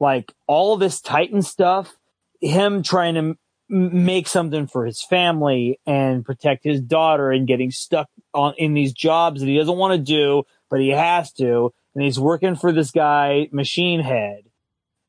Like 0.00 0.32
all 0.46 0.76
this 0.76 1.00
Titan 1.00 1.42
stuff, 1.42 1.96
him 2.40 2.82
trying 2.82 3.14
to 3.14 3.20
m- 3.20 3.38
make 3.68 4.28
something 4.28 4.66
for 4.66 4.84
his 4.86 5.02
family 5.02 5.80
and 5.86 6.24
protect 6.24 6.64
his 6.64 6.80
daughter 6.80 7.30
and 7.30 7.46
getting 7.46 7.70
stuck 7.70 8.08
on 8.32 8.54
in 8.58 8.74
these 8.74 8.92
jobs 8.92 9.40
that 9.40 9.46
he 9.46 9.56
doesn't 9.56 9.76
want 9.76 9.92
to 9.92 9.98
do, 9.98 10.42
but 10.70 10.80
he 10.80 10.90
has 10.90 11.32
to. 11.34 11.72
And 11.94 12.02
he's 12.02 12.18
working 12.18 12.56
for 12.56 12.72
this 12.72 12.90
guy, 12.90 13.48
Machine 13.52 14.00
Head, 14.00 14.42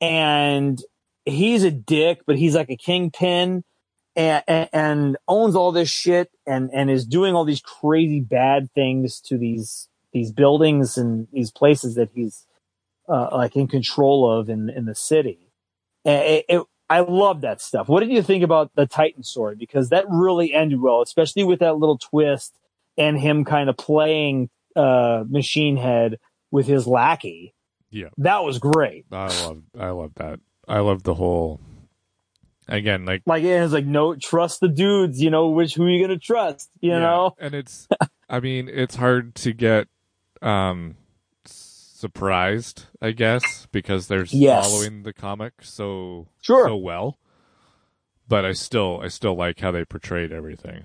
and 0.00 0.80
he's 1.24 1.64
a 1.64 1.70
dick, 1.70 2.20
but 2.26 2.38
he's 2.38 2.54
like 2.54 2.70
a 2.70 2.76
kingpin 2.76 3.64
and, 4.16 4.68
and, 4.72 5.16
owns 5.28 5.54
all 5.54 5.72
this 5.72 5.90
shit 5.90 6.30
and, 6.46 6.70
and 6.72 6.90
is 6.90 7.06
doing 7.06 7.34
all 7.34 7.44
these 7.44 7.60
crazy 7.60 8.20
bad 8.20 8.72
things 8.72 9.20
to 9.20 9.36
these 9.36 9.88
these 10.12 10.32
buildings 10.32 10.96
and 10.96 11.28
these 11.32 11.50
places 11.50 11.94
that 11.96 12.08
he's 12.14 12.46
uh, 13.08 13.28
like 13.32 13.54
in 13.54 13.68
control 13.68 14.30
of 14.30 14.48
in 14.48 14.70
in 14.70 14.86
the 14.86 14.94
city. 14.94 15.38
It, 16.04 16.44
it, 16.48 16.62
I 16.88 17.00
love 17.00 17.40
that 17.40 17.60
stuff. 17.60 17.88
What 17.88 18.00
did 18.00 18.10
you 18.10 18.22
think 18.22 18.44
about 18.44 18.70
the 18.76 18.86
Titan 18.86 19.24
story? 19.24 19.56
Because 19.56 19.90
that 19.90 20.04
really 20.08 20.54
ended 20.54 20.80
well, 20.80 21.02
especially 21.02 21.44
with 21.44 21.58
that 21.58 21.78
little 21.78 21.98
twist 21.98 22.56
and 22.96 23.18
him 23.18 23.44
kind 23.44 23.68
of 23.68 23.76
playing 23.76 24.48
uh, 24.76 25.24
Machine 25.28 25.76
Head 25.76 26.18
with 26.50 26.66
his 26.66 26.86
lackey. 26.86 27.54
Yeah, 27.90 28.08
that 28.18 28.44
was 28.44 28.58
great. 28.58 29.06
I 29.12 29.26
love 29.26 29.62
I 29.78 29.90
love 29.90 30.12
that. 30.16 30.40
I 30.68 30.78
love 30.80 31.02
the 31.02 31.14
whole. 31.14 31.60
Again, 32.68 33.04
like 33.04 33.22
like 33.26 33.44
it's 33.44 33.72
like 33.72 33.86
no 33.86 34.16
trust 34.16 34.60
the 34.60 34.68
dudes. 34.68 35.20
You 35.20 35.30
know 35.30 35.48
which 35.50 35.74
who 35.74 35.86
you 35.86 36.00
gonna 36.04 36.18
trust. 36.18 36.68
You 36.80 36.90
yeah, 36.92 36.98
know, 37.00 37.34
and 37.38 37.54
it's. 37.54 37.86
I 38.28 38.40
mean, 38.40 38.68
it's 38.68 38.96
hard 38.96 39.36
to 39.36 39.52
get 39.52 39.86
um 40.42 40.96
surprised, 41.44 42.86
I 43.00 43.12
guess, 43.12 43.66
because 43.72 44.08
they're 44.08 44.26
Yes. 44.30 44.66
following 44.66 45.02
the 45.02 45.12
comic 45.12 45.54
so 45.62 46.26
Sure. 46.42 46.66
so 46.68 46.76
well. 46.76 47.18
But 48.28 48.44
I 48.44 48.52
still 48.52 49.00
I 49.02 49.08
still 49.08 49.34
like 49.36 49.60
how 49.60 49.70
they 49.70 49.84
portrayed 49.84 50.32
everything. 50.32 50.84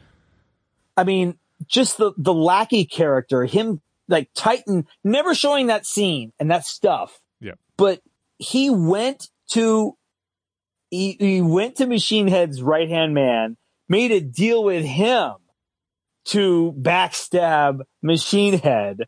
I 0.96 1.04
mean, 1.04 1.40
just 1.68 1.98
the 1.98 2.14
the 2.18 2.34
lackey 2.34 2.86
character, 2.86 3.46
him 3.46 3.82
like 4.08 4.30
Titan, 4.36 4.88
never 5.04 5.34
showing 5.34 5.68
that 5.68 5.86
scene 5.86 6.32
and 6.40 6.52
that 6.52 6.66
stuff. 6.66 7.20
Yeah. 7.40 7.54
But 7.78 8.02
he 8.38 8.70
went 8.70 9.30
to 9.52 9.98
he, 10.92 11.18
he 11.20 11.42
went 11.42 11.78
to 11.78 11.88
Machine 11.88 12.28
Head's 12.28 12.62
right 12.62 12.90
hand 12.90 13.14
man, 13.14 13.58
made 13.90 14.12
a 14.12 14.20
deal 14.22 14.64
with 14.64 14.86
him 14.86 15.34
to 16.26 16.76
backstab 16.80 17.82
Machine 18.04 18.60
Head, 18.60 19.08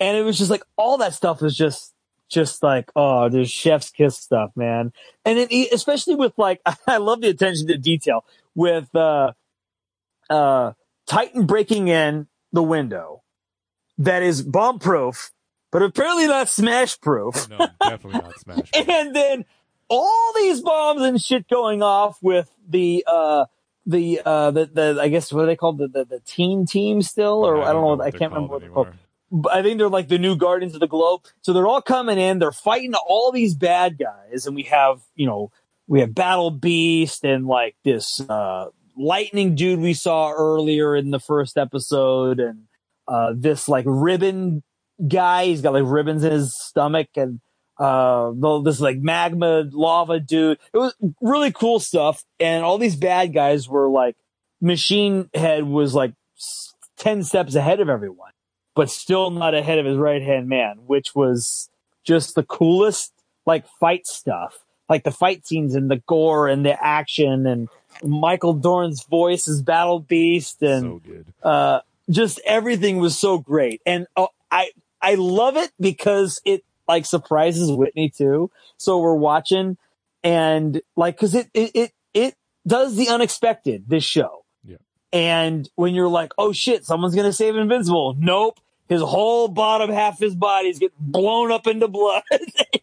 and 0.00 0.16
it 0.16 0.22
was 0.22 0.38
just 0.38 0.50
like 0.50 0.62
all 0.76 0.96
that 0.98 1.12
stuff 1.12 1.42
was 1.42 1.56
just 1.56 1.92
just 2.30 2.62
like 2.62 2.90
oh, 2.96 3.28
there's 3.28 3.50
chef's 3.50 3.90
kiss 3.90 4.16
stuff, 4.16 4.52
man. 4.56 4.92
And 5.24 5.38
it, 5.38 5.52
e, 5.52 5.68
especially 5.72 6.14
with 6.14 6.32
like 6.38 6.60
I 6.86 6.96
love 6.96 7.20
the 7.20 7.28
attention 7.28 7.66
to 7.66 7.76
detail 7.76 8.24
with 8.54 8.94
uh 8.94 9.32
uh 10.30 10.72
Titan 11.06 11.46
breaking 11.46 11.88
in 11.88 12.28
the 12.52 12.62
window 12.62 13.22
that 13.98 14.22
is 14.22 14.42
bomb 14.42 14.78
proof, 14.78 15.32
but 15.70 15.82
apparently 15.82 16.26
not 16.26 16.48
smash 16.48 17.00
proof. 17.00 17.48
No, 17.50 17.66
definitely 17.82 18.20
not 18.20 18.38
Smash. 18.38 18.70
And 18.88 19.14
then 19.14 19.44
all 19.88 20.32
these 20.36 20.60
bombs 20.60 21.02
and 21.02 21.20
shit 21.20 21.48
going 21.48 21.82
off 21.82 22.18
with 22.22 22.50
the 22.68 23.04
uh 23.06 23.44
the 23.86 24.20
uh 24.24 24.50
the, 24.50 24.66
the 24.66 24.98
I 25.00 25.08
guess 25.08 25.32
what 25.32 25.42
are 25.42 25.46
they 25.46 25.56
called 25.56 25.78
the, 25.78 25.88
the 25.88 26.04
the 26.04 26.20
teen 26.20 26.66
team 26.66 27.02
still 27.02 27.44
or 27.44 27.62
I 27.62 27.72
don't, 27.72 27.82
know, 27.82 27.92
I 28.02 28.06
what 28.06 28.18
can't 28.18 28.32
remember 28.32 28.40
what 28.40 28.48
called 28.48 28.62
they're 28.62 28.70
called. 28.70 28.88
But 29.30 29.52
I 29.52 29.62
think 29.62 29.78
they're 29.78 29.88
like 29.88 30.08
the 30.08 30.18
new 30.18 30.36
Guardians 30.36 30.74
of 30.74 30.80
the 30.80 30.86
Globe. 30.86 31.22
So 31.42 31.52
they're 31.52 31.66
all 31.66 31.82
coming 31.82 32.18
in. 32.18 32.38
They're 32.38 32.52
fighting 32.52 32.94
all 32.94 33.32
these 33.32 33.54
bad 33.54 33.98
guys, 33.98 34.46
and 34.46 34.54
we 34.54 34.62
have 34.64 35.00
you 35.16 35.26
know 35.26 35.50
we 35.86 36.00
have 36.00 36.14
Battle 36.14 36.50
Beast 36.50 37.24
and 37.24 37.46
like 37.46 37.76
this 37.84 38.20
uh, 38.28 38.66
lightning 38.96 39.54
dude 39.54 39.80
we 39.80 39.94
saw 39.94 40.30
earlier 40.30 40.94
in 40.94 41.10
the 41.10 41.18
first 41.18 41.58
episode, 41.58 42.38
and 42.38 42.64
uh, 43.08 43.32
this 43.34 43.68
like 43.68 43.84
ribbon 43.88 44.62
guy. 45.08 45.46
He's 45.46 45.62
got 45.62 45.72
like 45.72 45.84
ribbons 45.86 46.22
in 46.22 46.30
his 46.30 46.56
stomach, 46.56 47.08
and 47.16 47.40
uh, 47.78 48.32
this 48.62 48.80
like 48.80 48.98
magma 48.98 49.64
lava 49.72 50.20
dude. 50.20 50.58
It 50.72 50.78
was 50.78 50.94
really 51.20 51.52
cool 51.52 51.80
stuff, 51.80 52.24
and 52.38 52.64
all 52.64 52.78
these 52.78 52.96
bad 52.96 53.32
guys 53.32 53.68
were 53.68 53.88
like 53.88 54.16
Machine 54.60 55.28
Head 55.34 55.64
was 55.64 55.94
like 55.94 56.14
ten 56.96 57.22
steps 57.24 57.54
ahead 57.54 57.80
of 57.80 57.88
everyone 57.88 58.30
but 58.74 58.90
still 58.90 59.30
not 59.30 59.54
ahead 59.54 59.78
of 59.78 59.86
his 59.86 59.96
right 59.96 60.22
hand 60.22 60.48
man, 60.48 60.78
which 60.86 61.14
was 61.14 61.70
just 62.02 62.34
the 62.34 62.42
coolest 62.42 63.12
like 63.46 63.66
fight 63.80 64.06
stuff. 64.06 64.58
Like 64.88 65.04
the 65.04 65.10
fight 65.10 65.46
scenes 65.46 65.74
and 65.74 65.90
the 65.90 66.02
gore 66.06 66.46
and 66.46 66.64
the 66.64 66.76
action 66.84 67.46
and 67.46 67.68
Michael 68.02 68.52
Dorn's 68.52 69.02
voice 69.04 69.48
as 69.48 69.62
Battle 69.62 70.00
Beast 70.00 70.60
and 70.60 70.82
so 70.82 71.00
good. 71.06 71.26
uh, 71.42 71.80
just 72.10 72.38
everything 72.44 72.98
was 72.98 73.16
so 73.16 73.38
great. 73.38 73.80
And 73.86 74.06
uh, 74.14 74.26
I 74.50 74.72
I 75.00 75.14
love 75.14 75.56
it 75.56 75.72
because 75.80 76.40
it 76.44 76.64
like 76.88 77.06
surprises 77.06 77.70
Whitney 77.70 78.10
too. 78.10 78.50
So 78.76 78.98
we're 78.98 79.14
watching 79.14 79.76
and 80.22 80.80
like 80.96 81.16
because 81.16 81.34
it, 81.34 81.48
it 81.54 81.70
it 81.74 81.92
it 82.12 82.34
does 82.66 82.96
the 82.96 83.08
unexpected. 83.08 83.84
This 83.88 84.04
show. 84.04 84.44
Yeah. 84.64 84.76
And 85.12 85.68
when 85.74 85.94
you're 85.94 86.08
like, 86.08 86.32
oh 86.38 86.52
shit, 86.52 86.84
someone's 86.84 87.14
gonna 87.14 87.32
save 87.32 87.56
Invincible. 87.56 88.16
Nope. 88.18 88.60
His 88.88 89.00
whole 89.00 89.48
bottom 89.48 89.90
half 89.90 90.14
of 90.14 90.18
his 90.20 90.34
body's 90.34 90.78
getting 90.78 90.96
blown 91.00 91.50
up 91.50 91.66
into 91.66 91.88
blood. 91.88 92.22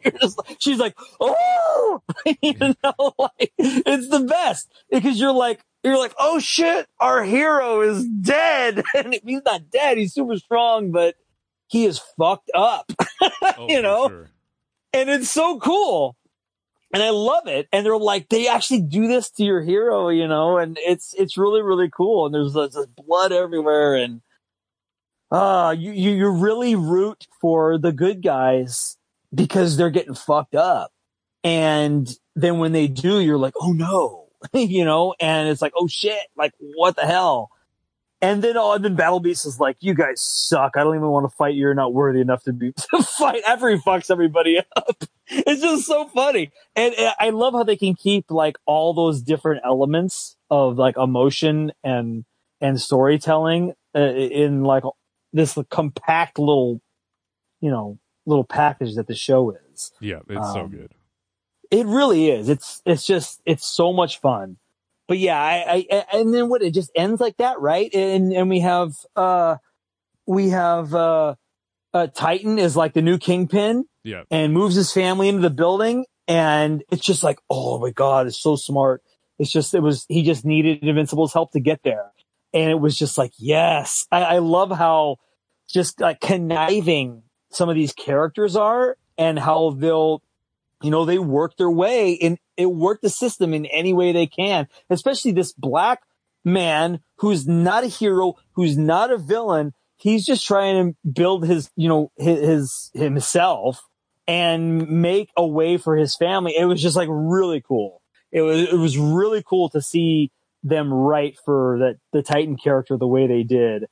Like- 0.03 0.57
she's 0.59 0.77
like, 0.79 0.95
oh, 1.19 2.01
you 2.41 2.55
know, 2.59 3.13
like 3.17 3.53
it's 3.57 4.09
the 4.09 4.21
best 4.21 4.71
because 4.89 5.19
you're 5.19 5.31
like, 5.31 5.61
you're 5.83 5.97
like, 5.97 6.13
oh 6.19 6.39
shit, 6.39 6.87
our 6.99 7.23
hero 7.23 7.81
is 7.81 8.07
dead. 8.07 8.83
And 8.95 9.19
he's 9.23 9.41
not 9.45 9.69
dead. 9.71 9.97
He's 9.97 10.13
super 10.13 10.37
strong, 10.37 10.91
but 10.91 11.15
he 11.71 11.85
is 11.85 11.99
fucked 12.17 12.51
up. 12.53 12.91
Oh, 13.57 13.67
you 13.67 13.81
know? 13.81 14.07
sure. 14.07 14.29
and 14.93 15.09
it's 15.09 15.29
so 15.29 15.59
cool. 15.59 16.15
And 16.93 17.01
I 17.03 17.09
love 17.09 17.47
it. 17.47 17.67
And 17.71 17.85
they're 17.85 17.97
like, 17.97 18.29
they 18.29 18.47
actually 18.47 18.81
do 18.81 19.07
this 19.07 19.29
to 19.31 19.43
your 19.43 19.61
hero, 19.61 20.09
you 20.09 20.27
know, 20.27 20.57
and 20.57 20.77
it's, 20.79 21.13
it's 21.17 21.37
really, 21.37 21.61
really 21.61 21.89
cool. 21.89 22.25
And 22.25 22.35
there's, 22.35 22.53
there's 22.53 22.87
blood 22.87 23.31
everywhere. 23.31 23.95
And, 23.95 24.21
uh, 25.31 25.75
you, 25.77 25.91
you, 25.91 26.11
you 26.11 26.29
really 26.29 26.75
root 26.75 27.27
for 27.39 27.77
the 27.77 27.91
good 27.91 28.21
guys 28.21 28.97
because 29.33 29.75
they're 29.75 29.89
getting 29.89 30.15
fucked 30.15 30.55
up. 30.55 30.91
And 31.43 32.13
then 32.35 32.59
when 32.59 32.71
they 32.71 32.87
do, 32.87 33.19
you're 33.19 33.37
like, 33.37 33.55
oh 33.59 33.71
no, 33.73 34.27
you 34.53 34.85
know, 34.85 35.15
and 35.19 35.49
it's 35.49 35.61
like, 35.61 35.73
oh 35.75 35.87
shit, 35.87 36.27
like 36.35 36.53
what 36.59 36.95
the 36.95 37.05
hell? 37.05 37.49
And 38.21 38.43
then, 38.43 38.55
oh, 38.55 38.73
and 38.73 38.85
then 38.85 38.95
Battle 38.95 39.19
Beast 39.19 39.45
is 39.47 39.59
like, 39.59 39.77
you 39.79 39.95
guys 39.95 40.21
suck. 40.21 40.73
I 40.75 40.83
don't 40.83 40.95
even 40.95 41.07
want 41.09 41.29
to 41.29 41.35
fight. 41.35 41.55
You're 41.55 41.73
not 41.73 41.91
worthy 41.93 42.21
enough 42.21 42.43
to 42.43 42.53
be, 42.53 42.71
to 42.95 43.03
fight 43.03 43.41
after 43.47 43.67
he 43.69 43.77
fucks 43.77 44.11
everybody 44.11 44.59
up. 44.75 45.03
It's 45.33 45.61
just 45.61 45.85
so 45.85 46.09
funny. 46.09 46.51
And, 46.75 46.93
and 46.93 47.13
I 47.17 47.29
love 47.29 47.53
how 47.53 47.63
they 47.63 47.77
can 47.77 47.95
keep 47.95 48.29
like 48.29 48.57
all 48.65 48.93
those 48.93 49.21
different 49.21 49.61
elements 49.63 50.35
of 50.49 50.77
like 50.77 50.97
emotion 50.97 51.71
and, 51.85 52.25
and 52.59 52.81
storytelling 52.81 53.73
uh, 53.95 53.99
in 54.01 54.63
like 54.65 54.83
this 55.31 55.57
compact 55.69 56.37
little, 56.37 56.81
you 57.61 57.71
know, 57.71 57.97
little 58.25 58.43
package 58.43 58.95
that 58.95 59.07
the 59.07 59.15
show 59.15 59.55
is. 59.71 59.93
Yeah, 60.01 60.19
it's 60.27 60.51
so 60.51 60.61
Um, 60.61 60.69
good. 60.71 60.91
It 61.71 61.85
really 61.85 62.29
is. 62.29 62.49
It's 62.49 62.81
it's 62.85 63.05
just 63.05 63.41
it's 63.45 63.65
so 63.65 63.93
much 63.93 64.19
fun. 64.19 64.57
But 65.07 65.17
yeah, 65.17 65.39
I, 65.39 65.85
I 65.91 66.05
and 66.13 66.33
then 66.33 66.49
what 66.49 66.61
it 66.61 66.73
just 66.73 66.91
ends 66.95 67.19
like 67.19 67.37
that, 67.37 67.59
right? 67.59 67.93
And 67.93 68.31
and 68.31 68.49
we 68.49 68.61
have 68.61 68.93
uh 69.15 69.57
we 70.25 70.49
have 70.49 70.93
uh, 70.93 71.35
uh 71.93 72.07
Titan 72.07 72.59
is 72.59 72.75
like 72.75 72.93
the 72.93 73.01
new 73.01 73.17
kingpin 73.17 73.85
Yeah, 74.03 74.23
and 74.31 74.53
moves 74.53 74.75
his 74.75 74.93
family 74.93 75.27
into 75.27 75.41
the 75.41 75.49
building 75.49 76.05
and 76.27 76.83
it's 76.91 77.05
just 77.05 77.23
like, 77.23 77.39
oh 77.49 77.79
my 77.79 77.89
god, 77.91 78.27
it's 78.27 78.41
so 78.41 78.55
smart. 78.55 79.03
It's 79.37 79.51
just 79.51 79.73
it 79.73 79.81
was 79.81 80.05
he 80.07 80.23
just 80.23 80.45
needed 80.45 80.83
Invincible's 80.83 81.33
help 81.33 81.51
to 81.51 81.59
get 81.59 81.81
there. 81.83 82.11
And 82.53 82.69
it 82.69 82.79
was 82.79 82.97
just 82.97 83.17
like, 83.17 83.31
yes. 83.37 84.05
I, 84.11 84.21
I 84.23 84.37
love 84.39 84.71
how 84.71 85.17
just 85.69 85.99
like 85.99 86.19
conniving 86.19 87.23
some 87.49 87.69
of 87.69 87.75
these 87.75 87.93
characters 87.93 88.55
are 88.55 88.97
and 89.17 89.39
how 89.39 89.71
they'll 89.71 90.21
you 90.81 90.91
know, 90.91 91.05
they 91.05 91.19
work 91.19 91.57
their 91.57 91.69
way 91.69 92.17
and 92.21 92.37
it 92.57 92.67
worked 92.67 93.01
the 93.01 93.09
system 93.09 93.53
in 93.53 93.65
any 93.67 93.93
way 93.93 94.11
they 94.11 94.27
can, 94.27 94.67
especially 94.89 95.31
this 95.31 95.53
black 95.53 96.01
man 96.43 96.99
who's 97.17 97.47
not 97.47 97.83
a 97.83 97.87
hero, 97.87 98.35
who's 98.53 98.77
not 98.77 99.11
a 99.11 99.17
villain. 99.17 99.73
He's 99.97 100.25
just 100.25 100.45
trying 100.45 100.93
to 100.93 101.09
build 101.09 101.45
his, 101.45 101.69
you 101.75 101.87
know, 101.87 102.11
his, 102.17 102.39
his 102.39 102.91
himself 102.93 103.87
and 104.27 104.87
make 104.89 105.29
a 105.37 105.45
way 105.45 105.77
for 105.77 105.95
his 105.95 106.15
family. 106.15 106.55
It 106.57 106.65
was 106.65 106.81
just 106.81 106.95
like 106.95 107.09
really 107.11 107.61
cool. 107.61 108.01
It 108.31 108.41
was, 108.41 108.69
it 108.69 108.77
was 108.77 108.97
really 108.97 109.43
cool 109.43 109.69
to 109.69 109.81
see 109.81 110.31
them 110.63 110.93
write 110.93 111.37
for 111.43 111.77
that, 111.79 111.97
the 112.13 112.23
Titan 112.23 112.55
character 112.55 112.97
the 112.97 113.07
way 113.07 113.27
they 113.27 113.43
did. 113.43 113.85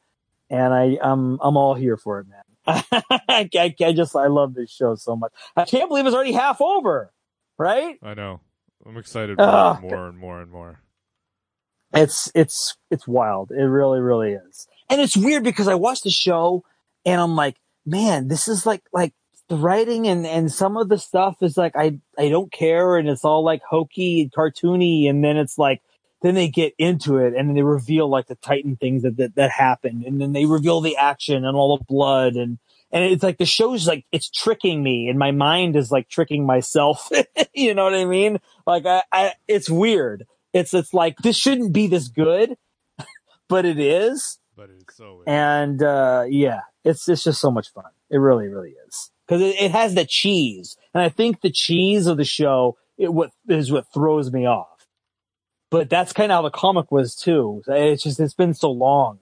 And 0.50 0.74
I, 0.74 0.98
I'm, 1.02 1.40
I'm 1.42 1.58
all 1.58 1.76
here 1.76 1.98
for 1.98 2.20
it, 2.20 2.28
man. 2.28 2.42
I, 2.70 3.50
I, 3.54 3.76
I 3.82 3.92
just, 3.94 4.16
I 4.16 4.28
love 4.28 4.54
this 4.54 4.72
show 4.72 4.96
so 4.96 5.16
much. 5.16 5.32
I 5.56 5.66
can't 5.66 5.90
believe 5.90 6.06
it's 6.06 6.16
already 6.16 6.32
half 6.34 6.62
over, 6.62 7.12
right? 7.58 7.98
I 8.04 8.14
know. 8.14 8.42
I'm 8.86 8.98
excited 8.98 9.38
for 9.38 9.44
Oh, 9.44 9.72
it 9.74 9.82
more 9.82 10.08
and 10.08 10.18
more 10.18 10.42
and 10.42 10.52
more. 10.52 10.82
It's, 11.94 12.32
it's, 12.36 12.78
it's 12.92 13.08
wild. 13.08 13.52
It 13.52 13.64
really, 13.64 14.00
really 14.00 14.34
is. 14.34 14.68
And 14.90 15.02
it's 15.02 15.18
weird 15.18 15.44
because 15.44 15.68
I 15.68 15.76
watched 15.76 16.04
the 16.04 16.12
show 16.12 16.64
and 17.06 17.20
I'm 17.20 17.36
like, 17.36 17.58
man, 17.86 18.28
this 18.28 18.48
is 18.48 18.66
like, 18.66 18.84
like 18.94 19.14
the 19.48 19.56
writing 19.56 20.08
and, 20.08 20.26
and 20.26 20.52
some 20.52 20.78
of 20.78 20.90
the 20.90 21.00
stuff 21.00 21.38
is 21.42 21.58
like, 21.58 21.76
I, 21.76 22.00
I 22.18 22.30
don't 22.30 22.52
care. 22.52 22.98
And 22.98 23.10
it's 23.10 23.26
all 23.26 23.44
like 23.44 23.62
hokey 23.68 24.22
and 24.22 24.32
cartoony. 24.32 25.10
And 25.10 25.24
then 25.24 25.38
it's 25.38 25.58
like, 25.58 25.82
then 26.22 26.36
they 26.36 26.48
get 26.48 26.74
into 26.78 27.18
it 27.18 27.34
and 27.34 27.48
then 27.48 27.56
they 27.56 27.64
reveal 27.64 28.10
like 28.10 28.28
the 28.28 28.36
Titan 28.36 28.76
things 28.76 29.04
that, 29.04 29.18
that, 29.18 29.36
that 29.36 29.52
happened. 29.52 30.04
And 30.04 30.20
then 30.20 30.34
they 30.34 30.46
reveal 30.46 30.82
the 30.82 30.98
action 30.98 31.46
and 31.46 31.56
all 31.56 31.78
the 31.78 31.84
blood 31.86 32.36
and, 32.36 32.58
and 32.92 33.04
it's 33.04 33.24
like 33.24 33.38
the 33.38 33.46
show's 33.46 33.88
like 33.88 34.06
it's 34.12 34.30
tricking 34.30 34.82
me, 34.82 35.10
and 35.10 35.20
my 35.20 35.32
mind 35.32 35.76
is 35.76 35.92
like 35.92 36.10
tricking 36.10 36.46
myself. 36.46 37.10
you 37.54 37.74
know 37.74 37.84
what 37.84 37.94
I 37.94 38.06
mean? 38.06 38.40
Like 38.66 38.86
I, 38.86 39.04
I, 39.12 39.34
it's 39.48 39.70
weird. 39.70 40.26
It's 40.54 40.74
it's 40.74 40.94
like 40.94 41.18
this 41.18 41.38
shouldn't 41.38 41.72
be 41.72 41.88
this 41.88 42.08
good, 42.08 42.58
but 43.48 43.66
it 43.66 43.80
is. 43.80 44.40
But 44.58 44.70
it's 44.72 44.98
so. 44.98 45.22
And 45.28 45.84
uh, 45.84 46.26
yeah, 46.28 46.62
it's 46.84 47.08
it's 47.08 47.24
just 47.24 47.40
so 47.40 47.52
much 47.52 47.72
fun. 47.72 47.92
It 48.10 48.18
really, 48.18 48.48
really 48.48 48.74
is 48.88 49.12
because 49.28 49.42
it, 49.42 49.62
it 49.62 49.72
has 49.72 49.94
the 49.94 50.06
cheese, 50.06 50.76
and 50.94 51.04
I 51.04 51.10
think 51.10 51.42
the 51.42 51.52
cheese 51.52 52.08
of 52.08 52.18
the 52.18 52.26
show 52.26 52.76
it 52.98 53.14
what 53.14 53.32
is 53.48 53.72
what 53.72 53.86
throws 53.94 54.32
me 54.32 54.48
off. 54.48 54.79
But 55.70 55.90
that's 55.90 56.14
kind 56.14 56.32
of 56.32 56.38
how 56.38 56.42
the 56.44 56.50
comic 56.50 56.92
was 56.92 57.16
too. 57.16 57.64
It's 57.68 58.04
just 58.04 58.20
it's 58.20 58.34
been 58.34 58.54
so 58.54 58.72
long 58.72 59.20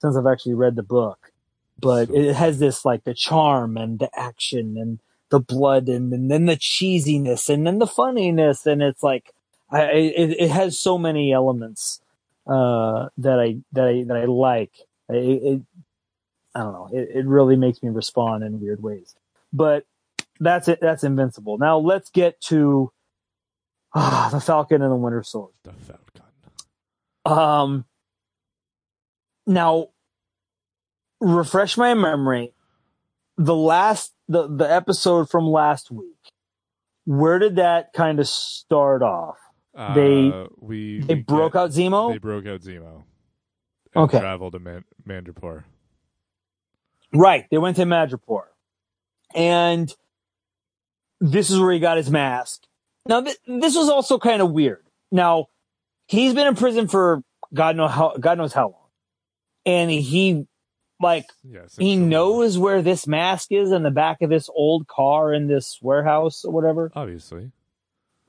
since 0.00 0.16
I've 0.16 0.26
actually 0.26 0.54
read 0.54 0.76
the 0.76 0.82
book, 0.82 1.32
but 1.78 2.08
So- 2.08 2.14
it 2.14 2.34
has 2.34 2.58
this 2.58 2.84
like 2.84 3.04
the 3.04 3.14
charm 3.14 3.76
and 3.76 3.98
the 3.98 4.10
action 4.18 4.76
and 4.78 4.98
the 5.30 5.40
blood 5.40 5.88
and, 5.88 6.12
and 6.12 6.30
then 6.30 6.46
the 6.46 6.56
cheesiness 6.56 7.48
and 7.48 7.66
then 7.66 7.78
the 7.78 7.86
funniness 7.86 8.66
and 8.66 8.82
it's 8.82 9.02
like 9.02 9.32
I 9.70 9.84
it, 9.92 10.36
it 10.40 10.50
has 10.50 10.78
so 10.78 10.98
many 10.98 11.32
elements 11.32 12.00
uh 12.46 13.08
that 13.18 13.38
I 13.38 13.58
that 13.72 13.86
I 13.88 14.04
that 14.04 14.16
I 14.16 14.24
like. 14.24 14.72
It, 15.08 15.42
it 15.42 15.62
I 16.54 16.60
don't 16.60 16.72
know. 16.72 16.88
It, 16.92 17.10
it 17.14 17.26
really 17.26 17.56
makes 17.56 17.82
me 17.82 17.90
respond 17.90 18.42
in 18.44 18.60
weird 18.60 18.82
ways. 18.82 19.14
But 19.52 19.84
that's 20.40 20.68
it. 20.68 20.80
That's 20.80 21.04
invincible. 21.04 21.58
Now 21.58 21.78
let's 21.78 22.10
get 22.10 22.40
to 22.42 22.92
ah, 23.94 24.28
the 24.32 24.40
Falcon 24.40 24.82
and 24.82 24.90
the 24.90 24.96
Winter 24.96 25.22
Soldier. 25.22 25.52
The 25.64 25.72
Falcon. 25.72 26.22
Um, 27.26 27.84
now, 29.46 29.88
refresh 31.20 31.76
my 31.76 31.94
memory. 31.94 32.54
The 33.36 33.54
last, 33.54 34.12
the, 34.28 34.46
the 34.48 34.70
episode 34.70 35.30
from 35.30 35.46
last 35.46 35.90
week, 35.90 36.16
where 37.04 37.38
did 37.38 37.56
that 37.56 37.92
kind 37.92 38.20
of 38.20 38.26
start 38.28 39.02
off? 39.02 39.36
They- 39.94 40.30
Uh, 40.30 40.46
we 40.58 41.00
They 41.00 41.14
we 41.16 41.22
broke 41.22 41.52
get- 41.54 41.58
out 41.60 41.70
Zemo? 41.70 42.12
They 42.12 42.18
broke 42.18 42.46
out 42.46 42.60
Zemo. 42.60 43.04
Okay. 43.96 44.20
Traveled 44.20 44.52
to 44.52 44.58
Man- 44.58 44.84
Mandapore. 45.06 45.64
Right. 47.12 47.46
They 47.50 47.58
went 47.58 47.76
to 47.76 47.84
Madripoor. 47.84 48.44
And 49.34 49.92
this 51.20 51.50
is 51.50 51.58
where 51.58 51.72
he 51.72 51.80
got 51.80 51.96
his 51.96 52.10
mask. 52.10 52.62
Now, 53.06 53.22
th- 53.22 53.36
this 53.46 53.74
was 53.76 53.88
also 53.88 54.18
kind 54.18 54.42
of 54.42 54.50
weird. 54.52 54.84
Now, 55.10 55.46
he's 56.06 56.34
been 56.34 56.46
in 56.46 56.54
prison 56.56 56.86
for 56.88 57.22
God, 57.52 57.76
know 57.76 57.88
how, 57.88 58.14
God 58.18 58.38
knows 58.38 58.52
how 58.52 58.64
long. 58.68 58.74
And 59.66 59.90
he, 59.90 60.46
like, 61.00 61.26
Yeah. 61.42 61.62
he 61.78 61.96
the- 61.96 62.02
knows 62.02 62.58
where 62.58 62.82
this 62.82 63.06
mask 63.06 63.52
is 63.52 63.72
in 63.72 63.82
the 63.82 63.90
back 63.90 64.22
of 64.22 64.30
this 64.30 64.48
old 64.54 64.86
car 64.86 65.32
in 65.32 65.46
this 65.48 65.78
warehouse 65.82 66.44
or 66.44 66.52
whatever. 66.52 66.92
Obviously. 66.94 67.50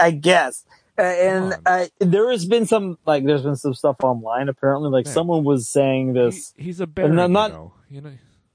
I 0.00 0.10
guess. 0.12 0.64
Uh, 0.98 1.02
And 1.02 1.54
uh, 1.66 1.86
there 1.98 2.30
has 2.30 2.44
been 2.46 2.66
some 2.66 2.98
like 3.06 3.24
there's 3.24 3.42
been 3.42 3.56
some 3.56 3.74
stuff 3.74 3.96
online 4.02 4.48
apparently 4.48 4.90
like 4.90 5.06
Man. 5.06 5.14
someone 5.14 5.44
was 5.44 5.68
saying 5.68 6.12
this. 6.14 6.52
He, 6.56 6.64
he's 6.64 6.80
a 6.80 6.88
no, 6.96 7.26
not- 7.26 7.50
you 7.50 7.56
know. 7.56 7.72
You 7.90 8.00
know. 8.02 8.12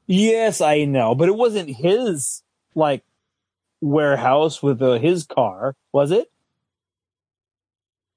Yes, 0.08 0.62
I 0.62 0.86
know, 0.86 1.16
but 1.16 1.28
it 1.30 1.36
wasn't 1.36 1.70
his 1.70 2.44
like 2.76 3.04
warehouse 3.86 4.62
with 4.64 4.82
uh, 4.82 4.94
his 5.00 5.26
car, 5.26 5.76
was 5.94 6.12
it? 6.12 6.32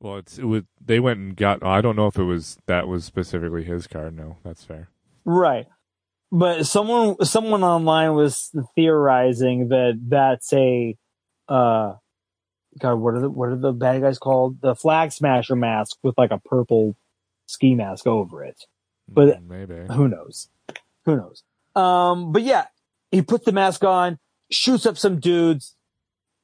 Well, 0.01 0.16
it's 0.19 0.39
it 0.39 0.45
was. 0.45 0.62
They 0.85 1.01
went 1.01 1.19
and 1.19 1.37
got. 1.37 1.64
I 1.64 1.81
don't 1.81 1.97
know 1.97 2.07
if 2.07 2.16
it 2.19 2.23
was 2.25 2.57
that 2.66 2.87
was 2.87 3.05
specifically 3.05 3.64
his 3.64 3.87
car. 3.87 4.11
No, 4.11 4.37
that's 4.45 4.64
fair. 4.64 4.89
Right. 5.25 5.66
But 6.31 6.66
someone 6.66 7.16
someone 7.25 7.64
online 7.64 8.14
was 8.14 8.55
theorizing 8.77 9.69
that 9.69 9.99
that's 10.07 10.53
a 10.53 10.97
uh 11.49 11.95
God, 12.79 12.95
what 12.97 13.14
are 13.14 13.21
the 13.21 13.31
what 13.31 13.49
are 13.49 13.57
the 13.57 13.73
bad 13.73 14.03
guys 14.03 14.19
called? 14.19 14.61
The 14.61 14.77
flag 14.77 15.11
smasher 15.11 15.57
mask 15.57 15.97
with 16.03 16.16
like 16.16 16.31
a 16.31 16.39
purple 16.39 16.95
ski 17.47 17.75
mask 17.75 18.07
over 18.07 18.45
it. 18.45 18.64
But- 19.09 19.41
Mm, 19.43 19.49
maybe. 19.49 19.95
Who 19.95 20.07
knows? 20.07 20.49
Who 21.07 21.16
knows? 21.16 21.43
Um, 21.75 22.31
but 22.33 22.43
yeah, 22.43 22.66
he 23.11 23.23
puts 23.23 23.47
the 23.47 23.53
mask 23.53 23.83
on, 23.83 24.19
shoots 24.51 24.86
up 24.86 24.99
some 24.99 25.20
dudes. 25.20 25.74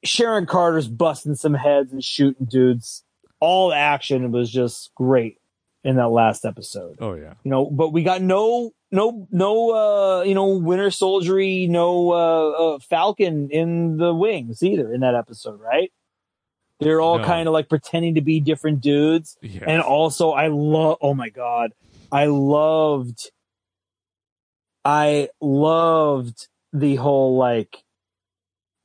Sharon 0.04 0.46
Carter's 0.46 0.88
busting 0.88 1.34
some 1.36 1.54
heads 1.54 1.92
and 1.92 2.04
shooting 2.04 2.46
dudes. 2.46 3.04
All 3.40 3.72
action 3.72 4.32
was 4.32 4.50
just 4.50 4.94
great 4.94 5.38
in 5.82 5.96
that 5.96 6.08
last 6.08 6.44
episode. 6.44 6.96
Oh 7.00 7.14
yeah. 7.14 7.34
You 7.42 7.50
know, 7.50 7.66
but 7.70 7.90
we 7.92 8.02
got 8.02 8.22
no, 8.22 8.72
no, 8.90 9.26
no, 9.30 9.70
uh, 9.74 10.22
you 10.22 10.34
know, 10.34 10.56
Winter 10.56 10.90
Soldiery, 10.90 11.66
no, 11.66 12.12
uh, 12.12 12.50
uh, 12.50 12.78
Falcon 12.78 13.50
in 13.50 13.96
the 13.98 14.14
wings 14.14 14.62
either 14.62 14.92
in 14.92 15.00
that 15.00 15.14
episode, 15.14 15.60
right? 15.60 15.92
They're 16.80 17.00
all 17.00 17.18
No. 17.18 17.24
kind 17.24 17.46
of 17.48 17.52
like 17.52 17.68
pretending 17.68 18.14
to 18.16 18.20
be 18.20 18.40
different 18.40 18.80
dudes. 18.80 19.36
Yes. 19.42 19.62
And 19.66 19.80
also, 19.82 20.30
I 20.32 20.48
love, 20.48 20.98
oh 21.00 21.14
my 21.14 21.28
God, 21.28 21.72
I 22.10 22.26
loved, 22.26 23.30
I 24.84 25.28
loved 25.40 26.48
the 26.72 26.96
whole 26.96 27.36
like 27.36 27.83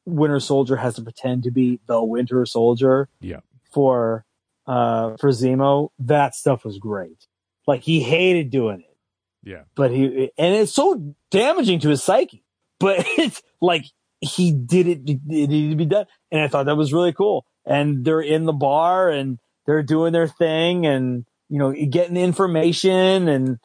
Winter 0.09 0.39
Soldier 0.39 0.75
has 0.77 0.95
to 0.95 1.01
pretend 1.01 1.43
to 1.43 1.51
be 1.51 1.79
the 1.87 2.03
Winter 2.03 2.45
Soldier 2.45 3.09
Yeah. 3.21 3.39
for, 3.71 4.25
uh, 4.67 5.17
for 5.17 5.29
Zemo. 5.29 5.89
That 5.99 6.35
stuff 6.35 6.65
was 6.65 6.77
great. 6.77 7.27
Like 7.67 7.81
he 7.81 7.99
hated 8.01 8.49
doing 8.49 8.81
it, 8.81 8.97
Yeah. 9.43 9.63
but 9.75 9.91
he, 9.91 10.31
and 10.37 10.55
it's 10.55 10.73
so 10.73 11.15
damaging 11.31 11.79
to 11.81 11.89
his 11.89 12.03
psyche, 12.03 12.43
but 12.79 12.97
it's 13.17 13.41
like 13.61 13.85
he 14.21 14.51
did 14.51 14.87
it, 14.87 14.99
it 15.09 15.19
needed 15.27 15.69
to 15.71 15.75
be 15.75 15.85
done. 15.85 16.05
And 16.31 16.41
I 16.41 16.47
thought 16.47 16.65
that 16.65 16.75
was 16.77 16.91
really 16.93 17.13
cool. 17.13 17.45
And 17.65 18.03
they're 18.03 18.21
in 18.21 18.45
the 18.45 18.53
bar 18.53 19.09
and 19.09 19.39
they're 19.65 19.83
doing 19.83 20.13
their 20.13 20.27
thing 20.27 20.85
and, 20.87 21.25
you 21.49 21.59
know, 21.59 21.71
getting 21.71 22.17
information 22.17 23.27
and, 23.27 23.59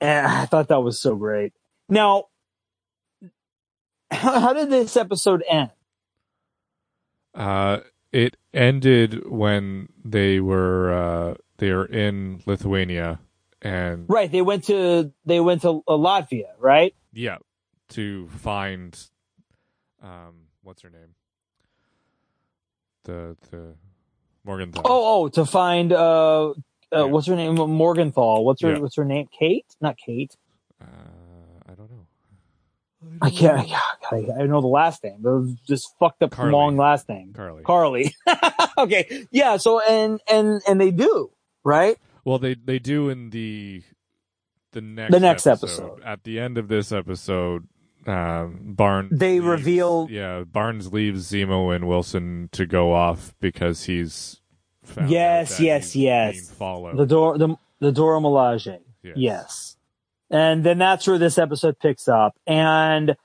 and 0.00 0.26
I 0.26 0.46
thought 0.46 0.68
that 0.68 0.82
was 0.82 1.00
so 1.00 1.16
great. 1.16 1.52
Now, 1.88 2.24
how, 4.10 4.40
how 4.40 4.52
did 4.52 4.70
this 4.70 4.96
episode 4.96 5.42
end? 5.48 5.70
Uh, 7.34 7.78
it 8.12 8.36
ended 8.52 9.28
when 9.30 9.88
they 10.04 10.40
were 10.40 10.92
uh 10.92 11.34
they 11.58 11.70
are 11.70 11.84
in 11.84 12.42
Lithuania 12.46 13.20
and 13.62 14.06
Right. 14.08 14.30
They 14.32 14.42
went 14.42 14.64
to, 14.64 15.12
they 15.26 15.38
went 15.40 15.62
to 15.62 15.82
uh, 15.86 15.92
Latvia, 15.92 16.48
right? 16.58 16.94
yeah 17.12 17.38
to 17.90 18.28
find 18.28 18.96
um 20.02 20.46
what's 20.62 20.82
her 20.82 20.90
name 20.90 21.14
the 23.04 23.36
the 23.50 23.74
Morgenthau. 24.44 24.80
Oh, 24.84 25.24
oh, 25.24 25.28
to 25.28 25.44
find, 25.44 25.92
uh, 25.92 26.50
uh, 26.50 26.54
Yeah. 26.92 27.02
what's 27.04 27.26
her 27.26 27.36
name? 27.36 27.56
Morgenthau. 27.56 28.40
What's 28.40 28.62
her, 28.62 28.72
Yeah. 28.72 28.78
what's 28.78 28.96
her 28.96 29.04
name? 29.04 29.28
Kate? 29.38 29.66
Not 29.82 29.96
Kate. 29.98 30.34
Uh, 30.80 30.84
I 30.84 30.86
don't 30.86 31.04
know. 31.06 31.19
I 33.22 33.30
can't. 33.30 33.58
I, 33.60 33.64
can't- 34.10 34.30
I 34.40 34.46
know 34.46 34.60
the 34.60 34.66
last 34.66 35.02
name. 35.04 35.16
It 35.24 35.28
was 35.28 35.54
just 35.66 35.94
fucked 35.98 36.22
up 36.22 36.32
Karli. 36.32 36.52
long 36.52 36.76
last 36.76 37.08
name. 37.08 37.32
Karli. 37.34 37.62
Karli. 37.62 38.14
okay. 38.78 39.26
Yeah. 39.30 39.56
So 39.56 39.80
and 39.80 40.20
and 40.30 40.60
and 40.68 40.80
they 40.80 40.90
do 40.90 41.30
right. 41.64 41.96
Well, 42.24 42.38
they 42.38 42.54
they 42.54 42.78
do 42.78 43.08
in 43.08 43.30
the 43.30 43.82
the 44.72 44.80
next 44.80 45.12
The 45.12 45.20
next 45.20 45.46
episode. 45.46 46.02
At 46.04 46.24
the 46.24 46.38
end 46.38 46.58
of 46.58 46.68
this 46.68 46.92
episode, 46.92 47.66
um, 48.06 48.58
Barnes 48.74 49.18
They 49.18 49.40
leaves- 49.40 49.46
reveal- 49.46 50.06
Yeah, 50.10 50.44
Barnes 50.44 50.92
leaves 50.92 51.30
Zemo 51.32 51.74
and 51.74 51.88
Wilson 51.88 52.48
to 52.52 52.66
go 52.66 52.92
off 52.92 53.34
because 53.40 53.84
he's 53.84 54.40
Yes, 55.06 55.60
yes, 55.60 55.92
he's 55.92 56.02
yes. 56.02 56.50
followed. 56.50 56.96
The 56.96 57.06
door. 57.06 57.38
The 57.38 57.56
the 57.80 57.92
Dora 57.92 58.20
Milaje. 58.20 58.78
Yes. 59.02 59.14
Yes. 59.16 59.76
And 60.30 60.64
then 60.64 60.78
that's 60.78 61.06
where 61.06 61.18
this 61.18 61.38
episode 61.38 61.78
picks 61.78 62.06
up. 62.06 62.36
And 62.46 63.16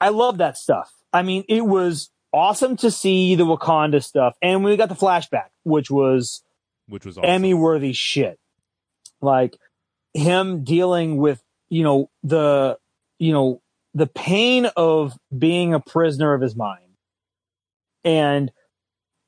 I 0.00 0.10
love 0.10 0.38
that 0.38 0.56
stuff. 0.56 0.92
I 1.12 1.22
mean, 1.22 1.44
it 1.48 1.66
was 1.66 2.10
awesome 2.32 2.76
to 2.78 2.90
see 2.90 3.34
the 3.34 3.44
Wakanda 3.44 4.02
stuff. 4.02 4.36
And 4.40 4.64
we 4.64 4.76
got 4.76 4.88
the 4.88 4.94
flashback, 4.94 5.48
which 5.64 5.90
was 5.90 6.42
which 6.88 7.04
was 7.04 7.18
awesome. 7.18 7.28
Emmy 7.28 7.54
worthy 7.54 7.92
shit. 7.92 8.38
Like 9.20 9.56
him 10.14 10.64
dealing 10.64 11.16
with, 11.16 11.42
you 11.68 11.82
know, 11.82 12.10
the, 12.22 12.78
you 13.18 13.32
know, 13.32 13.60
the 13.94 14.06
pain 14.06 14.66
of 14.76 15.16
being 15.36 15.74
a 15.74 15.80
prisoner 15.80 16.32
of 16.32 16.40
his 16.40 16.56
mind 16.56 16.96
and, 18.04 18.50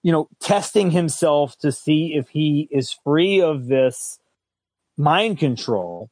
you 0.02 0.12
know, 0.12 0.28
testing 0.40 0.90
himself 0.90 1.56
to 1.58 1.70
see 1.72 2.14
if 2.14 2.28
he 2.28 2.68
is 2.70 2.96
free 3.04 3.40
of 3.40 3.66
this 3.66 4.18
mind 4.96 5.38
control 5.38 6.10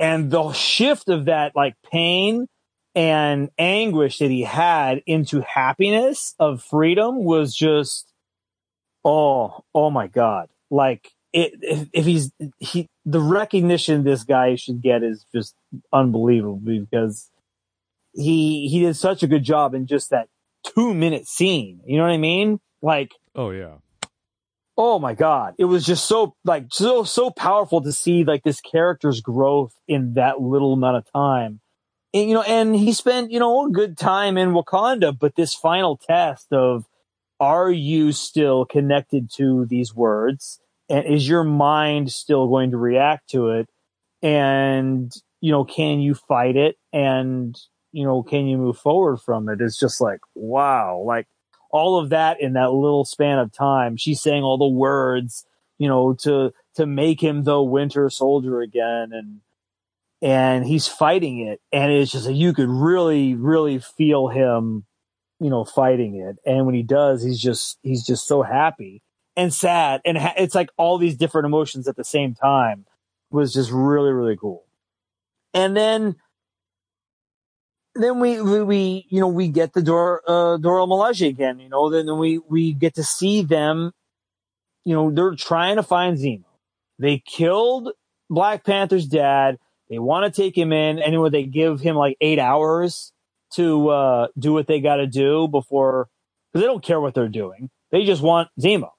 and 0.00 0.30
the 0.30 0.52
shift 0.52 1.08
of 1.08 1.26
that 1.26 1.52
like 1.54 1.74
pain 1.92 2.48
and 2.94 3.50
anguish 3.58 4.18
that 4.18 4.30
he 4.30 4.42
had 4.42 5.02
into 5.06 5.40
happiness 5.42 6.34
of 6.40 6.62
freedom 6.62 7.22
was 7.22 7.54
just 7.54 8.12
oh 9.04 9.64
oh 9.74 9.90
my 9.90 10.08
god 10.08 10.48
like 10.70 11.12
it, 11.32 11.52
if, 11.62 11.88
if 11.92 12.04
he's 12.06 12.32
he 12.58 12.88
the 13.04 13.20
recognition 13.20 14.02
this 14.02 14.24
guy 14.24 14.56
should 14.56 14.82
get 14.82 15.04
is 15.04 15.24
just 15.32 15.54
unbelievable 15.92 16.56
because 16.56 17.30
he 18.12 18.68
he 18.68 18.80
did 18.80 18.96
such 18.96 19.22
a 19.22 19.28
good 19.28 19.44
job 19.44 19.74
in 19.74 19.86
just 19.86 20.10
that 20.10 20.28
two 20.64 20.94
minute 20.94 21.26
scene. 21.26 21.80
You 21.86 21.98
know 21.98 22.04
what 22.04 22.12
I 22.12 22.18
mean? 22.18 22.60
Like, 22.82 23.12
Oh 23.34 23.50
yeah. 23.50 23.76
Oh 24.76 24.98
my 24.98 25.14
god, 25.14 25.54
it 25.58 25.66
was 25.66 25.84
just 25.84 26.06
so 26.06 26.34
like 26.44 26.66
so 26.70 27.04
so 27.04 27.30
powerful 27.30 27.82
to 27.82 27.92
see 27.92 28.24
like 28.24 28.42
this 28.42 28.60
character's 28.60 29.20
growth 29.20 29.74
in 29.86 30.14
that 30.14 30.40
little 30.40 30.72
amount 30.72 30.96
of 30.96 31.12
time. 31.12 31.60
And, 32.12 32.28
you 32.28 32.34
know, 32.34 32.42
and 32.42 32.74
he 32.74 32.92
spent 32.92 33.30
you 33.30 33.38
know 33.38 33.66
a 33.66 33.70
good 33.70 33.98
time 33.98 34.36
in 34.36 34.50
Wakanda, 34.50 35.16
but 35.18 35.36
this 35.36 35.54
final 35.54 35.96
test 35.96 36.52
of 36.52 36.86
are 37.38 37.70
you 37.70 38.12
still 38.12 38.64
connected 38.64 39.30
to 39.36 39.64
these 39.66 39.94
words, 39.94 40.60
and 40.88 41.06
is 41.06 41.28
your 41.28 41.44
mind 41.44 42.12
still 42.12 42.48
going 42.48 42.70
to 42.72 42.76
react 42.76 43.30
to 43.30 43.50
it, 43.50 43.68
and 44.22 45.12
you 45.40 45.50
know, 45.52 45.64
can 45.64 46.00
you 46.00 46.14
fight 46.14 46.56
it, 46.56 46.76
and 46.92 47.58
you 47.92 48.04
know, 48.04 48.22
can 48.22 48.46
you 48.46 48.56
move 48.56 48.78
forward 48.78 49.18
from 49.18 49.48
it? 49.48 49.60
It's 49.60 49.78
just 49.78 50.00
like 50.00 50.20
wow, 50.34 51.02
like 51.06 51.26
all 51.70 51.98
of 51.98 52.10
that 52.10 52.40
in 52.40 52.54
that 52.54 52.72
little 52.72 53.04
span 53.04 53.38
of 53.38 53.52
time. 53.52 53.96
She's 53.96 54.22
saying 54.22 54.42
all 54.42 54.58
the 54.58 54.68
words, 54.68 55.46
you 55.78 55.88
know, 55.88 56.14
to 56.22 56.52
to 56.76 56.86
make 56.86 57.22
him 57.22 57.44
the 57.44 57.62
Winter 57.62 58.08
Soldier 58.10 58.60
again, 58.60 59.10
and 59.12 59.40
and 60.22 60.64
he's 60.64 60.86
fighting 60.86 61.40
it, 61.40 61.60
and 61.72 61.92
it's 61.92 62.12
just 62.12 62.30
you 62.30 62.52
could 62.52 62.68
really, 62.68 63.34
really 63.34 63.78
feel 63.78 64.28
him, 64.28 64.84
you 65.38 65.50
know, 65.50 65.64
fighting 65.64 66.16
it. 66.16 66.36
And 66.48 66.66
when 66.66 66.74
he 66.74 66.82
does, 66.82 67.22
he's 67.22 67.40
just 67.40 67.78
he's 67.82 68.04
just 68.04 68.26
so 68.26 68.42
happy 68.42 69.02
and 69.36 69.52
sad, 69.52 70.00
and 70.04 70.18
ha- 70.18 70.34
it's 70.36 70.54
like 70.54 70.70
all 70.76 70.98
these 70.98 71.16
different 71.16 71.46
emotions 71.46 71.88
at 71.88 71.96
the 71.96 72.04
same 72.04 72.34
time. 72.34 72.86
Was 73.32 73.54
just 73.54 73.70
really, 73.70 74.10
really 74.10 74.36
cool. 74.36 74.64
And 75.54 75.76
then 75.76 76.16
then 77.94 78.20
we, 78.20 78.40
we, 78.40 78.62
we, 78.62 79.06
you 79.08 79.20
know, 79.20 79.28
we 79.28 79.48
get 79.48 79.72
the 79.72 79.82
Dor, 79.82 80.22
uh, 80.26 80.56
Dora 80.56 80.86
Milaje 80.86 81.28
again, 81.28 81.58
you 81.58 81.68
know, 81.68 81.90
then 81.90 82.18
we, 82.18 82.38
we 82.38 82.72
get 82.72 82.94
to 82.94 83.04
see 83.04 83.42
them, 83.42 83.92
you 84.84 84.94
know, 84.94 85.10
they're 85.10 85.34
trying 85.34 85.76
to 85.76 85.82
find 85.82 86.16
Zemo. 86.16 86.44
They 86.98 87.22
killed 87.26 87.90
Black 88.28 88.64
Panther's 88.64 89.06
dad. 89.06 89.58
They 89.88 89.98
want 89.98 90.32
to 90.32 90.42
take 90.42 90.56
him 90.56 90.72
in. 90.72 90.98
Anyway, 91.00 91.30
they 91.30 91.44
give 91.44 91.80
him 91.80 91.96
like 91.96 92.16
eight 92.20 92.38
hours 92.38 93.12
to, 93.54 93.88
uh, 93.88 94.26
do 94.38 94.52
what 94.52 94.68
they 94.68 94.80
got 94.80 94.96
to 94.96 95.06
do 95.06 95.48
before, 95.48 96.08
cause 96.52 96.62
they 96.62 96.66
don't 96.66 96.84
care 96.84 97.00
what 97.00 97.14
they're 97.14 97.28
doing. 97.28 97.70
They 97.90 98.04
just 98.04 98.22
want 98.22 98.48
Zemo. 98.60 98.90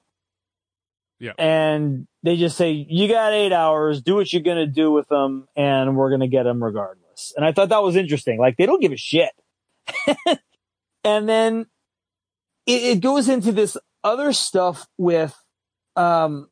Yeah. 1.18 1.32
And 1.38 2.06
they 2.24 2.36
just 2.36 2.56
say, 2.56 2.72
you 2.72 3.08
got 3.08 3.32
eight 3.32 3.52
hours, 3.52 4.02
do 4.02 4.16
what 4.16 4.32
you're 4.32 4.42
going 4.42 4.58
to 4.58 4.66
do 4.66 4.90
with 4.90 5.08
them, 5.08 5.46
and 5.56 5.96
we're 5.96 6.10
going 6.10 6.20
to 6.20 6.28
get 6.28 6.46
him 6.46 6.62
regardless. 6.62 7.01
And 7.36 7.44
I 7.44 7.52
thought 7.52 7.68
that 7.68 7.82
was 7.82 7.96
interesting. 7.96 8.38
Like, 8.38 8.56
they 8.56 8.66
don't 8.66 8.80
give 8.80 8.92
a 8.92 8.96
shit. 8.96 9.30
and 11.04 11.28
then 11.28 11.66
it, 12.66 12.82
it 12.82 13.00
goes 13.00 13.28
into 13.28 13.52
this 13.52 13.76
other 14.04 14.32
stuff 14.32 14.86
with, 14.98 15.34
um, 15.96 16.48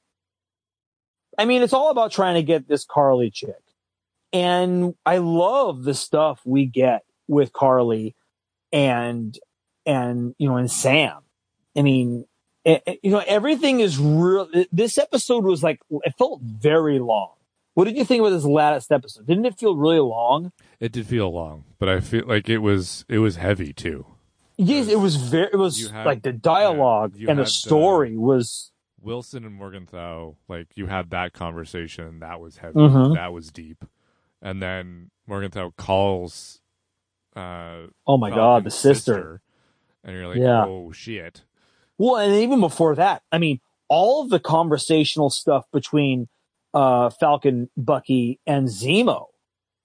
I 1.38 1.44
mean, 1.46 1.62
it's 1.62 1.72
all 1.72 1.90
about 1.90 2.12
trying 2.12 2.34
to 2.34 2.42
get 2.42 2.68
this 2.68 2.84
Karli 2.84 3.30
chick. 3.30 3.54
And 4.32 4.94
I 5.04 5.18
love 5.18 5.82
the 5.82 5.94
stuff 5.94 6.40
we 6.44 6.66
get 6.66 7.02
with 7.26 7.52
Karli 7.52 8.14
and, 8.72 9.36
and, 9.86 10.34
you 10.38 10.48
know, 10.48 10.56
and 10.56 10.70
Sam. 10.70 11.18
I 11.76 11.82
mean, 11.82 12.26
it, 12.64 12.82
it- 12.86 13.00
you 13.02 13.10
know, 13.10 13.22
everything 13.26 13.80
is 13.80 13.98
real. 13.98 14.48
This 14.70 14.98
episode 14.98 15.44
was 15.44 15.62
like, 15.62 15.80
it 15.90 16.14
felt 16.18 16.42
very 16.42 16.98
long. 16.98 17.32
What 17.80 17.86
did 17.86 17.96
you 17.96 18.04
think 18.04 18.20
about 18.20 18.28
this 18.32 18.44
last 18.44 18.92
episode? 18.92 19.26
Didn't 19.26 19.46
it 19.46 19.58
feel 19.58 19.74
really 19.74 20.00
long? 20.00 20.52
It 20.80 20.92
did 20.92 21.06
feel 21.06 21.32
long, 21.32 21.64
but 21.78 21.88
I 21.88 22.00
feel 22.00 22.24
like 22.26 22.46
it 22.50 22.58
was 22.58 23.06
it 23.08 23.20
was 23.20 23.36
heavy 23.36 23.72
too. 23.72 24.04
Yes, 24.58 24.88
it 24.88 24.98
was 25.00 25.16
very, 25.16 25.48
it 25.50 25.56
was 25.56 25.88
had- 25.88 26.04
like 26.04 26.22
the 26.22 26.34
dialogue 26.34 27.14
yeah, 27.16 27.30
and 27.30 27.38
the 27.38 27.44
had 27.44 27.46
the- 27.46 27.50
story 27.50 28.18
was, 28.18 28.70
Wilson 29.00 29.46
and 29.46 29.54
Morgenthau, 29.54 30.34
like 30.46 30.76
you 30.76 30.88
had 30.88 31.08
that 31.08 31.32
conversation, 31.32 32.18
that 32.18 32.38
was 32.38 32.58
heavy, 32.58 32.74
Mhm. 32.78 33.14
that 33.14 33.32
was 33.32 33.50
deep, 33.50 33.86
and 34.42 34.60
then 34.60 35.10
Morgenthau 35.26 35.70
calls, 35.78 36.60
uh, 37.34 37.86
oh 38.06 38.18
my 38.18 38.28
God, 38.28 38.64
the 38.64 38.68
Falcon's 38.70 38.74
sister. 38.74 39.40
and 40.04 40.14
you're 40.14 40.28
like, 40.28 40.36
Yeah. 40.36 40.66
oh 40.66 40.92
shit, 40.92 41.44
Well, 41.96 42.16
and 42.16 42.34
even 42.34 42.60
before 42.60 42.94
that, 42.96 43.22
I 43.32 43.38
mean, 43.38 43.60
all 43.88 44.22
of 44.22 44.28
the 44.28 44.38
conversational 44.38 45.30
stuff 45.30 45.64
between 45.72 46.28
uh, 46.74 47.10
Falcon, 47.10 47.70
Bucky, 47.76 48.40
and 48.46 48.68
Zemo, 48.68 49.26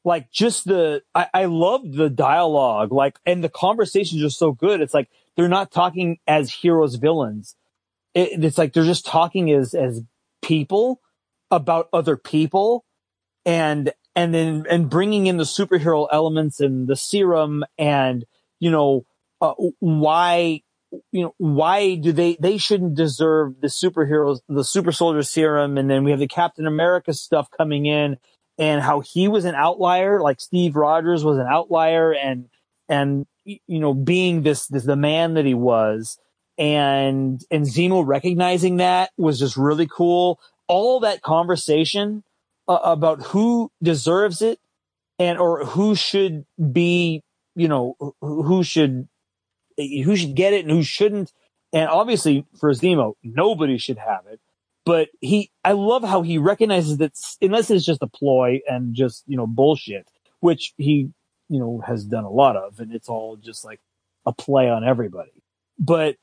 like 0.04 0.32
just 0.32 0.66
the, 0.66 1.02
I, 1.14 1.28
I 1.34 1.46
loved 1.46 1.96
the 1.96 2.10
dialogue, 2.10 2.92
like, 2.92 3.20
and 3.26 3.44
the 3.44 3.50
conversations 3.50 4.24
are 4.24 4.30
so 4.30 4.52
good. 4.52 4.82
It's 4.82 4.94
like 4.94 5.10
they're 5.36 5.48
not 5.48 5.72
talking 5.72 6.20
as 6.28 6.52
heroes, 6.52 6.96
villains. 6.96 7.56
It, 8.14 8.44
it's 8.44 8.58
like 8.58 8.74
they're 8.74 8.84
just 8.84 9.06
talking 9.06 9.52
as 9.52 9.74
as 9.74 10.02
people 10.42 11.02
about 11.52 11.90
other 11.92 12.16
people, 12.18 12.86
and 13.46 13.92
and 14.16 14.34
then 14.34 14.66
and 14.70 14.90
bringing 14.90 15.28
in 15.28 15.38
the 15.38 15.44
superhero 15.44 16.08
elements 16.12 16.60
and 16.60 16.88
the 16.88 16.96
serum 16.96 17.66
and 17.78 18.26
you 18.60 18.72
know 18.72 19.06
uh, 19.42 19.54
why 19.80 20.62
you 21.12 21.24
know, 21.24 21.34
why 21.38 21.96
do 21.96 22.12
they, 22.12 22.38
they 22.40 22.58
shouldn't 22.58 22.96
deserve 22.96 23.62
the 23.62 23.68
superheroes, 23.68 24.40
the 24.48 24.64
super 24.64 24.92
soldier 24.92 25.24
serum. 25.24 25.78
And 25.78 25.90
then 25.90 26.04
we 26.04 26.12
have 26.12 26.20
the 26.20 26.28
Captain 26.28 26.68
America 26.68 27.14
stuff 27.14 27.48
coming 27.58 27.86
in 27.86 28.18
and 28.58 28.82
how 28.82 29.02
he 29.02 29.28
was 29.28 29.46
an 29.46 29.56
outlier, 29.56 30.22
like 30.22 30.40
Steve 30.40 30.76
Rogers 30.76 31.24
was 31.24 31.38
an 31.38 31.48
outlier 31.50 32.14
and, 32.14 32.48
and, 32.88 33.26
you 33.44 33.80
know, 33.80 33.94
being 33.94 34.44
this, 34.44 34.68
this, 34.68 34.86
the 34.86 34.96
man 34.96 35.34
that 35.36 35.46
he 35.46 35.54
was 35.54 36.18
and, 36.58 37.42
and 37.52 37.66
Zemo 37.66 38.06
recognizing 38.06 38.78
that 38.78 39.12
was 39.18 39.40
just 39.40 39.58
really 39.58 39.88
cool. 39.88 40.40
All 40.68 41.00
that 41.02 41.22
conversation 41.22 42.24
uh, 42.68 42.80
about 42.84 43.22
who 43.22 43.72
deserves 43.84 44.42
it 44.42 44.60
and, 45.20 45.38
or 45.38 45.66
who 45.66 45.96
should 45.96 46.46
be, 46.72 47.24
you 47.56 47.68
know, 47.68 47.96
who 48.20 48.44
who 48.44 48.64
should 48.64 49.08
who 49.78 50.16
should 50.16 50.36
get 50.36 50.54
it 50.54 50.66
and 50.66 50.72
who 50.72 50.84
shouldn't. 50.84 51.34
And 51.74 51.90
obviously 51.90 52.46
for 52.58 52.72
Zemo, 52.72 53.14
nobody 53.24 53.78
should 53.78 53.98
have 53.98 54.26
it. 54.32 54.40
But 54.86 55.10
he, 55.20 55.52
I 55.64 55.72
love 55.72 56.04
how 56.04 56.22
he 56.22 56.38
recognizes 56.38 56.98
that 56.98 57.14
unless 57.42 57.72
it's 57.72 57.86
just 57.86 58.04
a 58.04 58.08
ploy 58.08 58.62
and 58.68 58.94
just, 58.94 59.24
you 59.28 59.36
know, 59.36 59.48
bullshit, 59.48 60.08
which 60.42 60.74
he, 60.78 61.10
you 61.50 61.60
know, 61.60 61.82
has 61.86 62.06
done 62.06 62.24
a 62.24 62.30
lot 62.30 62.56
of 62.56 62.80
and 62.80 62.94
it's 62.94 63.10
all 63.10 63.36
just 63.36 63.66
like 63.66 63.80
a 64.26 64.32
play 64.32 64.70
on 64.70 64.84
everybody. 64.84 65.32
But 65.80 66.18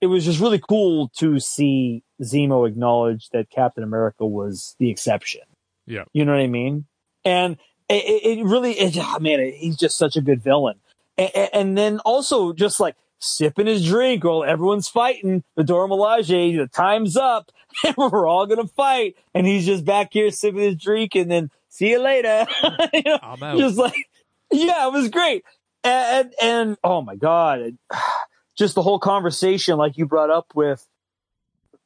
it 0.00 0.06
was 0.06 0.24
just 0.24 0.40
really 0.40 0.60
cool 0.68 1.10
to 1.18 1.38
see 1.38 2.02
Zemo 2.20 2.66
acknowledge 2.66 3.28
that 3.30 3.50
Captain 3.50 3.84
America 3.84 4.26
was 4.26 4.74
the 4.78 4.90
exception. 4.90 5.42
Yeah. 5.86 6.04
You 6.12 6.24
know 6.24 6.32
what 6.32 6.40
I 6.40 6.48
mean? 6.48 6.86
And 7.24 7.56
it, 7.88 8.38
it 8.38 8.44
really, 8.44 8.72
it, 8.72 8.96
ah, 8.98 9.18
man, 9.20 9.52
he's 9.52 9.76
just 9.76 9.96
such 9.96 10.16
a 10.16 10.20
good 10.20 10.42
villain 10.42 10.80
and, 11.20 11.50
and 11.52 11.78
then 11.78 11.98
also 12.00 12.52
just 12.52 12.80
like 12.80 12.96
sipping 13.18 13.66
his 13.66 13.86
drink 13.86 14.24
while 14.24 14.44
everyone's 14.44 14.88
fighting 14.88 15.44
the 15.54 15.64
Dora 15.64 15.88
Milaje, 15.88 16.56
the 16.56 16.66
time's 16.66 17.16
up 17.16 17.52
and 17.84 17.94
we're 17.96 18.26
all 18.26 18.46
gonna 18.46 18.66
fight. 18.66 19.16
And 19.34 19.46
he's 19.46 19.66
just 19.66 19.84
back 19.84 20.08
here 20.12 20.30
sipping 20.30 20.62
his 20.62 20.76
drink 20.76 21.14
and 21.14 21.30
then 21.30 21.50
see 21.68 21.90
you 21.90 22.00
later. 22.00 22.46
You 22.92 23.02
know, 23.04 23.18
I'm 23.22 23.42
out. 23.42 23.58
just 23.58 23.76
like, 23.76 24.08
yeah, 24.50 24.86
it 24.86 24.92
was 24.92 25.08
great. 25.10 25.44
And, 25.84 26.26
and, 26.26 26.34
and 26.42 26.76
oh 26.82 27.02
my 27.02 27.16
God, 27.16 27.76
just 28.58 28.74
the 28.74 28.82
whole 28.82 28.98
conversation, 28.98 29.76
like 29.76 29.96
you 29.96 30.06
brought 30.06 30.30
up 30.30 30.52
with, 30.54 30.84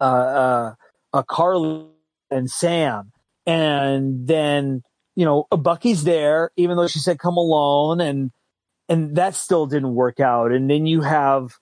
uh, 0.01 0.05
uh, 0.05 0.75
uh 1.13 1.23
Karli 1.23 1.87
and 2.31 2.51
Sam. 2.51 3.13
And 3.47 4.27
then, 4.27 4.83
you 5.15 5.27
know, 5.27 5.47
Bucky's 5.51 6.05
there, 6.05 6.51
even 6.57 6.77
though 6.77 6.87
she 6.87 6.99
said 6.99 7.19
come 7.19 7.37
alone 7.37 8.01
and, 8.01 8.31
and 8.89 9.17
that 9.17 9.35
still 9.35 9.67
didn't 9.67 9.95
work 9.95 10.21
out. 10.21 10.53
And 10.53 10.69
then 10.71 10.87
you 10.87 11.01
have 11.03 11.55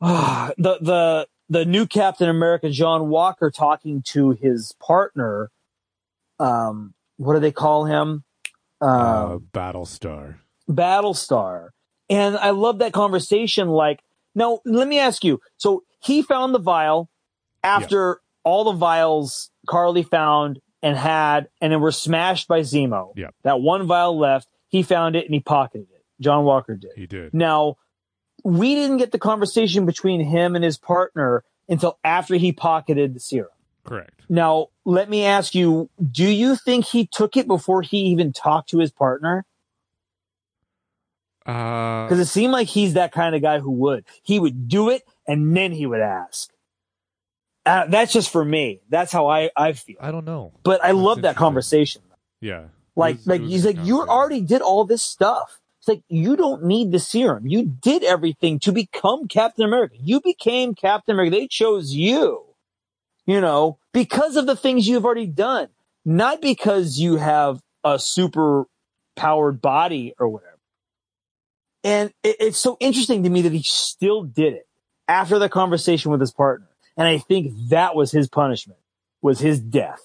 ah, 0.00 0.52
the 0.58 0.78
the 0.80 1.28
the 1.48 1.64
new 1.64 1.86
Captain 1.86 2.28
America, 2.28 2.70
John 2.70 3.08
Walker, 3.08 3.50
talking 3.50 4.02
to 4.08 4.30
his 4.30 4.74
partner. 4.80 5.50
Um, 6.38 6.94
what 7.16 7.34
do 7.34 7.40
they 7.40 7.52
call 7.52 7.84
him? 7.84 8.24
uh, 8.80 8.86
Um, 9.34 9.48
Battlestar. 9.52 10.36
Battlestar. 10.68 11.70
And 12.08 12.36
I 12.36 12.50
love 12.50 12.78
that 12.78 12.92
conversation. 12.92 13.68
Like, 13.68 14.00
now 14.34 14.60
let 14.64 14.88
me 14.88 14.98
ask 14.98 15.22
you. 15.24 15.40
So 15.56 15.84
he 16.00 16.22
found 16.22 16.54
the 16.54 16.58
vial 16.60 17.10
after 17.62 18.20
all 18.42 18.64
the 18.64 18.72
vials 18.72 19.50
Karli 19.68 20.02
found 20.02 20.60
and 20.82 20.96
had, 20.96 21.48
and 21.60 21.72
then 21.72 21.80
were 21.80 21.92
smashed 21.92 22.48
by 22.48 22.60
Zemo. 22.60 23.12
Yeah. 23.16 23.28
That 23.42 23.60
one 23.60 23.86
vial 23.86 24.18
left, 24.18 24.48
he 24.68 24.82
found 24.82 25.14
it 25.14 25.26
and 25.26 25.34
he 25.34 25.40
pocketed 25.40 25.88
it. 25.92 25.99
John 26.20 26.44
Walker 26.44 26.74
did. 26.76 26.92
He 26.96 27.06
did. 27.06 27.32
Now, 27.34 27.76
we 28.44 28.74
didn't 28.74 28.98
get 28.98 29.12
the 29.12 29.18
conversation 29.18 29.86
between 29.86 30.20
him 30.20 30.54
and 30.54 30.64
his 30.64 30.78
partner 30.78 31.44
until 31.68 31.98
after 32.04 32.34
he 32.36 32.52
pocketed 32.52 33.14
the 33.14 33.20
serum. 33.20 33.50
Correct. 33.84 34.22
Now, 34.28 34.68
let 34.84 35.08
me 35.08 35.24
ask 35.24 35.54
you, 35.54 35.88
do 36.10 36.28
you 36.28 36.56
think 36.56 36.84
he 36.84 37.06
took 37.06 37.36
it 37.36 37.46
before 37.46 37.82
he 37.82 37.98
even 38.06 38.32
talked 38.32 38.70
to 38.70 38.78
his 38.78 38.90
partner? 38.90 39.44
Uh, 41.46 42.04
Because 42.04 42.20
it 42.20 42.26
seemed 42.26 42.52
like 42.52 42.68
he's 42.68 42.94
that 42.94 43.12
kind 43.12 43.34
of 43.34 43.42
guy 43.42 43.58
who 43.58 43.70
would. 43.72 44.04
He 44.22 44.38
would 44.38 44.68
do 44.68 44.90
it 44.90 45.02
and 45.26 45.56
then 45.56 45.72
he 45.72 45.86
would 45.86 46.00
ask. 46.00 46.50
Uh, 47.66 47.86
that's 47.86 48.12
just 48.12 48.30
for 48.30 48.44
me. 48.44 48.80
That's 48.88 49.12
how 49.12 49.28
I, 49.28 49.50
I 49.56 49.72
feel. 49.72 49.96
I 50.00 50.10
don't 50.10 50.24
know. 50.24 50.52
But 50.62 50.82
I 50.82 50.88
That's 50.88 50.98
love 50.98 51.22
that 51.22 51.36
conversation. 51.36 52.02
Yeah. 52.40 52.64
Like, 52.96 53.16
was- 53.16 53.26
like 53.26 53.40
he's 53.42 53.64
like, 53.64 53.78
you 53.84 54.00
already 54.02 54.40
did 54.40 54.60
all 54.62 54.84
this 54.84 55.02
stuff. 55.02 55.59
It's 55.80 55.88
like, 55.88 56.02
you 56.08 56.36
don't 56.36 56.64
need 56.64 56.92
the 56.92 56.98
serum. 56.98 57.46
You 57.46 57.64
did 57.64 58.04
everything 58.04 58.58
to 58.60 58.72
become 58.72 59.28
Captain 59.28 59.64
America. 59.64 59.96
You 59.98 60.20
became 60.20 60.74
Captain 60.74 61.14
America. 61.14 61.36
They 61.36 61.46
chose 61.46 61.94
you, 61.94 62.44
you 63.24 63.40
know, 63.40 63.78
because 63.94 64.36
of 64.36 64.46
the 64.46 64.56
things 64.56 64.86
you've 64.86 65.06
already 65.06 65.26
done, 65.26 65.68
not 66.04 66.42
because 66.42 66.98
you 66.98 67.16
have 67.16 67.62
a 67.82 67.98
super 67.98 68.66
powered 69.16 69.62
body 69.62 70.12
or 70.18 70.28
whatever. 70.28 70.58
And 71.82 72.12
it, 72.22 72.36
it's 72.40 72.60
so 72.60 72.76
interesting 72.78 73.22
to 73.22 73.30
me 73.30 73.40
that 73.40 73.52
he 73.52 73.62
still 73.62 74.22
did 74.22 74.52
it 74.52 74.68
after 75.08 75.38
the 75.38 75.48
conversation 75.48 76.10
with 76.10 76.20
his 76.20 76.30
partner. 76.30 76.68
And 76.98 77.08
I 77.08 77.16
think 77.16 77.52
that 77.70 77.94
was 77.94 78.12
his 78.12 78.28
punishment, 78.28 78.80
was 79.22 79.40
his 79.40 79.58
death. 79.60 80.02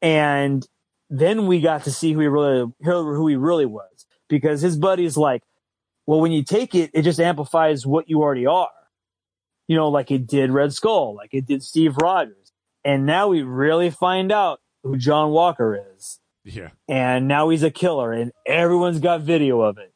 And 0.00 0.64
then 1.08 1.48
we 1.48 1.60
got 1.60 1.82
to 1.84 1.90
see 1.90 2.12
who 2.12 2.20
he 2.20 2.28
really, 2.28 2.72
who 2.80 3.26
he 3.26 3.34
really 3.34 3.66
was 3.66 3.89
because 4.30 4.62
his 4.62 4.78
buddy's 4.78 5.18
like, 5.18 5.42
well, 6.06 6.20
when 6.20 6.32
you 6.32 6.42
take 6.42 6.74
it, 6.74 6.90
it 6.94 7.02
just 7.02 7.20
amplifies 7.20 7.86
what 7.86 8.08
you 8.08 8.22
already 8.22 8.46
are. 8.46 8.70
You 9.68 9.76
know, 9.76 9.88
like 9.88 10.10
it 10.10 10.26
did 10.26 10.50
Red 10.50 10.72
Skull, 10.72 11.14
like 11.14 11.34
it 11.34 11.44
did 11.46 11.62
Steve 11.62 11.96
Rogers. 11.98 12.52
And 12.84 13.04
now 13.04 13.28
we 13.28 13.42
really 13.42 13.90
find 13.90 14.32
out 14.32 14.60
who 14.82 14.96
John 14.96 15.30
Walker 15.30 15.78
is 15.96 16.18
Yeah. 16.44 16.70
and 16.88 17.28
now 17.28 17.50
he's 17.50 17.62
a 17.62 17.70
killer 17.70 18.10
and 18.12 18.32
everyone's 18.46 18.98
got 19.00 19.20
video 19.20 19.60
of 19.60 19.76
it 19.76 19.92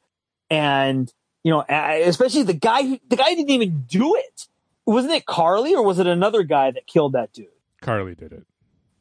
and 0.51 1.11
you 1.43 1.51
know 1.51 1.65
especially 1.69 2.43
the 2.43 2.53
guy 2.53 2.83
who 2.83 2.99
the 3.09 3.17
guy 3.17 3.35
didn't 3.35 3.49
even 3.49 3.85
do 3.89 4.15
it 4.15 4.47
wasn't 4.85 5.15
it 5.15 5.25
Karli 5.25 5.75
or 5.75 5.83
was 5.83 5.99
it 5.99 6.07
another 6.07 6.43
guy 6.43 6.71
that 6.71 6.87
killed 6.87 7.15
that 7.15 7.33
dude 7.33 7.47
Karli 7.81 8.15
did 8.15 8.33
it. 8.33 8.45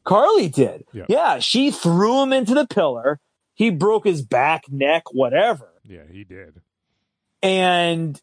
Karli 0.04 0.48
did 0.48 0.84
Yeah. 1.06 1.38
she 1.38 1.70
threw 1.70 2.22
him 2.22 2.32
into 2.32 2.54
the 2.54 2.66
pillar 2.66 3.20
he 3.54 3.70
broke 3.70 4.04
his 4.04 4.22
back 4.22 4.64
neck 4.70 5.04
whatever 5.12 5.70
Yeah, 5.88 6.02
he 6.10 6.24
did. 6.24 6.60
and 7.42 8.20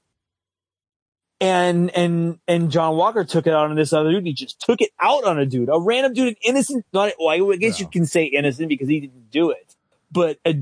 and 1.39 1.89
and 1.95 2.39
and 2.47 2.69
John 2.71 2.95
Walker 2.97 3.23
took 3.23 3.47
it 3.47 3.53
out 3.53 3.69
on 3.69 3.75
this 3.75 3.93
other 3.93 4.11
dude. 4.11 4.25
He 4.27 4.33
just 4.33 4.59
took 4.61 4.79
it 4.81 4.91
out 4.99 5.23
on 5.23 5.39
a 5.39 5.45
dude, 5.45 5.69
a 5.69 5.79
random 5.79 6.13
dude, 6.13 6.27
an 6.29 6.35
innocent. 6.43 6.85
Not, 6.93 7.13
well, 7.19 7.51
I 7.51 7.55
guess 7.55 7.79
you 7.79 7.87
can 7.87 8.05
say 8.05 8.25
innocent 8.25 8.69
because 8.69 8.87
he 8.87 8.99
didn't 8.99 9.31
do 9.31 9.49
it, 9.49 9.75
but 10.11 10.37
uh 10.45 10.53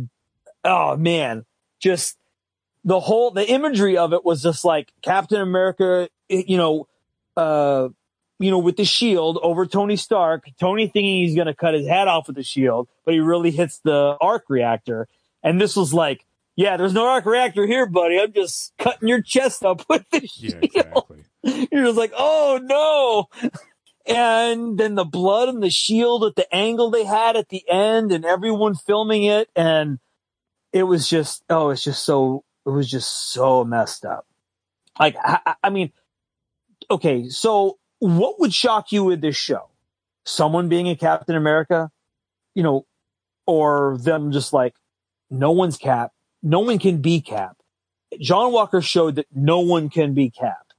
oh 0.63 0.95
man, 0.95 1.45
just 1.80 2.17
the 2.86 2.99
whole 2.99 3.32
the 3.32 3.45
imagery 3.49 3.97
of 3.97 4.13
it 4.13 4.24
was 4.24 4.41
just 4.41 4.63
like 4.63 4.93
Captain 5.01 5.41
America, 5.41 6.07
you 6.30 6.55
know, 6.57 6.88
uh, 7.36 7.89
you 8.40 8.50
know, 8.52 8.60
with 8.60 8.78
the 8.78 8.86
shield 8.86 9.38
over 9.44 9.66
Tony 9.66 9.96
Stark. 9.98 10.46
Tony 10.60 10.88
thinking 10.88 11.22
he's 11.26 11.36
gonna 11.36 11.54
cut 11.56 11.74
his 11.74 11.88
head 11.88 12.08
off 12.08 12.28
with 12.28 12.36
the 12.38 12.44
shield, 12.44 12.88
but 13.06 13.14
he 13.14 13.20
really 13.20 13.52
hits 13.52 13.80
the 13.84 14.18
arc 14.22 14.46
reactor, 14.50 15.08
and 15.44 15.60
this 15.62 15.76
was 15.76 15.94
like. 15.94 16.26
Yeah, 16.56 16.76
there's 16.76 16.92
no 16.94 17.08
arc 17.08 17.26
reactor 17.26 17.66
here, 17.66 17.86
buddy. 17.86 18.20
I'm 18.20 18.34
just 18.34 18.74
cutting 18.78 19.08
your 19.08 19.22
chest 19.22 19.64
up 19.64 19.86
with 19.90 20.04
the 20.12 20.20
Yeah, 20.36 20.50
shield. 20.60 20.64
exactly. 20.66 21.24
You're 21.72 21.86
just 21.86 21.98
like, 21.98 22.12
oh 22.18 22.60
no. 22.62 23.50
And 24.06 24.78
then 24.78 24.96
the 24.96 25.06
blood 25.06 25.48
and 25.48 25.64
the 25.64 25.70
shield 25.70 26.26
at 26.26 26.36
the 26.36 26.54
angle 26.54 26.90
they 26.92 27.06
had 27.06 27.38
at 27.38 27.48
the 27.48 27.64
end 27.70 28.12
and 28.12 28.26
everyone 28.26 28.76
filming 28.76 29.24
it. 29.24 29.50
And 29.56 30.00
it 30.74 30.84
was 30.84 31.08
just, 31.08 31.44
oh, 31.50 31.70
it's 31.70 31.84
just 31.84 32.04
so, 32.04 32.44
it 32.66 32.72
was 32.72 32.90
just 32.90 33.32
so 33.32 33.64
messed 33.64 34.04
up. 34.04 34.26
Like, 35.00 35.16
I- 35.24 35.56
I 35.64 35.70
mean, 35.70 35.94
okay. 36.92 37.30
So 37.30 37.79
what 38.00 38.39
would 38.39 38.54
shock 38.54 38.91
you 38.91 39.04
with 39.04 39.22
this 39.22 39.36
show? 39.36 39.70
Someone 40.26 40.70
being 40.70 40.89
a 40.89 40.95
Captain 40.95 41.36
America, 41.36 41.91
you 42.56 42.64
know, 42.64 42.86
or 43.45 43.97
them 44.02 44.32
just 44.32 44.54
like, 44.54 44.76
no 45.30 45.52
one's 45.52 45.78
Cap. 45.78 46.12
No 46.41 46.60
one 46.60 46.80
can 46.80 47.02
be 47.02 47.22
Cap. 47.22 47.58
John 48.20 48.52
Walker 48.52 48.82
showed 48.82 49.16
that 49.16 49.28
no 49.34 49.60
one 49.60 49.89
can 49.89 50.14
be 50.14 50.30
Cap 50.30 50.70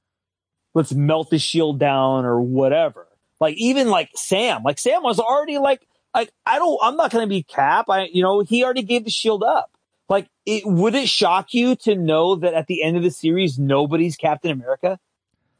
let's 0.73 0.93
melt 0.93 1.29
the 1.29 1.39
shield 1.39 1.79
down 1.79 2.25
or 2.25 2.41
whatever. 2.41 3.07
Like 3.39 3.55
even 3.57 3.89
like 3.89 4.09
Sam, 4.15 4.63
like 4.63 4.79
Sam 4.79 5.03
was 5.03 5.19
already 5.19 5.57
like, 5.57 5.85
like 6.13 6.31
I 6.45 6.59
don't, 6.59 6.79
I'm 6.81 6.95
not 6.95 7.11
going 7.11 7.23
to 7.23 7.29
be 7.29 7.43
Cap. 7.43 7.85
I, 7.89 8.05
you 8.11 8.21
know, 8.21 8.41
he 8.41 8.63
already 8.63 8.83
gave 8.83 9.03
the 9.03 9.11
shield 9.11 9.43
up. 9.43 9.71
Like, 10.09 10.27
it 10.45 10.63
would 10.65 10.93
it 10.93 11.07
shock 11.07 11.53
you 11.53 11.75
to 11.77 11.95
know 11.95 12.35
that 12.35 12.53
at 12.53 12.67
the 12.67 12.83
end 12.83 12.97
of 12.97 13.03
the 13.03 13.11
series 13.11 13.57
nobody's 13.57 14.17
Captain 14.17 14.51
America? 14.51 14.99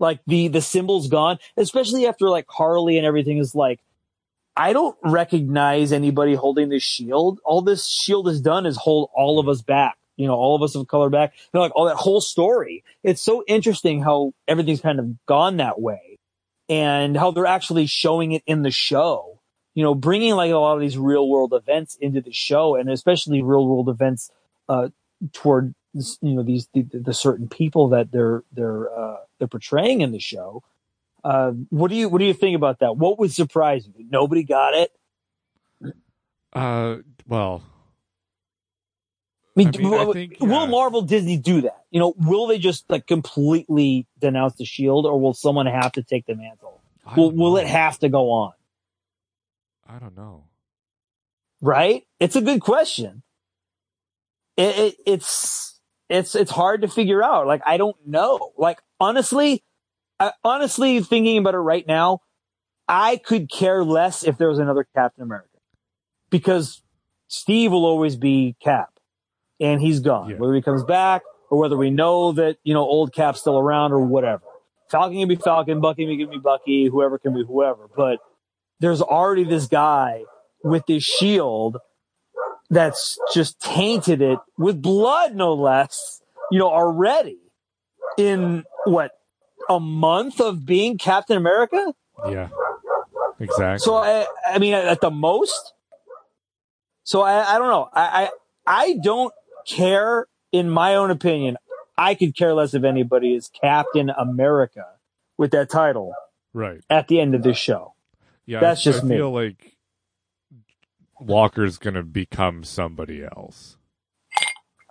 Like 0.02 0.20
the 0.26 0.50
the 0.50 0.62
symbol's 0.62 1.08
gone, 1.08 1.38
especially 1.56 2.08
after 2.08 2.28
like 2.28 2.46
Harley 2.50 2.98
and 2.98 3.06
everything 3.06 3.38
is 3.38 3.54
like, 3.56 3.80
I 4.58 4.74
don't 4.74 4.98
recognize 5.04 5.94
anybody 5.94 6.34
holding 6.34 6.70
this 6.70 6.84
shield. 6.84 7.40
All 7.46 7.62
this 7.62 7.88
shield 7.88 8.28
has 8.28 8.42
done 8.42 8.66
is 8.66 8.76
hold 8.76 9.10
all 9.16 9.40
of 9.40 9.48
us 9.48 9.62
back. 9.62 9.98
You 10.18 10.28
know, 10.28 10.34
all 10.34 10.56
of 10.56 10.64
us 10.64 10.76
of 10.76 10.88
color 10.88 11.10
back. 11.10 11.34
You 11.36 11.50
know, 11.54 11.62
like 11.62 11.76
all 11.76 11.86
that 11.86 11.96
whole 11.96 12.20
story. 12.20 12.84
It's 13.04 13.22
so 13.22 13.44
interesting 13.48 14.02
how 14.02 14.34
everything's 14.48 14.82
kind 14.82 15.00
of 15.00 15.26
gone 15.28 15.58
that 15.58 15.80
way 15.80 16.20
and 16.68 17.16
how 17.16 17.32
they're 17.32 17.46
actually 17.46 17.86
showing 17.86 18.32
it 18.32 18.44
in 18.48 18.64
the 18.64 18.72
show. 18.72 19.40
You 19.76 19.84
know, 19.84 19.94
bringing 19.94 20.34
like 20.34 20.52
a 20.52 20.58
lot 20.58 20.76
of 20.76 20.82
these 20.82 20.98
real 20.98 21.30
world 21.30 21.54
events 21.54 21.96
into 22.02 22.22
the 22.22 22.34
show 22.34 22.76
and 22.76 22.90
especially 22.90 23.42
real 23.44 23.68
world 23.68 23.88
events, 23.88 24.32
uh, 24.68 24.90
toward, 25.32 25.76
you 25.94 26.36
know, 26.36 26.44
these, 26.44 26.68
the, 26.74 26.84
the 26.84 27.14
certain 27.14 27.48
people 27.48 27.90
that 27.90 28.12
they're, 28.12 28.44
they're, 28.52 28.92
uh, 28.98 29.18
they're 29.38 29.48
portraying 29.48 30.02
in 30.02 30.12
the 30.12 30.20
show. 30.20 30.64
Uh, 31.24 31.52
what 31.70 31.90
do 31.90 31.96
you, 31.96 32.10
what 32.10 32.20
do 32.20 32.26
you 32.26 32.34
think 32.34 32.56
about 32.56 32.80
that? 32.80 32.98
What 32.98 33.20
would 33.20 33.32
surprise 33.32 33.88
you? 33.88 34.06
Nobody 34.10 34.44
got 34.44 34.74
it. 34.74 34.92
Uh, 36.54 36.98
well, 37.28 37.64
I 39.56 39.60
mean, 39.60 39.68
I 39.68 39.78
mean, 39.78 39.94
I 39.94 40.04
will, 40.06 40.14
think, 40.14 40.38
will 40.40 40.50
yeah. 40.50 40.66
Marvel 40.66 41.02
Disney 41.02 41.38
do 41.38 41.62
that? 41.62 41.84
You 41.92 42.00
know, 42.00 42.14
will 42.18 42.48
they 42.48 42.58
just 42.58 42.90
like 42.90 43.06
completely 43.06 44.08
denounce 44.20 44.56
the 44.56 44.66
shield 44.66 45.06
or 45.06 45.20
will 45.20 45.34
someone 45.34 45.66
have 45.66 45.92
to 45.94 46.04
take 46.04 46.26
the 46.26 46.36
mantle? 46.36 46.82
Will, 47.18 47.32
will 47.32 47.58
it 47.58 47.68
have 47.68 48.00
to 48.00 48.10
go 48.10 48.32
on? 48.32 48.54
I 49.88 50.00
don't 50.00 50.16
know. 50.16 50.46
Right? 51.60 52.08
It's 52.20 52.36
a 52.36 52.42
good 52.42 52.62
question. 52.62 53.24
It, 54.56 54.78
it, 54.78 54.96
it's, 55.06 55.81
it's, 56.12 56.36
it's 56.36 56.52
hard 56.52 56.82
to 56.82 56.88
figure 56.88 57.24
out. 57.24 57.48
Like, 57.48 57.62
I 57.66 57.78
don't 57.78 57.96
know. 58.06 58.52
Like, 58.58 58.80
honestly, 59.00 59.64
I, 60.20 60.34
honestly 60.44 61.02
thinking 61.02 61.38
about 61.38 61.56
it 61.56 61.60
right 61.60 61.88
now, 61.88 62.20
I 62.88 63.18
could 63.18 63.50
care 63.50 63.84
less 63.84 64.24
if 64.24 64.38
there 64.38 64.50
was 64.50 64.60
another 64.60 64.86
Captain 64.96 65.24
America 65.24 65.48
because 66.30 66.84
Steve 67.28 67.72
will 67.72 67.86
always 67.86 68.18
be 68.18 68.56
Cap 68.62 68.90
and 69.60 69.80
he's 69.80 70.02
gone. 70.02 70.32
Yeah. 70.32 70.36
Whether 70.38 70.56
he 70.56 70.62
comes 70.62 70.84
back 70.84 71.22
or 71.50 71.58
whether 71.58 71.78
we 71.78 71.90
know 71.90 72.34
that, 72.34 72.58
you 72.64 72.74
know, 72.74 72.82
old 72.82 73.14
Cap's 73.14 73.40
still 73.40 73.58
around 73.58 73.94
or 73.94 74.00
whatever. 74.00 74.44
Falcon 74.90 75.20
can 75.20 75.30
be 75.30 75.38
Falcon, 75.38 75.80
Bucky 75.80 76.06
can 76.18 76.30
be 76.30 76.38
Bucky, 76.38 76.88
whoever 76.88 77.18
can 77.18 77.34
be 77.34 77.46
whoever. 77.46 77.88
But 77.96 78.20
there's 78.82 79.02
already 79.02 79.46
this 79.46 79.68
guy 79.68 80.24
with 80.64 80.86
this 80.86 81.04
shield 81.04 81.78
that's 82.72 83.20
just 83.34 83.60
tainted 83.60 84.24
it 84.24 84.40
with 84.58 84.82
blood, 84.82 85.36
no 85.36 85.54
less, 85.54 86.22
you 86.50 86.58
know, 86.58 86.72
already 86.72 87.38
in 88.18 88.64
what, 88.86 89.12
a 89.70 89.80
month 89.80 90.42
of 90.42 90.66
being 90.66 90.98
Captain 90.98 91.38
America? 91.38 91.94
Yeah. 92.28 92.50
Exactly. 93.40 93.80
So 93.80 93.96
I, 93.96 94.26
I 94.48 94.58
mean, 94.58 94.74
at 94.74 95.02
the 95.02 95.12
most. 95.12 95.74
So 97.04 97.22
I, 97.22 97.56
I 97.56 97.58
don't 97.60 97.70
know. 97.70 97.90
I, 97.94 98.02
I, 98.24 98.30
I 98.66 98.98
don't 99.04 99.34
care. 99.68 100.26
In 100.52 100.70
my 100.70 100.96
own 100.96 101.12
opinion, 101.12 101.56
I 101.98 102.14
could 102.14 102.36
care 102.36 102.54
less 102.54 102.74
if 102.74 102.84
anybody 102.84 103.36
is 103.36 103.48
Captain 103.48 104.10
America 104.10 104.86
with 105.38 105.52
that 105.52 105.70
title 105.70 106.14
right. 106.54 106.82
at 106.90 107.08
the 107.08 107.22
end 107.22 107.36
of 107.36 107.44
this 107.44 107.58
show. 107.58 107.94
Yeah. 108.46 108.60
That's 108.60 108.82
I, 108.82 108.84
just 108.84 109.04
I 109.06 109.08
me. 109.08 109.16
feel 109.16 109.32
like 109.32 109.71
Walker's 111.22 111.78
gonna 111.78 112.04
become 112.04 112.64
somebody 112.64 113.24
else. 113.24 113.78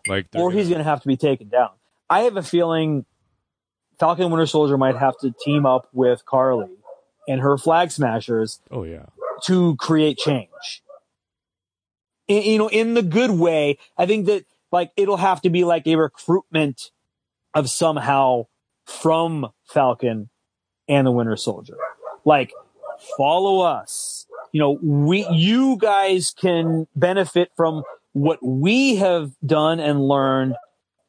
Like, 0.08 0.28
or 0.34 0.50
he's 0.50 0.68
going 0.68 0.78
to 0.78 0.84
have 0.84 1.02
to 1.02 1.08
be 1.08 1.16
taken 1.18 1.48
down. 1.50 1.68
I 2.08 2.20
have 2.20 2.36
a 2.38 2.42
feeling 2.42 3.04
Falcon 3.98 4.30
Winter 4.30 4.46
Soldier 4.46 4.78
might 4.78 4.96
have 4.96 5.16
to 5.18 5.32
team 5.44 5.66
up 5.66 5.88
with 5.92 6.24
Karli 6.24 6.70
and 7.28 7.42
her 7.42 7.58
Flag 7.58 7.90
Smashers 7.90 8.60
Oh 8.70 8.84
yeah. 8.84 9.06
to 9.44 9.76
create 9.76 10.16
change. 10.16 10.82
In, 12.28 12.42
you 12.44 12.58
know, 12.58 12.68
in 12.68 12.94
the 12.94 13.02
good 13.02 13.30
way, 13.32 13.76
I 13.98 14.06
think 14.06 14.24
that 14.26 14.46
like 14.72 14.90
it'll 14.96 15.18
have 15.18 15.42
to 15.42 15.50
be 15.50 15.64
like 15.64 15.86
a 15.86 15.96
recruitment 15.96 16.90
of 17.52 17.68
somehow 17.68 18.46
from 18.86 19.50
Falcon 19.68 20.30
and 20.88 21.06
the 21.06 21.12
Winter 21.12 21.36
Soldier. 21.36 21.76
Like, 22.24 22.52
follow 23.16 23.60
us. 23.60 24.26
You 24.52 24.60
know, 24.60 24.78
we, 24.82 25.26
you 25.30 25.76
guys 25.76 26.34
can 26.36 26.86
benefit 26.96 27.50
from 27.56 27.82
what 28.12 28.38
we 28.42 28.96
have 28.96 29.32
done 29.44 29.80
and 29.80 30.00
learned 30.00 30.56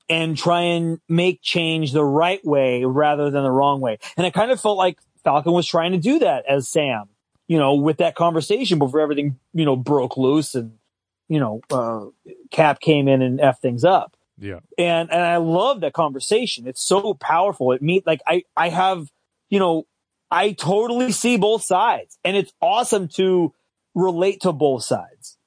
and 0.10 0.38
try 0.38 0.62
and 0.62 1.00
make 1.08 1.42
change 1.42 1.94
the 1.94 2.04
right 2.04 2.44
way 2.46 2.84
rather 2.84 3.30
than 3.30 3.44
the 3.44 3.52
wrong 3.52 3.80
way. 3.80 3.98
And 4.18 4.28
it 4.28 4.34
kind 4.34 4.52
of 4.52 4.60
felt 4.60 4.78
like 4.78 5.00
Falcon 5.24 5.54
was 5.54 5.66
trying 5.66 5.94
to 5.94 5.98
do 5.98 6.20
that 6.20 6.46
as 6.48 6.68
Sam, 6.68 7.06
you 7.48 7.58
know, 7.58 7.76
with 7.76 7.98
that 7.98 8.16
conversation 8.16 8.78
before 8.78 9.00
everything, 9.00 9.40
you 9.54 9.66
know, 9.66 9.76
broke 9.76 10.18
loose 10.18 10.54
and, 10.54 10.74
you 11.30 11.40
know, 11.40 11.62
uh, 11.72 12.06
Cap 12.52 12.82
came 12.82 13.08
in 13.08 13.22
and 13.22 13.40
F 13.40 13.62
things 13.62 13.84
up. 13.84 14.16
Yeah. 14.38 14.60
And, 14.78 15.12
and 15.12 15.22
I 15.22 15.38
love 15.38 15.82
that 15.82 15.94
conversation. 15.94 16.68
It's 16.68 16.86
so 16.86 17.14
powerful. 17.14 17.72
It 17.72 17.82
meet 17.82 18.06
like 18.06 18.22
I, 18.28 18.44
I 18.58 18.70
have, 18.70 19.08
you 19.50 19.60
know, 19.60 19.86
I 20.32 20.54
totally 20.54 21.12
see 21.12 21.36
both 21.36 21.62
sides 21.62 22.18
and 22.24 22.38
it's 22.38 22.54
awesome 22.62 23.10
to 23.16 23.54
relate 23.94 24.42
to 24.42 24.54
both 24.54 24.84
sides. 24.84 25.38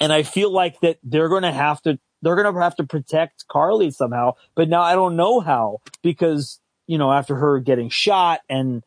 And 0.00 0.12
I 0.12 0.22
feel 0.22 0.50
like 0.50 0.80
that 0.80 0.98
they're 1.02 1.28
going 1.28 1.42
to 1.42 1.52
have 1.52 1.82
to, 1.82 1.98
they're 2.22 2.36
going 2.36 2.54
to 2.54 2.60
have 2.60 2.76
to 2.76 2.84
protect 2.84 3.46
Karli 3.48 3.90
somehow, 3.90 4.34
but 4.54 4.68
now 4.68 4.82
I 4.82 4.94
don't 4.94 5.16
know 5.16 5.40
how 5.40 5.78
because, 6.02 6.60
you 6.86 6.98
know, 6.98 7.12
after 7.12 7.34
her 7.34 7.58
getting 7.58 7.88
shot 7.88 8.40
and 8.48 8.84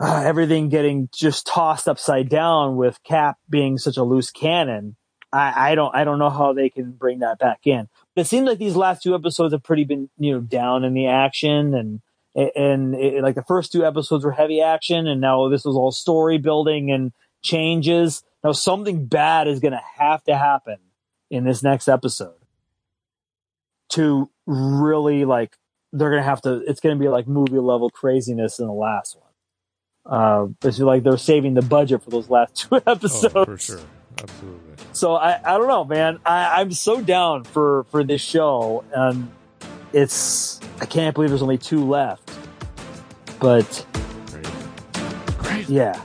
uh, 0.00 0.22
everything 0.24 0.68
getting 0.68 1.08
just 1.12 1.46
tossed 1.46 1.88
upside 1.88 2.28
down 2.28 2.76
with 2.76 3.02
Cap 3.02 3.38
being 3.50 3.76
such 3.76 3.96
a 3.96 4.04
loose 4.04 4.30
cannon, 4.30 4.94
I, 5.32 5.72
I 5.72 5.74
don't, 5.74 5.94
I 5.94 6.04
don't 6.04 6.20
know 6.20 6.30
how 6.30 6.52
they 6.52 6.70
can 6.70 6.92
bring 6.92 7.18
that 7.18 7.40
back 7.40 7.66
in. 7.66 7.88
But 8.14 8.22
it 8.22 8.28
seems 8.28 8.46
like 8.46 8.58
these 8.58 8.76
last 8.76 9.02
two 9.02 9.16
episodes 9.16 9.52
have 9.52 9.64
pretty 9.64 9.84
been, 9.84 10.08
you 10.16 10.32
know, 10.32 10.40
down 10.40 10.84
in 10.84 10.94
the 10.94 11.08
action 11.08 11.74
and, 11.74 12.00
and 12.38 12.94
it, 12.94 13.22
like 13.22 13.34
the 13.34 13.42
first 13.42 13.72
two 13.72 13.84
episodes 13.84 14.24
were 14.24 14.32
heavy 14.32 14.60
action 14.60 15.06
and 15.06 15.20
now 15.20 15.48
this 15.48 15.64
was 15.64 15.76
all 15.76 15.90
story 15.90 16.38
building 16.38 16.90
and 16.90 17.12
changes. 17.42 18.22
Now 18.44 18.52
something 18.52 19.06
bad 19.06 19.48
is 19.48 19.60
going 19.60 19.72
to 19.72 19.82
have 19.96 20.22
to 20.24 20.36
happen 20.36 20.76
in 21.30 21.44
this 21.44 21.62
next 21.62 21.88
episode 21.88 22.34
to 23.90 24.30
really 24.46 25.24
like, 25.24 25.56
they're 25.92 26.10
going 26.10 26.22
to 26.22 26.28
have 26.28 26.42
to, 26.42 26.62
it's 26.66 26.80
going 26.80 26.96
to 26.96 27.02
be 27.02 27.08
like 27.08 27.26
movie 27.26 27.58
level 27.58 27.90
craziness 27.90 28.58
in 28.58 28.66
the 28.66 28.72
last 28.72 29.16
one. 29.16 29.24
Uh, 30.06 30.46
it's 30.62 30.78
like 30.78 31.02
they're 31.02 31.18
saving 31.18 31.54
the 31.54 31.62
budget 31.62 32.02
for 32.02 32.10
those 32.10 32.30
last 32.30 32.54
two 32.70 32.76
episodes. 32.86 33.34
Oh, 33.34 33.44
for 33.44 33.58
sure. 33.58 33.80
Absolutely. 34.20 34.74
So 34.92 35.14
I, 35.14 35.38
I 35.44 35.58
don't 35.58 35.68
know, 35.68 35.84
man. 35.84 36.18
I, 36.24 36.60
I'm 36.60 36.72
so 36.72 37.00
down 37.00 37.44
for, 37.44 37.84
for 37.84 38.04
this 38.04 38.20
show. 38.20 38.84
And 38.94 39.30
it's, 39.92 40.60
I 40.80 40.86
can't 40.86 41.14
believe 41.14 41.30
there's 41.30 41.42
only 41.42 41.58
two 41.58 41.84
left. 41.84 42.30
But 43.40 43.86
Great. 44.26 44.48
Great. 45.38 45.68
yeah, 45.68 46.00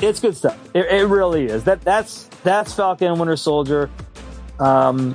it's 0.00 0.20
good 0.20 0.36
stuff. 0.36 0.58
It, 0.74 0.86
it 0.86 1.06
really 1.06 1.46
is. 1.46 1.64
That 1.64 1.80
that's 1.80 2.24
that's 2.42 2.74
Falcon 2.74 3.08
and 3.08 3.18
Winter 3.18 3.36
Soldier. 3.36 3.90
Um, 4.60 5.14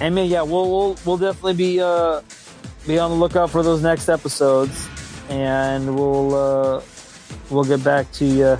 and 0.00 0.18
yeah, 0.18 0.42
we'll 0.42 0.68
we'll, 0.68 0.98
we'll 1.04 1.16
definitely 1.16 1.54
be 1.54 1.80
uh 1.80 2.22
be 2.86 2.98
on 2.98 3.10
the 3.10 3.16
lookout 3.16 3.50
for 3.50 3.62
those 3.62 3.82
next 3.82 4.08
episodes, 4.08 4.88
and 5.28 5.94
we'll 5.94 6.34
uh 6.34 6.82
we'll 7.50 7.64
get 7.64 7.84
back 7.84 8.10
to 8.12 8.24
you. 8.24 8.58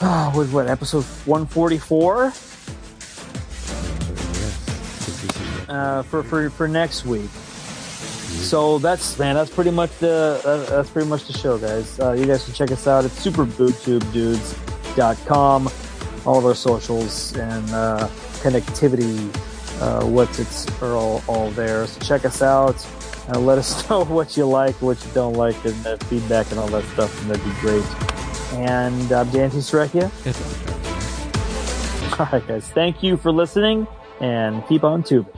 Oh, 0.00 0.32
with 0.36 0.52
what 0.52 0.68
episode 0.68 1.02
one 1.26 1.44
forty 1.46 1.78
four 1.78 2.32
uh, 5.68 6.02
for 6.02 6.22
for 6.22 6.50
for 6.50 6.68
next 6.68 7.04
week. 7.04 7.30
So 8.28 8.78
that's 8.78 9.18
man, 9.18 9.34
that's 9.34 9.50
pretty 9.50 9.70
much 9.70 9.90
the 9.98 10.40
uh, 10.44 10.64
that's 10.70 10.90
pretty 10.90 11.08
much 11.08 11.26
the 11.26 11.32
show, 11.32 11.58
guys. 11.58 11.98
Uh, 11.98 12.12
you 12.12 12.26
guys 12.26 12.44
can 12.44 12.54
check 12.54 12.70
us 12.70 12.86
out 12.86 13.04
at 13.04 13.10
superboobtubedudes.com, 13.10 15.68
all 16.24 16.38
of 16.38 16.46
our 16.46 16.54
socials 16.54 17.36
and 17.36 17.68
uh, 17.70 18.06
connectivity. 18.40 19.28
Uh, 19.80 20.04
what's 20.06 20.38
it's 20.38 20.66
are 20.82 20.96
all, 20.96 21.22
all 21.28 21.50
there. 21.50 21.86
So 21.86 22.00
check 22.00 22.24
us 22.24 22.42
out. 22.42 22.84
Uh, 23.28 23.38
let 23.38 23.58
us 23.58 23.88
know 23.90 24.04
what 24.04 24.36
you 24.36 24.46
like, 24.46 24.80
what 24.80 25.04
you 25.04 25.10
don't 25.12 25.34
like, 25.34 25.62
and 25.64 25.86
uh, 25.86 25.96
feedback 25.96 26.50
and 26.50 26.58
all 26.58 26.68
that 26.68 26.84
stuff, 26.94 27.20
and 27.22 27.30
that'd 27.30 27.44
be 27.44 27.52
great. 27.60 27.84
And 28.54 29.12
I'm 29.12 29.28
Dan 29.30 29.50
T. 29.50 29.58
Srekia. 29.58 30.10
It's. 30.24 30.40
All 32.18 32.28
right, 32.32 32.46
guys. 32.46 32.68
Thank 32.68 33.02
you 33.02 33.16
for 33.16 33.30
listening, 33.30 33.86
and 34.20 34.66
keep 34.66 34.84
on 34.84 35.02
tubing. 35.02 35.32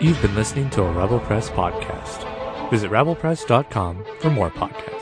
You've 0.00 0.22
been 0.22 0.36
listening 0.36 0.70
to 0.70 0.84
a 0.84 0.92
Rebel 0.92 1.18
Press 1.18 1.50
podcast. 1.50 2.70
Visit 2.70 2.90
rebelpress.com 2.92 4.04
for 4.20 4.30
more 4.30 4.48
podcasts. 4.48 4.97